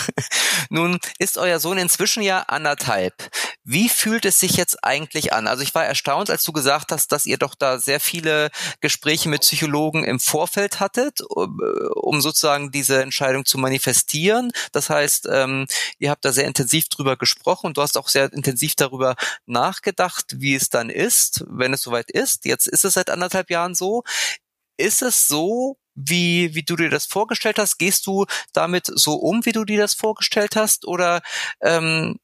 Nun 0.69 0.99
ist 1.19 1.39
euer 1.39 1.61
Sohn 1.61 1.79
inzwischen 1.79 2.23
ja 2.23 2.41
anderthalb. 2.41 3.15
Wie 3.65 3.89
fühlt 3.91 4.25
es 4.25 4.41
sich 4.41 4.57
jetzt 4.57 4.83
eigentlich 4.85 5.33
an? 5.35 5.47
Also 5.47 5.63
ich 5.63 5.75
war 5.75 5.85
erstaunt, 5.85 6.31
als 6.31 6.45
du 6.45 6.53
gesagt 6.53 6.93
hast, 6.93 7.13
dass 7.13 7.27
ihr 7.27 7.37
doch 7.37 7.55
da 7.55 7.79
sehr 7.79 8.01
viele 8.01 8.51
Gespräche 8.81 9.29
mit 9.29 9.43
Psychologen 9.43 10.03
im 10.03 10.19
Vorfeld 10.19 10.81
hattet, 10.81 11.21
um 11.21 12.21
sozusagen 12.23 12.71
diese 12.71 13.03
Entscheidung 13.03 13.45
zu 13.45 13.59
manifestieren. 13.59 14.51
Das 14.73 14.89
heißt, 14.89 15.29
ähm, 15.31 15.67
ihr 15.99 16.11
habt 16.11 16.25
da 16.25 16.33
sehr 16.33 16.47
intensiv 16.47 16.89
drüber 16.89 17.17
gesprochen 17.17 17.67
und 17.67 17.77
du 17.77 17.83
hast 17.83 17.99
auch 17.99 18.09
sehr 18.09 18.33
intensiv 18.33 18.75
darüber 18.77 19.15
nachgedacht, 19.45 20.37
wie 20.39 20.55
es 20.55 20.71
dann 20.71 20.89
ist, 20.89 21.45
wenn 21.49 21.75
es 21.75 21.83
soweit 21.83 22.11
ist. 22.11 22.47
Jetzt 22.47 22.67
ist 22.67 22.85
es 22.87 22.95
seit 22.95 23.11
anderthalb 23.11 23.51
Jahren 23.51 23.75
so. 23.75 24.05
Ist 24.79 25.03
es 25.03 25.29
so, 25.29 25.77
wie, 25.95 26.55
wie 26.55 26.63
du 26.63 26.77
dir 26.77 26.89
das 26.89 27.05
vorgestellt 27.05 27.59
hast? 27.59 27.79
Gehst 27.79 28.07
du 28.07 28.25
damit 28.55 28.87
so 28.87 29.15
um, 29.17 29.45
wie 29.45 29.53
du 29.53 29.65
dir 29.65 29.79
das 29.79 29.95
vorgestellt 29.95 30.57
hast? 30.57 30.87
Oder 30.87 31.21
ähm, 31.61 32.19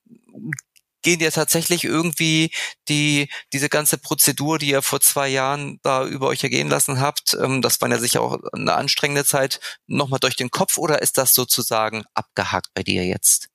gehen 1.07 1.21
dir 1.21 1.31
tatsächlich 1.31 1.85
irgendwie 1.85 2.51
die, 2.89 3.29
diese 3.53 3.69
ganze 3.69 3.97
Prozedur, 3.97 4.59
die 4.59 4.71
ihr 4.71 4.83
vor 4.83 5.01
zwei 5.01 5.29
Jahren 5.29 5.79
da 5.85 6.05
über 6.05 6.27
euch 6.27 6.43
ergehen 6.43 6.69
lassen 6.69 7.01
habt, 7.01 7.37
ähm, 7.41 7.63
das 7.63 7.81
war 7.81 7.89
ja 7.89 7.99
sicher 7.99 8.23
auch 8.23 8.41
eine 8.53 8.75
anstrengende 8.75 9.25
Zeit, 9.25 9.61
nochmal 9.87 10.19
durch 10.19 10.35
den 10.35 10.51
Kopf 10.51 10.79
oder 10.79 11.01
ist 11.03 11.17
das 11.17 11.33
sozusagen 11.33 12.03
abgehakt 12.15 12.71
bei 12.75 12.83
dir 12.83 13.07
jetzt? 13.07 13.49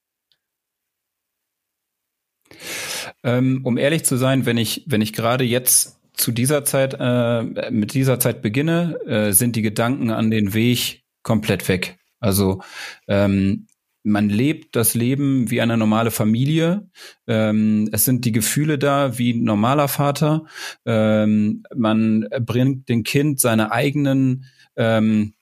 Ähm, 3.22 3.60
um 3.66 3.78
ehrlich 3.78 4.06
zu 4.06 4.16
sein, 4.16 4.46
wenn 4.46 4.58
ich, 4.58 4.86
wenn 4.88 5.02
ich 5.02 5.12
gerade 5.12 5.44
jetzt 5.44 6.00
zu 6.14 6.32
dieser 6.32 6.64
Zeit, 6.64 6.96
äh, 6.98 7.70
mit 7.70 7.94
dieser 7.94 8.18
Zeit 8.22 8.42
beginne, 8.42 8.98
äh, 9.06 9.34
sind 9.34 9.58
die 9.58 9.62
Gedanken 9.62 10.10
an 10.10 10.32
den 10.32 10.54
Weg 10.54 11.04
komplett 11.22 11.68
weg. 11.68 11.98
Also 12.22 12.62
ähm, 13.10 13.68
man 14.04 14.30
lebt 14.30 14.76
das 14.76 14.94
Leben 14.94 15.52
wie 15.52 15.62
eine 15.62 15.78
normale 15.78 16.12
Familie. 16.12 16.90
Ähm, 17.28 17.90
es 17.92 18.06
sind 18.06 18.26
die 18.26 18.32
Gefühle 18.32 18.80
da 18.80 19.18
wie 19.18 19.34
ein 19.34 19.44
normaler 19.44 19.88
Vater. 19.88 20.46
Ähm, 20.86 21.64
man 21.76 22.28
bringt 22.42 22.90
dem 22.90 23.04
Kind 23.04 23.40
seine 23.40 23.72
eigenen 23.72 24.46
ähm, 24.76 25.34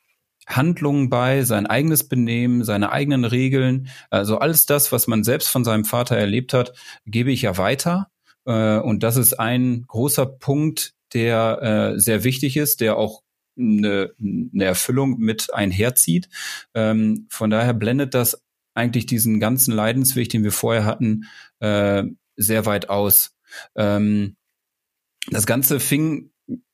Handlungen 0.48 1.10
bei, 1.10 1.44
sein 1.44 1.68
eigenes 1.68 2.08
Benehmen, 2.08 2.64
seine 2.64 2.92
eigenen 2.92 3.24
Regeln. 3.24 3.88
Also 4.10 4.40
alles 4.40 4.66
das, 4.66 4.92
was 4.92 5.08
man 5.08 5.24
selbst 5.24 5.50
von 5.50 5.64
seinem 5.64 5.86
Vater 5.86 6.18
erlebt 6.18 6.54
hat, 6.54 6.74
gebe 7.06 7.32
ich 7.32 7.44
ja 7.44 7.58
weiter. 7.58 8.08
Äh, 8.46 8.80
und 8.80 9.04
das 9.04 9.16
ist 9.16 9.40
ein 9.40 9.86
großer 9.88 10.26
Punkt, 10.26 10.94
der 11.14 11.94
äh, 11.96 12.00
sehr 12.00 12.24
wichtig 12.24 12.58
ist, 12.58 12.82
der 12.82 12.98
auch 12.98 13.22
eine, 13.58 14.12
eine 14.20 14.64
Erfüllung 14.66 15.20
mit 15.20 15.54
einherzieht. 15.54 16.30
Ähm, 16.74 17.28
von 17.30 17.50
daher 17.50 17.74
blendet 17.74 18.14
das 18.14 18.42
eigentlich 18.74 19.06
diesen 19.06 19.40
ganzen 19.40 19.74
Leidensweg, 19.74 20.30
den 20.30 20.44
wir 20.44 20.52
vorher 20.52 20.86
hatten, 20.86 21.26
äh, 21.60 22.04
sehr 22.36 22.66
weit 22.66 22.90
aus. 22.90 23.36
Ähm, 23.76 24.36
das 25.30 25.46
Ganze 25.46 25.80
fing 25.80 26.32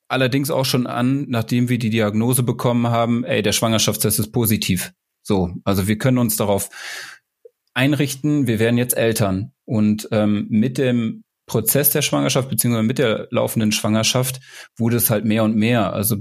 allerdings 0.08 0.52
auch 0.52 0.66
schon 0.66 0.88
an, 0.88 1.26
nachdem 1.30 1.70
wir 1.70 1.80
die 1.80 1.90
Diagnose 1.90 2.44
bekommen 2.44 2.88
haben, 2.88 3.24
ey, 3.24 3.42
der 3.42 3.54
Schwangerschaftstest 3.54 4.20
ist 4.20 4.32
positiv. 4.32 4.94
So, 5.24 5.56
also 5.64 5.88
wir 5.88 5.98
können 5.98 6.20
uns 6.20 6.38
darauf 6.38 6.70
einrichten, 7.74 8.48
wir 8.48 8.60
werden 8.60 8.78
jetzt 8.78 8.96
Eltern. 8.96 9.52
Und 9.66 10.08
ähm, 10.12 10.48
mit 10.50 10.78
dem 10.78 11.24
Prozess 11.48 11.90
der 11.90 12.02
Schwangerschaft, 12.02 12.50
beziehungsweise 12.50 12.88
mit 12.88 13.00
der 13.00 13.28
laufenden 13.32 13.72
Schwangerschaft, 13.72 14.40
wurde 14.78 14.98
es 14.98 15.10
halt 15.10 15.26
mehr 15.26 15.44
und 15.44 15.56
mehr. 15.56 15.94
Also 15.94 16.18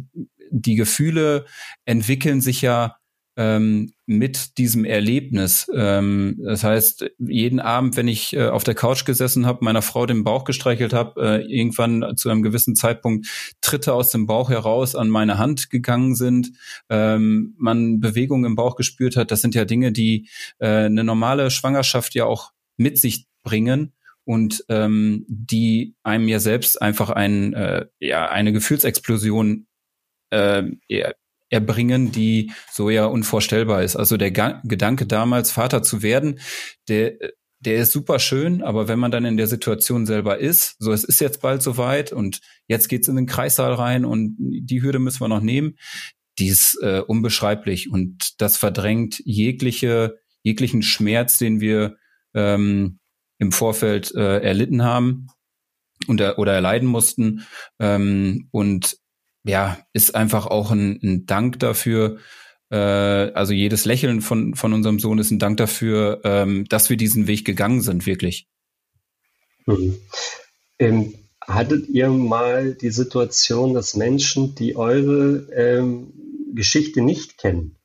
die 0.51 0.75
Gefühle 0.75 1.45
entwickeln 1.85 2.41
sich 2.41 2.63
ja 2.63 2.97
ähm, 3.37 3.93
mit 4.07 4.59
diesem 4.59 4.85
Erlebnis. 4.85 5.67
Ähm, 5.75 6.41
das 6.45 6.63
heißt, 6.63 7.11
jeden 7.19 7.61
Abend, 7.61 7.97
wenn 7.97 8.09
ich 8.09 8.35
äh, 8.35 8.49
auf 8.49 8.65
der 8.65 8.75
Couch 8.75 9.05
gesessen 9.05 9.47
habe, 9.47 9.65
meiner 9.65 9.83
Frau 9.83 10.07
den 10.07 10.25
Bauch 10.25 10.45
gestreichelt 10.45 10.93
habe, 10.93 11.21
äh, 11.21 11.53
irgendwann 11.53 12.17
zu 12.17 12.31
einem 12.31 12.43
gewissen 12.43 12.77
Zeitpunkt 12.77 13.27
Tritte 13.61 13.93
aus 13.93 14.11
dem 14.11 14.27
Bauch 14.27 14.51
heraus 14.51 14.95
an 14.95 15.09
meine 15.09 15.39
Hand 15.39 15.71
gegangen 15.71 16.15
sind, 16.15 16.53
ähm, 16.89 17.55
man 17.59 18.01
Bewegung 18.01 18.45
im 18.45 18.55
Bauch 18.55 18.77
gespürt 18.77 19.17
hat, 19.17 19.31
das 19.31 19.41
sind 19.41 19.55
ja 19.55 19.65
Dinge, 19.65 19.93
die 19.93 20.29
äh, 20.59 20.85
eine 20.85 21.05
normale 21.05 21.51
Schwangerschaft 21.51 22.15
ja 22.15 22.27
auch 22.27 22.53
mit 22.77 22.99
sich 22.99 23.27
bringen 23.43 23.93
und 24.25 24.65
ähm, 24.69 25.25
die 25.29 25.95
einem 26.03 26.29
ja 26.29 26.39
selbst 26.41 26.81
einfach 26.81 27.11
ein, 27.11 27.53
äh, 27.53 27.87
ja, 28.01 28.29
eine 28.29 28.53
Gefühlsexplosion 28.53 29.67
äh, 30.31 30.63
erbringen, 31.55 32.11
die 32.11 32.53
so 32.71 32.91
ja 32.91 33.07
unvorstellbar 33.07 33.83
ist. 33.83 33.97
Also 33.97 34.17
der 34.17 34.33
Ga 34.33 34.61
Gedanke 34.65 35.07
damals, 35.07 35.53
Vater 35.53 35.83
zu 35.83 36.03
werden, 36.03 36.41
der, 36.89 37.15
der 37.61 37.77
ist 37.77 37.93
super 37.93 38.19
schön, 38.19 38.63
aber 38.63 38.89
wenn 38.89 38.99
man 38.99 39.13
dann 39.13 39.25
in 39.25 39.37
der 39.37 39.47
Situation 39.47 40.05
selber 40.05 40.39
ist, 40.39 40.77
so 40.81 40.93
es 40.93 41.05
ist 41.05 41.21
jetzt 41.21 41.41
bald 41.41 41.63
soweit 41.63 42.13
und 42.13 42.41
jetzt 42.67 42.89
geht's 42.89 43.09
in 43.09 43.17
den 43.17 43.27
Kreissaal 43.27 43.73
rein 43.73 44.05
und 44.05 44.37
die 44.39 44.83
Hürde 44.83 44.99
müssen 44.99 45.21
wir 45.21 45.29
noch 45.29 45.41
nehmen, 45.41 45.77
die 46.39 46.49
ist 46.49 46.77
äh, 46.83 47.01
unbeschreiblich 47.01 47.91
und 47.91 48.41
das 48.41 48.57
verdrängt 48.57 49.23
jegliche, 49.25 50.19
jeglichen 50.43 50.83
Schmerz, 50.83 51.39
den 51.39 51.61
wir 51.61 51.97
ähm, 52.35 52.99
im 53.39 53.53
Vorfeld 53.53 54.13
äh, 54.15 54.41
erlitten 54.41 54.83
haben 54.83 55.29
und, 56.09 56.21
oder 56.21 56.53
erleiden 56.53 56.89
mussten. 56.89 57.47
Ähm, 57.79 58.49
und 58.51 58.97
ja, 59.45 59.79
ist 59.93 60.15
einfach 60.15 60.47
auch 60.47 60.71
ein, 60.71 60.99
ein 61.03 61.27
Dank 61.27 61.59
dafür, 61.61 62.19
äh, 62.71 62.77
also 62.77 63.53
jedes 63.53 63.85
Lächeln 63.85 64.21
von, 64.21 64.55
von 64.55 64.73
unserem 64.73 64.99
Sohn 64.99 65.19
ist 65.19 65.31
ein 65.31 65.39
Dank 65.39 65.59
dafür, 65.59 66.21
ähm, 66.25 66.65
dass 66.69 66.91
wir 66.91 66.97
diesen 66.97 67.27
Weg 67.27 67.45
gegangen 67.45 67.83
sind, 67.83 68.07
wirklich. 68.07 68.49
Mhm. 69.67 69.97
Ähm, 70.79 71.15
hattet 71.41 71.89
ihr 71.89 72.09
mal 72.09 72.75
die 72.75 72.91
Situation, 72.91 73.75
dass 73.75 73.95
Menschen, 73.95 74.55
die 74.55 74.77
eure 74.77 75.47
ähm, 75.55 76.13
Geschichte 76.55 77.03
nicht 77.03 77.39
kennen, 77.39 77.77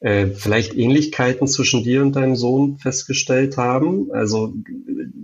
äh, 0.00 0.28
vielleicht 0.28 0.74
Ähnlichkeiten 0.74 1.48
zwischen 1.48 1.82
dir 1.82 2.02
und 2.02 2.14
deinem 2.14 2.36
Sohn 2.36 2.78
festgestellt 2.78 3.56
haben? 3.56 4.12
Also, 4.12 4.54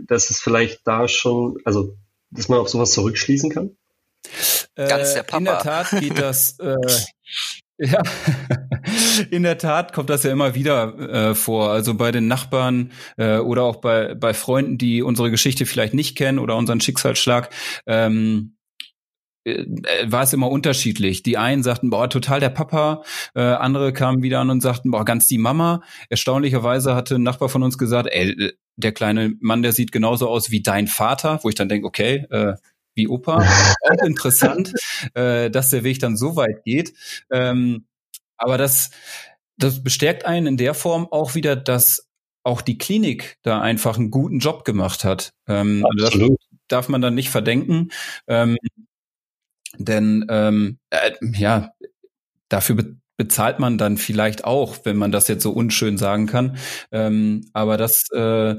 dass 0.07 0.31
es 0.31 0.41
vielleicht 0.41 0.87
da 0.87 1.07
schon, 1.07 1.59
also, 1.65 1.95
dass 2.31 2.49
man 2.49 2.59
auf 2.59 2.69
sowas 2.69 2.93
zurückschließen 2.93 3.51
kann? 3.51 3.77
Ganz 4.77 5.15
der 5.15 5.23
Papa. 5.23 5.37
Äh, 5.37 5.39
in 5.39 5.45
der 5.45 5.59
Tat 5.59 5.91
geht 5.91 6.19
das, 6.19 6.59
äh, 6.61 6.77
ja, 7.79 8.03
in 9.31 9.43
der 9.43 9.59
Tat 9.59 9.93
kommt 9.93 10.11
das 10.11 10.23
ja 10.23 10.33
immer 10.33 10.55
wieder 10.55 10.99
äh, 10.99 11.35
vor. 11.35 11.71
Also 11.71 11.95
bei 11.95 12.13
den 12.13 12.27
Nachbarn 12.29 12.93
äh, 13.17 13.39
oder 13.39 13.65
auch 13.65 13.77
bei, 13.77 14.15
bei 14.15 14.35
Freunden, 14.35 14.79
die 14.79 15.03
unsere 15.03 15.31
Geschichte 15.31 15.67
vielleicht 15.67 15.95
nicht 15.95 16.17
kennen 16.17 16.39
oder 16.39 16.57
unseren 16.57 16.81
Schicksalsschlag. 16.81 17.51
Ähm, 17.87 18.57
äh, 19.45 19.65
war 20.05 20.23
es 20.23 20.33
immer 20.33 20.51
unterschiedlich. 20.51 21.23
Die 21.23 21.37
einen 21.37 21.63
sagten, 21.63 21.91
boah, 21.91 22.09
total 22.09 22.41
der 22.41 22.49
Papa, 22.49 23.03
äh, 23.35 23.41
andere 23.41 23.93
kamen 23.93 24.23
wieder 24.23 24.41
an 24.41 24.51
und 24.51 24.61
sagten, 24.61 24.91
boah, 24.91 25.05
ganz 25.05 25.29
die 25.29 25.39
Mama. 25.39 25.83
Erstaunlicherweise 26.09 26.95
hatte 26.95 27.17
ein 27.17 27.23
Nachbar 27.23 27.49
von 27.49 27.63
uns 27.63 27.79
gesagt, 27.79 28.09
ey, 28.11 28.53
der 28.77 28.93
kleine 28.93 29.35
Mann, 29.41 29.63
der 29.63 29.73
sieht 29.73 29.93
genauso 29.93 30.29
aus 30.29 30.51
wie 30.51 30.63
dein 30.63 30.87
Vater, 30.87 31.41
wo 31.43 31.49
ich 31.49 31.55
dann 31.55 31.69
denke, 31.69 31.87
okay, 31.87 32.27
äh, 32.31 32.55
wie 32.97 33.09
Opa. 33.09 33.39
Auch 33.83 34.05
interessant, 34.05 34.73
äh, 35.15 35.51
dass 35.51 35.71
der 35.71 35.85
Weg 35.85 36.01
dann 36.01 36.17
so 36.17 36.37
weit 36.37 36.65
geht. 36.65 36.95
Ähm, 37.31 37.87
aber 38.37 38.59
das, 38.59 38.91
das 39.57 39.83
bestärkt 39.83 40.27
einen 40.27 40.47
in 40.47 40.57
der 40.57 40.75
Form 40.75 41.09
auch 41.11 41.35
wieder, 41.35 41.57
dass 41.57 42.09
auch 42.43 42.61
die 42.61 42.79
Klinik 42.79 43.39
da 43.43 43.61
einfach 43.61 43.99
einen 43.99 44.11
guten 44.11 44.39
Job 44.39 44.65
gemacht 44.65 45.05
hat. 45.05 45.33
Ähm, 45.49 45.85
Absolut. 45.85 46.39
Das 46.41 46.59
darf 46.69 46.89
man 46.89 47.01
dann 47.01 47.15
nicht 47.15 47.31
verdenken. 47.31 47.91
Ähm, 48.27 48.57
denn 49.79 50.27
ähm, 50.29 50.79
äh, 50.91 51.13
ja, 51.35 51.73
dafür 52.49 52.77
be 52.77 52.97
bezahlt 53.19 53.61
man 53.61 53.79
dann 53.79 53.97
vielleicht 53.97 54.45
auch, 54.45 54.77
wenn 54.85 54.99
man 54.99 55.11
das 55.11 55.27
jetzt 55.27 55.43
so 55.43 55.51
unschön 55.51 55.97
sagen 55.97 56.27
kann. 56.27 56.59
Ähm, 56.93 57.49
aber 57.55 57.79
das 57.79 58.11
äh, 58.13 58.57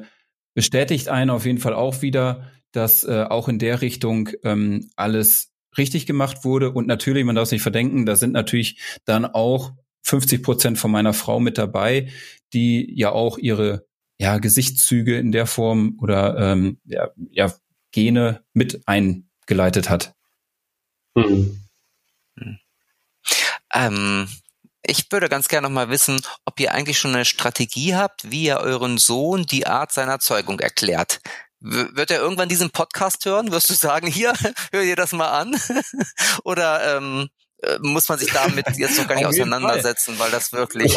bestätigt 0.56 1.10
einen 1.10 1.30
auf 1.30 1.46
jeden 1.46 1.60
Fall 1.60 1.76
auch 1.76 2.02
wieder, 2.02 2.52
dass 2.78 3.04
äh, 3.04 3.26
auch 3.28 3.48
in 3.48 3.60
der 3.60 3.82
Richtung 3.82 4.30
ähm, 4.44 4.90
alles 4.96 5.52
richtig 5.78 6.06
gemacht 6.06 6.46
wurde. 6.46 6.72
Und 6.72 6.88
natürlich, 6.88 7.26
man 7.26 7.36
darf 7.36 7.46
es 7.46 7.52
nicht 7.52 7.64
verdenken, 7.64 8.06
da 8.06 8.16
sind 8.16 8.34
natürlich 8.34 8.80
dann 9.06 9.26
auch 9.26 9.74
50 10.04 10.44
Prozent 10.44 10.78
von 10.78 10.92
meiner 10.92 11.14
Frau 11.14 11.40
mit 11.40 11.58
dabei, 11.58 12.12
die 12.54 12.94
ja 12.96 13.12
auch 13.12 13.38
ihre 13.38 13.86
ja, 14.20 14.38
Gesichtszüge 14.38 15.18
in 15.18 15.32
der 15.32 15.48
Form 15.48 15.98
oder 16.00 16.38
ähm, 16.38 16.80
ja, 16.86 17.10
ja, 17.32 17.54
Gene 17.92 18.44
mit 18.54 18.82
eingeleitet 18.86 19.90
hat. 19.90 20.14
Mhm. 21.16 21.64
Ähm, 23.74 24.28
ich 24.84 25.12
würde 25.12 25.30
ganz 25.30 25.48
gerne 25.48 25.68
noch 25.68 25.74
mal 25.74 25.90
wissen, 25.90 26.22
ob 26.46 26.60
ihr 26.60 26.74
eigentlich 26.74 26.98
schon 26.98 27.14
eine 27.14 27.26
Strategie 27.26 27.96
habt, 27.96 28.32
wie 28.32 28.46
ihr 28.46 28.58
euren 28.58 28.98
Sohn 28.98 29.46
die 29.46 29.68
Art 29.68 29.92
seiner 29.92 30.20
Zeugung 30.20 30.60
erklärt. 30.60 31.20
Wird 31.60 32.12
er 32.12 32.20
irgendwann 32.20 32.50
diesen 32.50 32.70
Podcast 32.70 33.26
hören? 33.26 33.52
Wirst 33.52 33.70
du 33.70 33.74
sagen, 33.74 34.08
hier, 34.08 34.34
hör 34.72 34.84
dir 34.84 34.96
das 34.96 35.12
mal 35.12 35.30
an? 35.30 35.56
Oder 36.44 36.98
ähm, 36.98 37.30
äh, 37.64 37.80
muss 37.82 38.08
man 38.10 38.20
sich 38.20 38.32
damit 38.32 38.66
jetzt 38.78 38.98
noch 38.98 39.08
gar 39.08 39.16
nicht 39.16 39.26
auseinandersetzen, 39.28 40.20
weil 40.20 40.32
das 40.32 40.54
wirklich. 40.54 40.96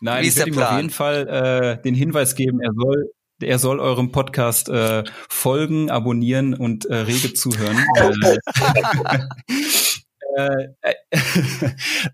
Nein, 0.00 0.24
ich 0.24 0.36
werde 0.36 0.50
ihm 0.50 0.58
auf 0.58 0.76
jeden 0.76 0.90
Fall 0.90 1.28
äh, 1.28 1.82
den 1.82 1.94
Hinweis 1.94 2.34
geben, 2.34 2.60
er 2.60 2.72
soll 2.74 3.10
er 3.42 3.58
soll 3.58 3.80
eurem 3.80 4.12
Podcast 4.12 4.68
äh, 4.68 5.02
folgen, 5.30 5.90
abonnieren 5.90 6.52
und 6.52 6.84
äh, 6.84 6.94
rege 6.94 7.32
zuhören. 7.32 7.82
Äh, 10.36 10.68
äh, 10.82 10.94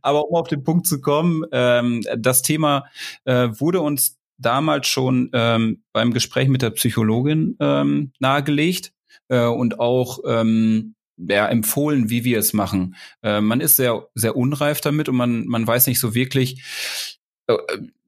aber 0.02 0.28
um 0.28 0.36
auf 0.36 0.46
den 0.46 0.62
Punkt 0.62 0.86
zu 0.86 1.00
kommen, 1.00 1.44
ähm, 1.50 2.02
das 2.16 2.42
Thema 2.42 2.86
äh, 3.24 3.48
wurde 3.58 3.80
uns 3.80 4.16
damals 4.38 4.86
schon 4.86 5.30
ähm, 5.32 5.82
beim 5.92 6.12
Gespräch 6.12 6.48
mit 6.48 6.62
der 6.62 6.70
Psychologin 6.70 7.56
ähm, 7.60 8.12
nahegelegt 8.18 8.92
äh, 9.28 9.44
und 9.44 9.80
auch 9.80 10.20
ähm, 10.26 10.94
ja, 11.16 11.48
empfohlen, 11.48 12.10
wie 12.10 12.24
wir 12.24 12.38
es 12.38 12.52
machen. 12.52 12.96
Äh, 13.22 13.40
man 13.40 13.60
ist 13.60 13.76
sehr, 13.76 14.08
sehr 14.14 14.36
unreif 14.36 14.80
damit 14.80 15.08
und 15.08 15.16
man, 15.16 15.46
man 15.46 15.66
weiß 15.66 15.86
nicht 15.86 16.00
so 16.00 16.14
wirklich, 16.14 16.62
äh, 17.46 17.56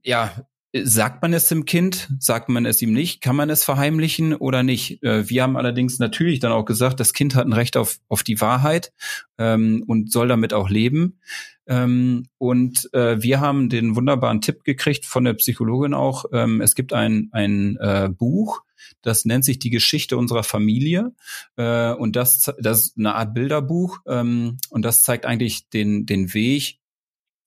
ja, 0.02 0.44
Sagt 0.74 1.22
man 1.22 1.32
es 1.32 1.46
dem 1.46 1.64
Kind? 1.64 2.10
Sagt 2.18 2.50
man 2.50 2.66
es 2.66 2.82
ihm 2.82 2.92
nicht? 2.92 3.22
Kann 3.22 3.36
man 3.36 3.48
es 3.48 3.64
verheimlichen 3.64 4.34
oder 4.34 4.62
nicht? 4.62 5.02
Äh, 5.02 5.28
wir 5.30 5.42
haben 5.42 5.56
allerdings 5.56 5.98
natürlich 5.98 6.40
dann 6.40 6.52
auch 6.52 6.66
gesagt, 6.66 7.00
das 7.00 7.14
Kind 7.14 7.34
hat 7.34 7.46
ein 7.46 7.54
Recht 7.54 7.76
auf, 7.76 7.98
auf 8.08 8.22
die 8.22 8.40
Wahrheit 8.40 8.92
ähm, 9.38 9.82
und 9.86 10.12
soll 10.12 10.28
damit 10.28 10.52
auch 10.52 10.68
leben. 10.68 11.20
Ähm, 11.66 12.24
und 12.36 12.92
äh, 12.92 13.22
wir 13.22 13.40
haben 13.40 13.70
den 13.70 13.96
wunderbaren 13.96 14.42
Tipp 14.42 14.64
gekriegt 14.64 15.06
von 15.06 15.24
der 15.24 15.34
Psychologin 15.34 15.94
auch. 15.94 16.26
Ähm, 16.32 16.60
es 16.60 16.74
gibt 16.74 16.92
ein, 16.92 17.28
ein 17.32 17.76
äh, 17.76 18.10
Buch, 18.10 18.60
das 19.02 19.24
nennt 19.24 19.44
sich 19.44 19.58
die 19.58 19.70
Geschichte 19.70 20.16
unserer 20.16 20.42
Familie. 20.42 21.12
Äh, 21.56 21.92
und 21.92 22.16
das, 22.16 22.52
das 22.58 22.86
ist 22.86 22.98
eine 22.98 23.14
Art 23.14 23.34
Bilderbuch. 23.34 23.98
Ähm, 24.06 24.58
und 24.70 24.82
das 24.82 25.02
zeigt 25.02 25.26
eigentlich 25.26 25.68
den, 25.70 26.06
den 26.06 26.34
Weg, 26.34 26.78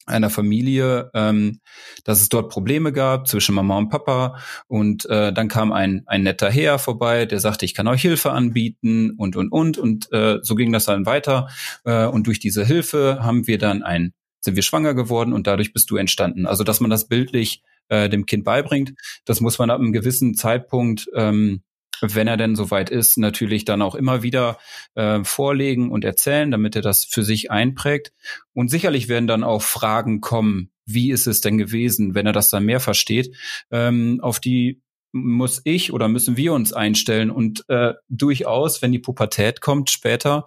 einer 0.05 0.29
Familie, 0.29 1.11
ähm, 1.13 1.59
dass 2.03 2.21
es 2.21 2.29
dort 2.29 2.49
Probleme 2.49 2.91
gab 2.91 3.27
zwischen 3.27 3.55
Mama 3.55 3.77
und 3.77 3.89
Papa. 3.89 4.37
Und 4.67 5.05
äh, 5.05 5.33
dann 5.33 5.47
kam 5.47 5.71
ein 5.71 6.03
ein 6.05 6.23
netter 6.23 6.49
Herr 6.49 6.79
vorbei, 6.79 7.25
der 7.25 7.39
sagte, 7.39 7.65
ich 7.65 7.73
kann 7.73 7.87
euch 7.87 8.01
Hilfe 8.01 8.31
anbieten 8.31 9.11
und 9.17 9.35
und 9.35 9.51
und. 9.51 9.77
Und 9.77 10.11
äh, 10.11 10.39
so 10.41 10.55
ging 10.55 10.71
das 10.71 10.85
dann 10.85 11.05
weiter. 11.05 11.49
Äh, 11.85 12.05
und 12.05 12.27
durch 12.27 12.39
diese 12.39 12.65
Hilfe 12.65 13.19
haben 13.21 13.47
wir 13.47 13.57
dann 13.57 13.83
ein 13.83 14.13
sind 14.43 14.55
wir 14.55 14.63
schwanger 14.63 14.93
geworden 14.93 15.33
und 15.33 15.47
dadurch 15.47 15.71
bist 15.71 15.91
du 15.91 15.97
entstanden. 15.97 16.45
Also 16.45 16.63
dass 16.63 16.79
man 16.79 16.89
das 16.89 17.07
bildlich 17.07 17.61
äh, 17.89 18.09
dem 18.09 18.25
Kind 18.25 18.43
beibringt, 18.43 18.93
das 19.25 19.39
muss 19.39 19.59
man 19.59 19.69
ab 19.69 19.79
einem 19.79 19.91
gewissen 19.93 20.33
Zeitpunkt 20.33 21.07
ähm, 21.13 21.61
wenn 22.01 22.27
er 22.27 22.37
denn 22.37 22.55
soweit 22.55 22.89
ist, 22.89 23.17
natürlich 23.17 23.65
dann 23.65 23.81
auch 23.81 23.95
immer 23.95 24.23
wieder 24.23 24.57
äh, 24.95 25.23
vorlegen 25.23 25.91
und 25.91 26.03
erzählen, 26.03 26.51
damit 26.51 26.75
er 26.75 26.81
das 26.81 27.05
für 27.05 27.23
sich 27.23 27.51
einprägt. 27.51 28.11
Und 28.53 28.69
sicherlich 28.69 29.07
werden 29.07 29.27
dann 29.27 29.43
auch 29.43 29.61
Fragen 29.61 30.21
kommen, 30.21 30.71
wie 30.85 31.11
ist 31.11 31.27
es 31.27 31.41
denn 31.41 31.57
gewesen, 31.57 32.15
wenn 32.15 32.25
er 32.25 32.33
das 32.33 32.49
dann 32.49 32.65
mehr 32.65 32.79
versteht, 32.79 33.35
ähm, 33.69 34.19
auf 34.21 34.39
die 34.39 34.81
muss 35.13 35.61
ich 35.65 35.91
oder 35.91 36.07
müssen 36.07 36.37
wir 36.37 36.53
uns 36.53 36.71
einstellen 36.71 37.31
und 37.31 37.65
äh, 37.67 37.93
durchaus, 38.07 38.81
wenn 38.81 38.93
die 38.93 38.99
Pubertät 38.99 39.59
kommt 39.59 39.89
später, 39.89 40.45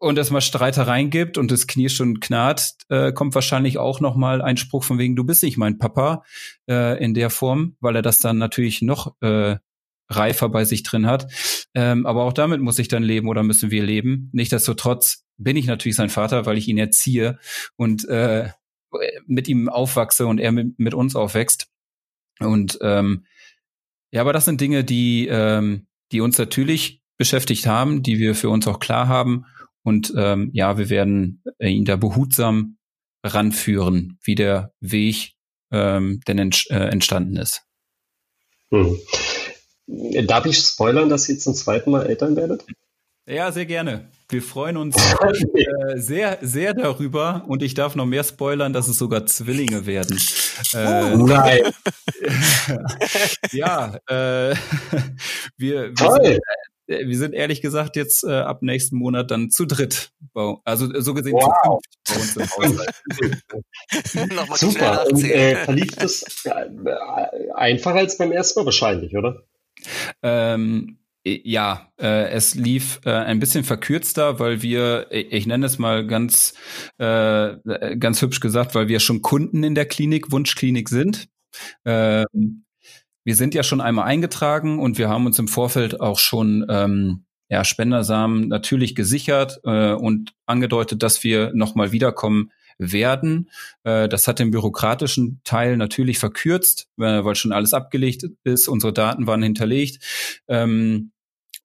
und 0.00 0.18
es 0.18 0.30
mal 0.30 0.40
Streitereien 0.40 1.10
gibt 1.10 1.38
und 1.38 1.50
das 1.50 1.66
Knie 1.66 1.88
schon 1.88 2.20
knarrt, 2.20 2.74
äh, 2.88 3.12
kommt 3.12 3.34
wahrscheinlich 3.34 3.78
auch 3.78 4.00
noch 4.00 4.16
mal 4.16 4.42
ein 4.42 4.56
Spruch 4.56 4.84
von 4.84 4.98
wegen, 4.98 5.16
du 5.16 5.24
bist 5.24 5.42
nicht 5.42 5.58
mein 5.58 5.78
Papa 5.78 6.24
äh, 6.68 7.02
in 7.02 7.14
der 7.14 7.30
Form, 7.30 7.76
weil 7.80 7.96
er 7.96 8.02
das 8.02 8.18
dann 8.18 8.38
natürlich 8.38 8.82
noch 8.82 9.14
äh, 9.20 9.56
reifer 10.16 10.48
bei 10.48 10.64
sich 10.64 10.82
drin 10.82 11.06
hat. 11.06 11.32
Ähm, 11.74 12.06
aber 12.06 12.24
auch 12.24 12.32
damit 12.32 12.60
muss 12.60 12.78
ich 12.78 12.88
dann 12.88 13.02
leben 13.02 13.28
oder 13.28 13.42
müssen 13.42 13.70
wir 13.70 13.82
leben. 13.82 14.30
Nichtsdestotrotz 14.32 15.24
bin 15.36 15.56
ich 15.56 15.66
natürlich 15.66 15.96
sein 15.96 16.10
Vater, 16.10 16.46
weil 16.46 16.58
ich 16.58 16.68
ihn 16.68 16.78
erziehe 16.78 17.38
und 17.76 18.08
äh, 18.08 18.50
mit 19.26 19.48
ihm 19.48 19.68
aufwachse 19.68 20.26
und 20.26 20.38
er 20.38 20.52
mit, 20.52 20.78
mit 20.78 20.94
uns 20.94 21.16
aufwächst. 21.16 21.68
Und 22.38 22.78
ähm, 22.82 23.24
ja, 24.10 24.20
aber 24.20 24.32
das 24.32 24.44
sind 24.44 24.60
Dinge, 24.60 24.84
die, 24.84 25.26
ähm, 25.28 25.86
die 26.12 26.20
uns 26.20 26.38
natürlich 26.38 27.00
beschäftigt 27.16 27.66
haben, 27.66 28.02
die 28.02 28.18
wir 28.18 28.34
für 28.34 28.50
uns 28.50 28.66
auch 28.66 28.78
klar 28.78 29.08
haben. 29.08 29.46
Und 29.82 30.12
ähm, 30.16 30.50
ja, 30.52 30.78
wir 30.78 30.90
werden 30.90 31.42
ihn 31.58 31.84
da 31.84 31.96
behutsam 31.96 32.76
ranführen, 33.24 34.18
wie 34.22 34.34
der 34.34 34.72
Weg 34.80 35.34
ähm, 35.70 36.20
denn 36.26 36.38
ent, 36.38 36.66
äh, 36.70 36.88
entstanden 36.88 37.36
ist. 37.36 37.62
Hm. 38.70 38.96
Darf 39.86 40.46
ich 40.46 40.58
spoilern, 40.58 41.08
dass 41.08 41.28
ihr 41.28 41.38
zum 41.38 41.54
zweiten 41.54 41.90
Mal 41.90 42.06
Eltern 42.06 42.36
werdet? 42.36 42.64
Ja, 43.26 43.52
sehr 43.52 43.66
gerne. 43.66 44.08
Wir 44.28 44.42
freuen 44.42 44.76
uns 44.76 44.96
äh, 45.54 45.96
sehr, 45.96 46.38
sehr 46.40 46.74
darüber 46.74 47.44
und 47.46 47.62
ich 47.62 47.74
darf 47.74 47.94
noch 47.94 48.06
mehr 48.06 48.24
spoilern, 48.24 48.72
dass 48.72 48.88
es 48.88 48.98
sogar 48.98 49.26
Zwillinge 49.26 49.86
werden. 49.86 50.18
Äh, 50.72 51.14
oh, 51.14 51.26
nein. 51.26 51.62
ja, 53.52 53.94
äh, 54.08 54.54
wir, 55.56 55.92
wir, 55.96 56.10
sind, 56.10 56.40
äh, 56.88 57.06
wir, 57.06 57.16
sind, 57.16 57.34
ehrlich 57.34 57.62
gesagt 57.62 57.94
jetzt 57.94 58.24
äh, 58.24 58.32
ab 58.32 58.62
nächsten 58.62 58.96
Monat 58.96 59.30
dann 59.30 59.50
zu 59.50 59.66
dritt. 59.66 60.10
Also 60.64 60.88
so 61.00 61.14
gesehen 61.14 61.34
wow. 61.34 61.78
zu 62.04 62.14
fünf 62.14 62.34
bei 62.34 62.64
uns 62.64 64.14
im 64.14 64.48
Haus. 64.48 64.60
Super. 64.60 65.06
Und 65.06 65.24
äh, 65.24 65.56
verlief 65.64 65.94
das 65.94 66.24
äh, 66.44 66.68
einfacher 67.54 67.98
als 67.98 68.18
beim 68.18 68.32
ersten 68.32 68.60
Mal 68.60 68.66
wahrscheinlich, 68.66 69.16
oder? 69.16 69.44
Ähm, 70.22 70.98
ja, 71.24 71.88
äh, 72.00 72.30
es 72.30 72.54
lief 72.56 73.00
äh, 73.04 73.12
ein 73.12 73.38
bisschen 73.38 73.62
verkürzter, 73.62 74.40
weil 74.40 74.62
wir, 74.62 75.06
ich 75.10 75.46
nenne 75.46 75.66
es 75.66 75.78
mal 75.78 76.06
ganz, 76.06 76.54
äh, 76.98 77.56
ganz 77.96 78.20
hübsch 78.22 78.40
gesagt, 78.40 78.74
weil 78.74 78.88
wir 78.88 78.98
schon 78.98 79.22
Kunden 79.22 79.62
in 79.62 79.76
der 79.76 79.86
Klinik, 79.86 80.32
Wunschklinik 80.32 80.88
sind. 80.88 81.28
Ähm, 81.84 82.64
wir 83.24 83.36
sind 83.36 83.54
ja 83.54 83.62
schon 83.62 83.80
einmal 83.80 84.06
eingetragen 84.06 84.80
und 84.80 84.98
wir 84.98 85.08
haben 85.08 85.26
uns 85.26 85.38
im 85.38 85.46
Vorfeld 85.46 86.00
auch 86.00 86.18
schon 86.18 86.66
ähm, 86.68 87.24
ja, 87.48 87.64
Spendersamen 87.64 88.48
natürlich 88.48 88.96
gesichert 88.96 89.60
äh, 89.64 89.92
und 89.92 90.32
angedeutet, 90.46 91.02
dass 91.02 91.22
wir 91.22 91.52
nochmal 91.54 91.92
wiederkommen 91.92 92.50
werden. 92.90 93.50
Äh, 93.84 94.08
das 94.08 94.26
hat 94.26 94.38
den 94.38 94.50
bürokratischen 94.50 95.40
Teil 95.44 95.76
natürlich 95.76 96.18
verkürzt, 96.18 96.88
äh, 96.98 97.24
weil 97.24 97.34
schon 97.34 97.52
alles 97.52 97.74
abgelegt 97.74 98.24
ist. 98.44 98.66
Unsere 98.66 98.92
Daten 98.92 99.26
waren 99.26 99.42
hinterlegt. 99.42 100.02
Ähm, 100.48 101.12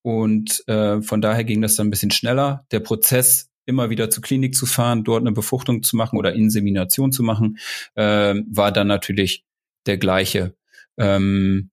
und 0.02 0.64
äh, 0.68 1.02
von 1.02 1.22
daher 1.22 1.44
ging 1.44 1.62
das 1.62 1.76
dann 1.76 1.88
ein 1.88 1.92
bisschen 1.92 2.12
schneller. 2.12 2.66
Der 2.72 2.80
Prozess 2.80 3.50
immer 3.66 3.90
wieder 3.90 4.10
zur 4.10 4.24
Klinik 4.24 4.56
zu 4.56 4.66
fahren, 4.66 5.04
dort 5.04 5.22
eine 5.22 5.32
Befruchtung 5.32 5.84
zu 5.84 5.96
machen 5.96 6.18
oder 6.18 6.34
Insemination 6.34 7.12
zu 7.12 7.24
machen, 7.24 7.58
äh, 7.96 8.36
war 8.50 8.72
dann 8.72 8.88
natürlich 8.88 9.44
der 9.86 9.98
gleiche. 9.98 10.56
Ähm, 10.98 11.70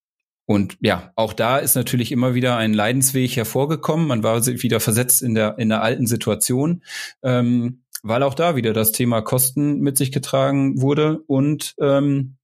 und 0.47 0.77
ja, 0.81 1.13
auch 1.17 1.33
da 1.33 1.59
ist 1.59 1.75
natürlich 1.75 2.13
immer 2.13 2.35
wieder 2.35 2.57
ein 2.57 2.75
Leidensweg 2.75 3.37
hervorgekommen. 3.37 4.07
Man 4.07 4.23
war 4.23 4.45
wieder 4.45 4.81
versetzt 4.81 5.23
in 5.23 5.35
der, 5.35 5.59
in 5.59 5.71
der 5.71 5.83
alten 5.83 6.07
Situation. 6.07 6.83
Ähm, 7.23 7.84
weil 8.05 8.23
auch 8.23 8.35
da 8.35 8.55
wieder 8.55 8.73
das 8.73 8.93
Thema 8.93 9.23
Kosten 9.23 9.81
mit 9.81 9.97
sich 9.97 10.13
getragen 10.13 10.81
wurde 10.81 11.21
und 11.27 11.75
ähm, 11.81 12.37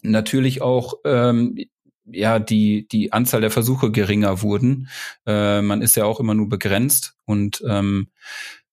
natürlich 0.00 0.62
auch 0.62 0.94
ähm, 1.04 1.56
ja 2.04 2.38
die 2.38 2.88
die 2.88 3.12
Anzahl 3.12 3.42
der 3.42 3.50
Versuche 3.50 3.92
geringer 3.92 4.42
wurden. 4.42 4.88
Äh, 5.26 5.60
man 5.60 5.82
ist 5.82 5.96
ja 5.96 6.06
auch 6.06 6.18
immer 6.18 6.34
nur 6.34 6.48
begrenzt 6.48 7.14
und 7.26 7.62
ähm, 7.68 8.08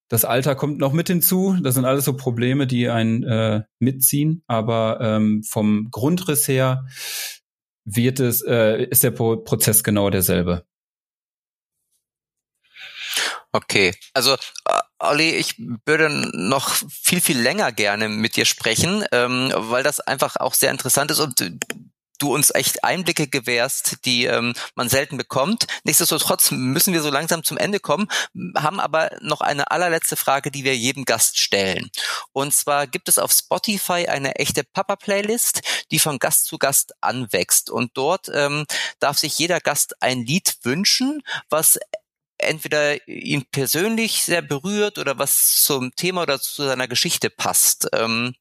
das 0.07 0.25
Alter 0.25 0.55
kommt 0.55 0.79
noch 0.79 0.93
mit 0.93 1.07
hinzu. 1.07 1.55
Das 1.61 1.75
sind 1.75 1.85
alles 1.85 2.05
so 2.05 2.15
Probleme, 2.15 2.65
die 2.65 2.89
einen 2.89 3.23
äh, 3.23 3.61
mitziehen. 3.77 4.43
Aber 4.47 4.99
ähm, 5.01 5.43
vom 5.43 5.89
Grundriss 5.91 6.47
her 6.47 6.87
wird 7.85 8.19
es 8.19 8.41
äh, 8.41 8.85
ist 8.85 9.03
der 9.03 9.11
Pro 9.11 9.37
Prozess 9.37 9.83
genau 9.83 10.09
derselbe. 10.09 10.65
Okay, 13.51 13.93
also 14.13 14.33
äh, 14.33 14.79
Olli, 14.99 15.31
ich 15.31 15.55
würde 15.85 16.09
noch 16.33 16.75
viel, 16.89 17.21
viel 17.21 17.39
länger 17.39 17.71
gerne 17.71 18.09
mit 18.09 18.35
dir 18.35 18.45
sprechen, 18.45 19.05
ähm, 19.11 19.51
weil 19.55 19.83
das 19.83 19.99
einfach 20.01 20.35
auch 20.35 20.53
sehr 20.53 20.71
interessant 20.71 21.11
ist 21.11 21.19
und 21.19 21.41
du 22.19 22.33
uns 22.33 22.53
echt 22.53 22.83
Einblicke 22.83 23.27
gewährst, 23.27 24.05
die 24.05 24.25
ähm, 24.25 24.53
man 24.75 24.89
selten 24.89 25.17
bekommt. 25.17 25.65
Nichtsdestotrotz 25.83 26.51
müssen 26.51 26.93
wir 26.93 27.01
so 27.01 27.09
langsam 27.09 27.43
zum 27.43 27.57
Ende 27.57 27.79
kommen, 27.79 28.07
haben 28.55 28.79
aber 28.79 29.09
noch 29.21 29.41
eine 29.41 29.71
allerletzte 29.71 30.15
Frage, 30.15 30.51
die 30.51 30.63
wir 30.63 30.75
jedem 30.75 31.05
Gast 31.05 31.39
stellen. 31.39 31.89
Und 32.31 32.53
zwar 32.53 32.87
gibt 32.87 33.09
es 33.09 33.17
auf 33.17 33.31
Spotify 33.31 34.07
eine 34.07 34.35
echte 34.35 34.63
Papa-Playlist, 34.63 35.61
die 35.91 35.99
von 35.99 36.19
Gast 36.19 36.45
zu 36.45 36.57
Gast 36.57 36.93
anwächst. 37.01 37.69
Und 37.69 37.91
dort 37.95 38.29
ähm, 38.33 38.65
darf 38.99 39.17
sich 39.17 39.39
jeder 39.39 39.59
Gast 39.61 39.95
ein 40.01 40.25
Lied 40.25 40.57
wünschen, 40.63 41.23
was 41.49 41.79
entweder 42.39 43.07
ihn 43.07 43.45
persönlich 43.51 44.23
sehr 44.23 44.41
berührt 44.41 44.97
oder 44.97 45.17
was 45.17 45.61
zum 45.63 45.91
Thema 45.95 46.23
oder 46.23 46.39
zu 46.39 46.63
seiner 46.63 46.87
Geschichte 46.87 47.29
passt. 47.29 47.87
Ähm, 47.93 48.33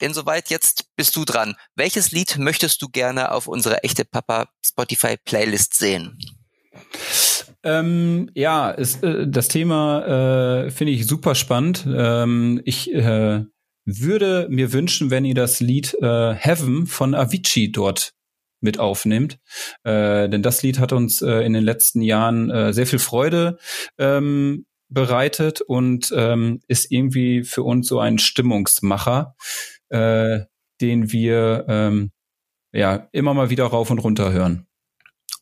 insoweit 0.00 0.50
jetzt 0.50 0.94
bist 0.96 1.16
du 1.16 1.24
dran. 1.24 1.54
Welches 1.74 2.12
Lied 2.12 2.38
möchtest 2.38 2.80
du 2.82 2.88
gerne 2.88 3.32
auf 3.32 3.48
unserer 3.48 3.84
echte 3.84 4.04
Papa 4.04 4.48
Spotify 4.64 5.16
Playlist 5.16 5.74
sehen? 5.74 6.18
Ähm, 7.62 8.30
ja, 8.34 8.70
ist, 8.70 9.02
äh, 9.02 9.26
das 9.28 9.48
Thema 9.48 10.64
äh, 10.66 10.70
finde 10.70 10.92
ich 10.92 11.06
super 11.06 11.34
spannend. 11.34 11.86
Ähm, 11.86 12.60
ich 12.64 12.92
äh, 12.92 13.44
würde 13.84 14.46
mir 14.50 14.72
wünschen, 14.72 15.10
wenn 15.10 15.24
ihr 15.24 15.34
das 15.34 15.60
Lied 15.60 15.94
äh, 16.00 16.34
Heaven 16.34 16.86
von 16.86 17.14
Avicii 17.14 17.72
dort 17.72 18.12
mit 18.64 18.80
aufnimmt. 18.80 19.38
Äh, 19.84 20.28
denn 20.28 20.42
das 20.42 20.62
Lied 20.62 20.80
hat 20.80 20.92
uns 20.92 21.22
äh, 21.22 21.40
in 21.42 21.52
den 21.52 21.62
letzten 21.62 22.02
Jahren 22.02 22.50
äh, 22.50 22.72
sehr 22.72 22.86
viel 22.86 22.98
Freude 22.98 23.58
ähm, 23.98 24.66
bereitet 24.88 25.60
und 25.60 26.12
ähm, 26.16 26.60
ist 26.66 26.90
irgendwie 26.90 27.44
für 27.44 27.62
uns 27.62 27.86
so 27.86 28.00
ein 28.00 28.18
Stimmungsmacher, 28.18 29.36
äh, 29.90 30.40
den 30.80 31.12
wir 31.12 31.66
ähm, 31.68 32.10
ja 32.72 33.08
immer 33.12 33.34
mal 33.34 33.50
wieder 33.50 33.66
rauf 33.66 33.90
und 33.90 33.98
runter 33.98 34.32
hören. 34.32 34.66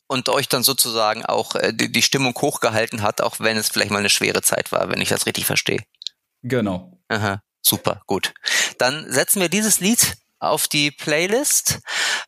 Und 0.09 0.29
euch 0.29 0.49
dann 0.49 0.62
sozusagen 0.62 1.25
auch 1.25 1.55
äh, 1.55 1.73
die, 1.73 1.91
die 1.91 2.03
Stimmung 2.03 2.35
hochgehalten 2.35 3.03
hat, 3.03 3.23
auch 3.23 3.41
wenn 3.41 3.57
es 3.57 3.70
vielleicht 3.70 3.91
mal 3.91 3.99
eine 3.99 4.11
schwere 4.11 4.43
Zeit 4.43 4.73
war, 4.73 4.91
wenn 4.91 5.01
ich 5.01 5.09
das 5.09 5.27
richtig 5.27 5.47
verstehe. 5.47 5.83
Genau. 6.43 7.01
Aha, 7.09 7.43
super, 7.62 8.03
gut. 8.07 8.35
Dann 8.79 9.11
setzen 9.11 9.41
wir 9.41 9.49
dieses 9.49 9.81
Lied 9.81 10.16
auf 10.43 10.66
die 10.66 10.90
Playlist. 10.90 11.78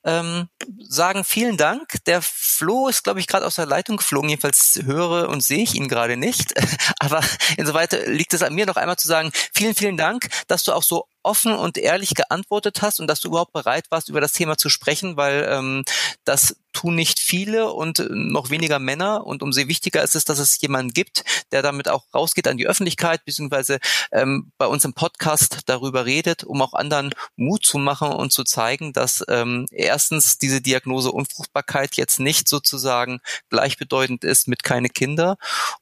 Ähm, 0.04 0.48
sagen 0.78 1.24
vielen 1.24 1.56
Dank. 1.56 1.96
Der 2.06 2.22
Flo 2.22 2.88
ist, 2.88 3.02
glaube 3.02 3.18
ich, 3.18 3.26
gerade 3.26 3.44
aus 3.44 3.56
der 3.56 3.66
Leitung 3.66 3.96
geflogen. 3.96 4.30
Jedenfalls 4.30 4.80
höre 4.84 5.28
und 5.28 5.42
sehe 5.42 5.62
ich 5.62 5.74
ihn 5.74 5.88
gerade 5.88 6.16
nicht. 6.16 6.54
Aber 7.00 7.22
insoweit 7.56 7.92
liegt 8.06 8.32
es 8.32 8.42
an 8.42 8.54
mir 8.54 8.66
noch 8.66 8.76
einmal 8.76 8.96
zu 8.96 9.08
sagen, 9.08 9.32
vielen, 9.52 9.74
vielen 9.74 9.96
Dank, 9.96 10.28
dass 10.46 10.62
du 10.62 10.72
auch 10.72 10.84
so 10.84 11.06
offen 11.24 11.54
und 11.54 11.78
ehrlich 11.78 12.14
geantwortet 12.14 12.82
hast 12.82 13.00
und 13.00 13.06
dass 13.06 13.20
du 13.20 13.28
überhaupt 13.28 13.52
bereit 13.52 13.86
warst, 13.90 14.08
über 14.08 14.20
das 14.20 14.32
Thema 14.32 14.56
zu 14.56 14.68
sprechen, 14.68 15.16
weil 15.16 15.46
ähm, 15.50 15.84
das 16.24 16.56
tun 16.74 16.94
nicht 16.94 17.18
viele 17.20 17.72
und 17.72 18.04
noch 18.10 18.50
weniger 18.50 18.78
Männer. 18.78 19.26
Und 19.26 19.42
umso 19.42 19.66
wichtiger 19.68 20.02
ist 20.02 20.14
es, 20.14 20.24
dass 20.24 20.38
es 20.38 20.60
jemanden 20.60 20.92
gibt, 20.92 21.24
der 21.52 21.62
damit 21.62 21.88
auch 21.88 22.04
rausgeht 22.12 22.48
an 22.48 22.58
die 22.58 22.66
Öffentlichkeit, 22.66 23.24
beziehungsweise 23.24 23.78
ähm, 24.12 24.50
bei 24.58 24.66
uns 24.66 24.84
im 24.84 24.92
Podcast 24.92 25.60
darüber 25.66 26.04
redet, 26.04 26.44
um 26.44 26.60
auch 26.60 26.74
anderen 26.74 27.14
Mut 27.36 27.64
zu 27.64 27.78
machen 27.78 28.12
und 28.12 28.32
zu 28.32 28.44
zeigen, 28.44 28.92
dass 28.92 29.24
ähm, 29.28 29.66
erstens 29.70 30.36
diese 30.36 30.60
Diagnose 30.60 31.12
Unfruchtbarkeit 31.12 31.96
jetzt 31.96 32.20
nicht 32.20 32.48
sozusagen 32.48 33.20
gleichbedeutend 33.48 34.24
ist 34.24 34.48
mit 34.48 34.62
keine 34.62 34.88
Kinder 34.88 35.36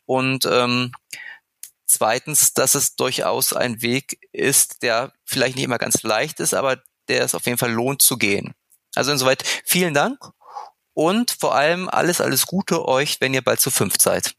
und 0.05 0.47
ähm, 0.51 0.93
Zweitens, 1.93 2.55
dass 2.55 2.75
es 2.75 2.97
durchaus 2.97 3.53
ein 3.53 3.83
Weg 3.83 4.19
ist, 4.33 4.83
der 4.83 5.13
vielleicht 5.27 5.57
nicht 5.57 5.65
immer 5.65 5.77
ganz 5.77 6.03
leicht 6.03 6.41
ist, 6.41 6.55
aber 6.55 6.83
der 7.09 7.23
es 7.23 7.35
auf 7.35 7.45
jeden 7.45 7.59
Fall 7.59 7.71
lohnt 7.71 8.01
zu 8.01 8.17
gehen. 8.17 8.55
Also 8.95 9.13
insoweit 9.13 9.45
vielen 9.67 9.93
Dank 9.93 10.19
und 10.95 11.33
vor 11.33 11.55
allem 11.55 11.91
alles, 11.91 12.23
alles 12.23 12.47
Gute 12.47 12.89
euch, 12.89 13.21
wenn 13.21 13.35
ihr 13.35 13.43
bald 13.43 13.61
zu 13.61 13.71
fünf 13.71 13.97
seid. 14.01 14.35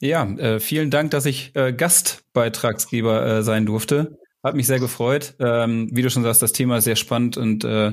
Ja, 0.00 0.24
äh, 0.24 0.58
vielen 0.58 0.90
Dank, 0.90 1.12
dass 1.12 1.26
ich 1.26 1.54
äh, 1.54 1.72
Gastbeitragsgeber 1.72 3.26
äh, 3.26 3.42
sein 3.44 3.66
durfte. 3.66 4.18
Hat 4.42 4.54
mich 4.54 4.66
sehr 4.66 4.80
gefreut. 4.80 5.34
Ähm, 5.38 5.88
wie 5.92 6.00
du 6.00 6.08
schon 6.08 6.22
sagst, 6.22 6.40
das 6.40 6.52
Thema 6.52 6.78
ist 6.78 6.84
sehr 6.84 6.96
spannend 6.96 7.36
und 7.36 7.62
äh, 7.64 7.92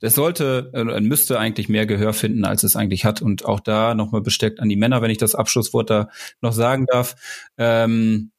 es 0.00 0.14
sollte, 0.14 0.70
äh, 0.72 1.00
müsste 1.00 1.38
eigentlich 1.38 1.68
mehr 1.68 1.84
Gehör 1.84 2.14
finden, 2.14 2.46
als 2.46 2.62
es 2.62 2.76
eigentlich 2.76 3.04
hat. 3.04 3.20
Und 3.20 3.44
auch 3.44 3.60
da 3.60 3.94
nochmal 3.94 4.22
besteckt 4.22 4.60
an 4.60 4.70
die 4.70 4.76
Männer, 4.76 5.02
wenn 5.02 5.10
ich 5.10 5.18
das 5.18 5.34
Abschlusswort 5.34 5.90
da 5.90 6.08
noch 6.40 6.54
sagen 6.54 6.86
darf. 6.86 7.14
Ähm, 7.58 8.30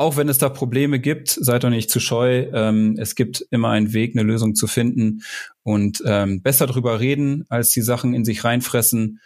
auch 0.00 0.16
wenn 0.16 0.30
es 0.30 0.38
da 0.38 0.48
Probleme 0.48 0.98
gibt, 0.98 1.28
seid 1.28 1.62
doch 1.62 1.70
nicht 1.70 1.90
zu 1.90 2.00
scheu. 2.00 2.46
Ähm, 2.54 2.96
es 2.98 3.14
gibt 3.14 3.46
immer 3.50 3.68
einen 3.68 3.92
Weg, 3.92 4.16
eine 4.16 4.22
Lösung 4.26 4.54
zu 4.54 4.66
finden 4.66 5.22
und 5.62 6.02
ähm, 6.06 6.42
besser 6.42 6.66
drüber 6.66 7.00
reden, 7.00 7.44
als 7.50 7.70
die 7.70 7.82
Sachen 7.82 8.14
in 8.14 8.24
sich 8.24 8.42
reinfressen. 8.42 9.20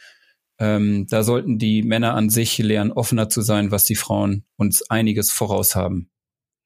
Ähm, 0.59 1.07
da 1.09 1.23
sollten 1.23 1.59
die 1.59 1.83
Männer 1.83 2.15
an 2.15 2.29
sich 2.29 2.59
lernen, 2.59 2.93
offener 2.93 3.29
zu 3.29 3.41
sein, 3.41 3.71
was 3.71 3.85
die 3.85 3.95
Frauen 3.95 4.45
uns 4.57 4.91
einiges 4.91 5.31
voraus 5.31 5.77
haben. 5.77 6.11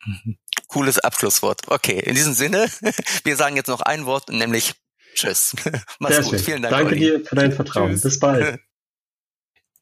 Mhm. 0.04 0.38
Cooles 0.68 0.98
Abschlusswort. 0.98 1.62
Okay, 1.66 1.98
in 1.98 2.14
diesem 2.14 2.34
Sinne, 2.34 2.68
wir 3.24 3.36
sagen 3.36 3.56
jetzt 3.56 3.68
noch 3.68 3.80
ein 3.80 4.06
Wort, 4.06 4.28
nämlich 4.28 4.74
Tschüss. 5.14 5.54
Mach's 5.98 6.14
Sehr 6.14 6.24
gut. 6.24 6.30
Schön. 6.32 6.38
Vielen 6.38 6.62
Dank. 6.62 6.74
Danke 6.74 6.92
Olli. 6.92 7.00
dir 7.00 7.24
für 7.24 7.34
dein 7.34 7.52
Vertrauen. 7.52 7.92
Tschüss. 7.92 8.02
Bis 8.02 8.18
bald. 8.18 8.60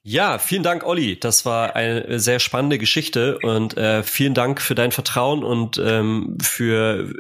Ja, 0.09 0.39
vielen 0.39 0.62
Dank, 0.62 0.87
Olli. 0.87 1.18
Das 1.18 1.45
war 1.45 1.74
eine 1.74 2.20
sehr 2.20 2.39
spannende 2.39 2.78
Geschichte 2.78 3.41
und 3.41 3.76
äh, 3.76 4.05
vielen 4.05 4.34
Dank 4.34 4.62
für 4.62 4.76
dein 4.76 4.93
Vertrauen 4.93 5.43
und 5.43 5.82
ähm, 5.84 6.39
für, 6.41 7.12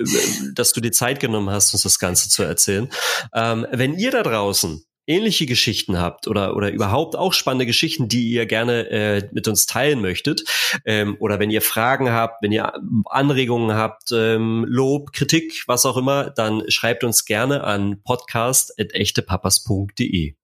dass 0.54 0.72
du 0.72 0.80
dir 0.80 0.92
Zeit 0.92 1.18
genommen 1.18 1.50
hast, 1.50 1.74
uns 1.74 1.82
das 1.82 1.98
Ganze 1.98 2.28
zu 2.28 2.44
erzählen. 2.44 2.88
Ähm, 3.34 3.66
wenn 3.72 3.94
ihr 3.94 4.12
da 4.12 4.22
draußen 4.22 4.84
ähnliche 5.06 5.46
Geschichten 5.46 5.98
habt 5.98 6.28
oder 6.28 6.54
oder 6.56 6.70
überhaupt 6.70 7.16
auch 7.16 7.32
spannende 7.32 7.66
Geschichten, 7.66 8.08
die 8.08 8.30
ihr 8.30 8.46
gerne 8.46 8.88
äh, 8.90 9.28
mit 9.32 9.48
uns 9.48 9.66
teilen 9.66 10.00
möchtet, 10.00 10.44
ähm, 10.84 11.16
oder 11.20 11.38
wenn 11.38 11.50
ihr 11.50 11.62
Fragen 11.62 12.10
habt, 12.10 12.42
wenn 12.42 12.52
ihr 12.52 12.72
Anregungen 13.06 13.76
habt, 13.76 14.10
ähm, 14.12 14.64
Lob, 14.68 15.12
Kritik, 15.12 15.64
was 15.66 15.86
auch 15.86 15.96
immer, 15.96 16.30
dann 16.30 16.70
schreibt 16.70 17.04
uns 17.04 17.24
gerne 17.24 17.64
an 17.64 18.02
podcast@echtepapas.de. 18.02 20.34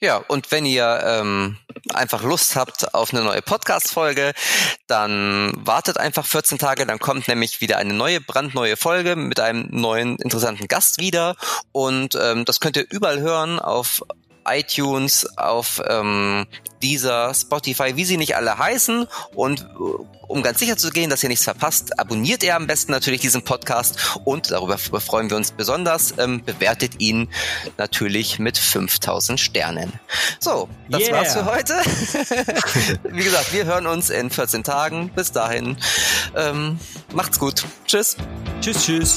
Ja, 0.00 0.16
und 0.16 0.50
wenn 0.50 0.66
ihr 0.66 1.00
ähm, 1.04 1.58
einfach 1.94 2.22
Lust 2.22 2.56
habt 2.56 2.94
auf 2.94 3.12
eine 3.12 3.22
neue 3.22 3.42
Podcast-Folge, 3.42 4.32
dann 4.86 5.52
wartet 5.56 5.98
einfach 5.98 6.26
14 6.26 6.58
Tage, 6.58 6.86
dann 6.86 6.98
kommt 6.98 7.28
nämlich 7.28 7.60
wieder 7.60 7.76
eine 7.78 7.94
neue, 7.94 8.20
brandneue 8.20 8.76
Folge 8.76 9.16
mit 9.16 9.40
einem 9.40 9.68
neuen, 9.70 10.16
interessanten 10.16 10.68
Gast 10.68 10.98
wieder. 10.98 11.36
Und 11.72 12.16
ähm, 12.20 12.44
das 12.44 12.60
könnt 12.60 12.76
ihr 12.76 12.86
überall 12.90 13.20
hören 13.20 13.58
auf 13.58 14.02
iTunes, 14.50 15.26
auf 15.36 15.82
ähm, 15.88 16.46
dieser 16.82 17.34
Spotify, 17.34 17.96
wie 17.96 18.04
sie 18.04 18.16
nicht 18.16 18.36
alle 18.36 18.58
heißen. 18.58 19.06
Und 19.34 19.60
äh, 19.60 19.64
um 20.28 20.42
ganz 20.42 20.60
sicher 20.60 20.76
zu 20.76 20.90
gehen, 20.90 21.10
dass 21.10 21.22
ihr 21.22 21.28
nichts 21.28 21.44
verpasst, 21.44 21.98
abonniert 21.98 22.42
ihr 22.44 22.54
am 22.54 22.66
besten 22.66 22.92
natürlich 22.92 23.20
diesen 23.20 23.42
Podcast 23.42 24.18
und 24.24 24.50
darüber 24.50 24.78
freuen 24.78 25.28
wir 25.28 25.36
uns 25.36 25.50
besonders. 25.50 26.14
Ähm, 26.18 26.44
bewertet 26.44 27.00
ihn 27.00 27.28
natürlich 27.78 28.38
mit 28.38 28.56
5000 28.56 29.40
Sternen. 29.40 29.92
So, 30.38 30.68
das 30.88 31.02
yeah. 31.02 31.16
war's 31.16 31.32
für 31.32 31.44
heute. 31.46 31.74
wie 33.10 33.24
gesagt, 33.24 33.52
wir 33.52 33.64
hören 33.64 33.86
uns 33.86 34.10
in 34.10 34.30
14 34.30 34.62
Tagen. 34.62 35.10
Bis 35.14 35.32
dahin, 35.32 35.76
ähm, 36.36 36.78
macht's 37.12 37.38
gut. 37.38 37.64
Tschüss. 37.86 38.16
Tschüss, 38.60 38.84
tschüss. 38.84 39.16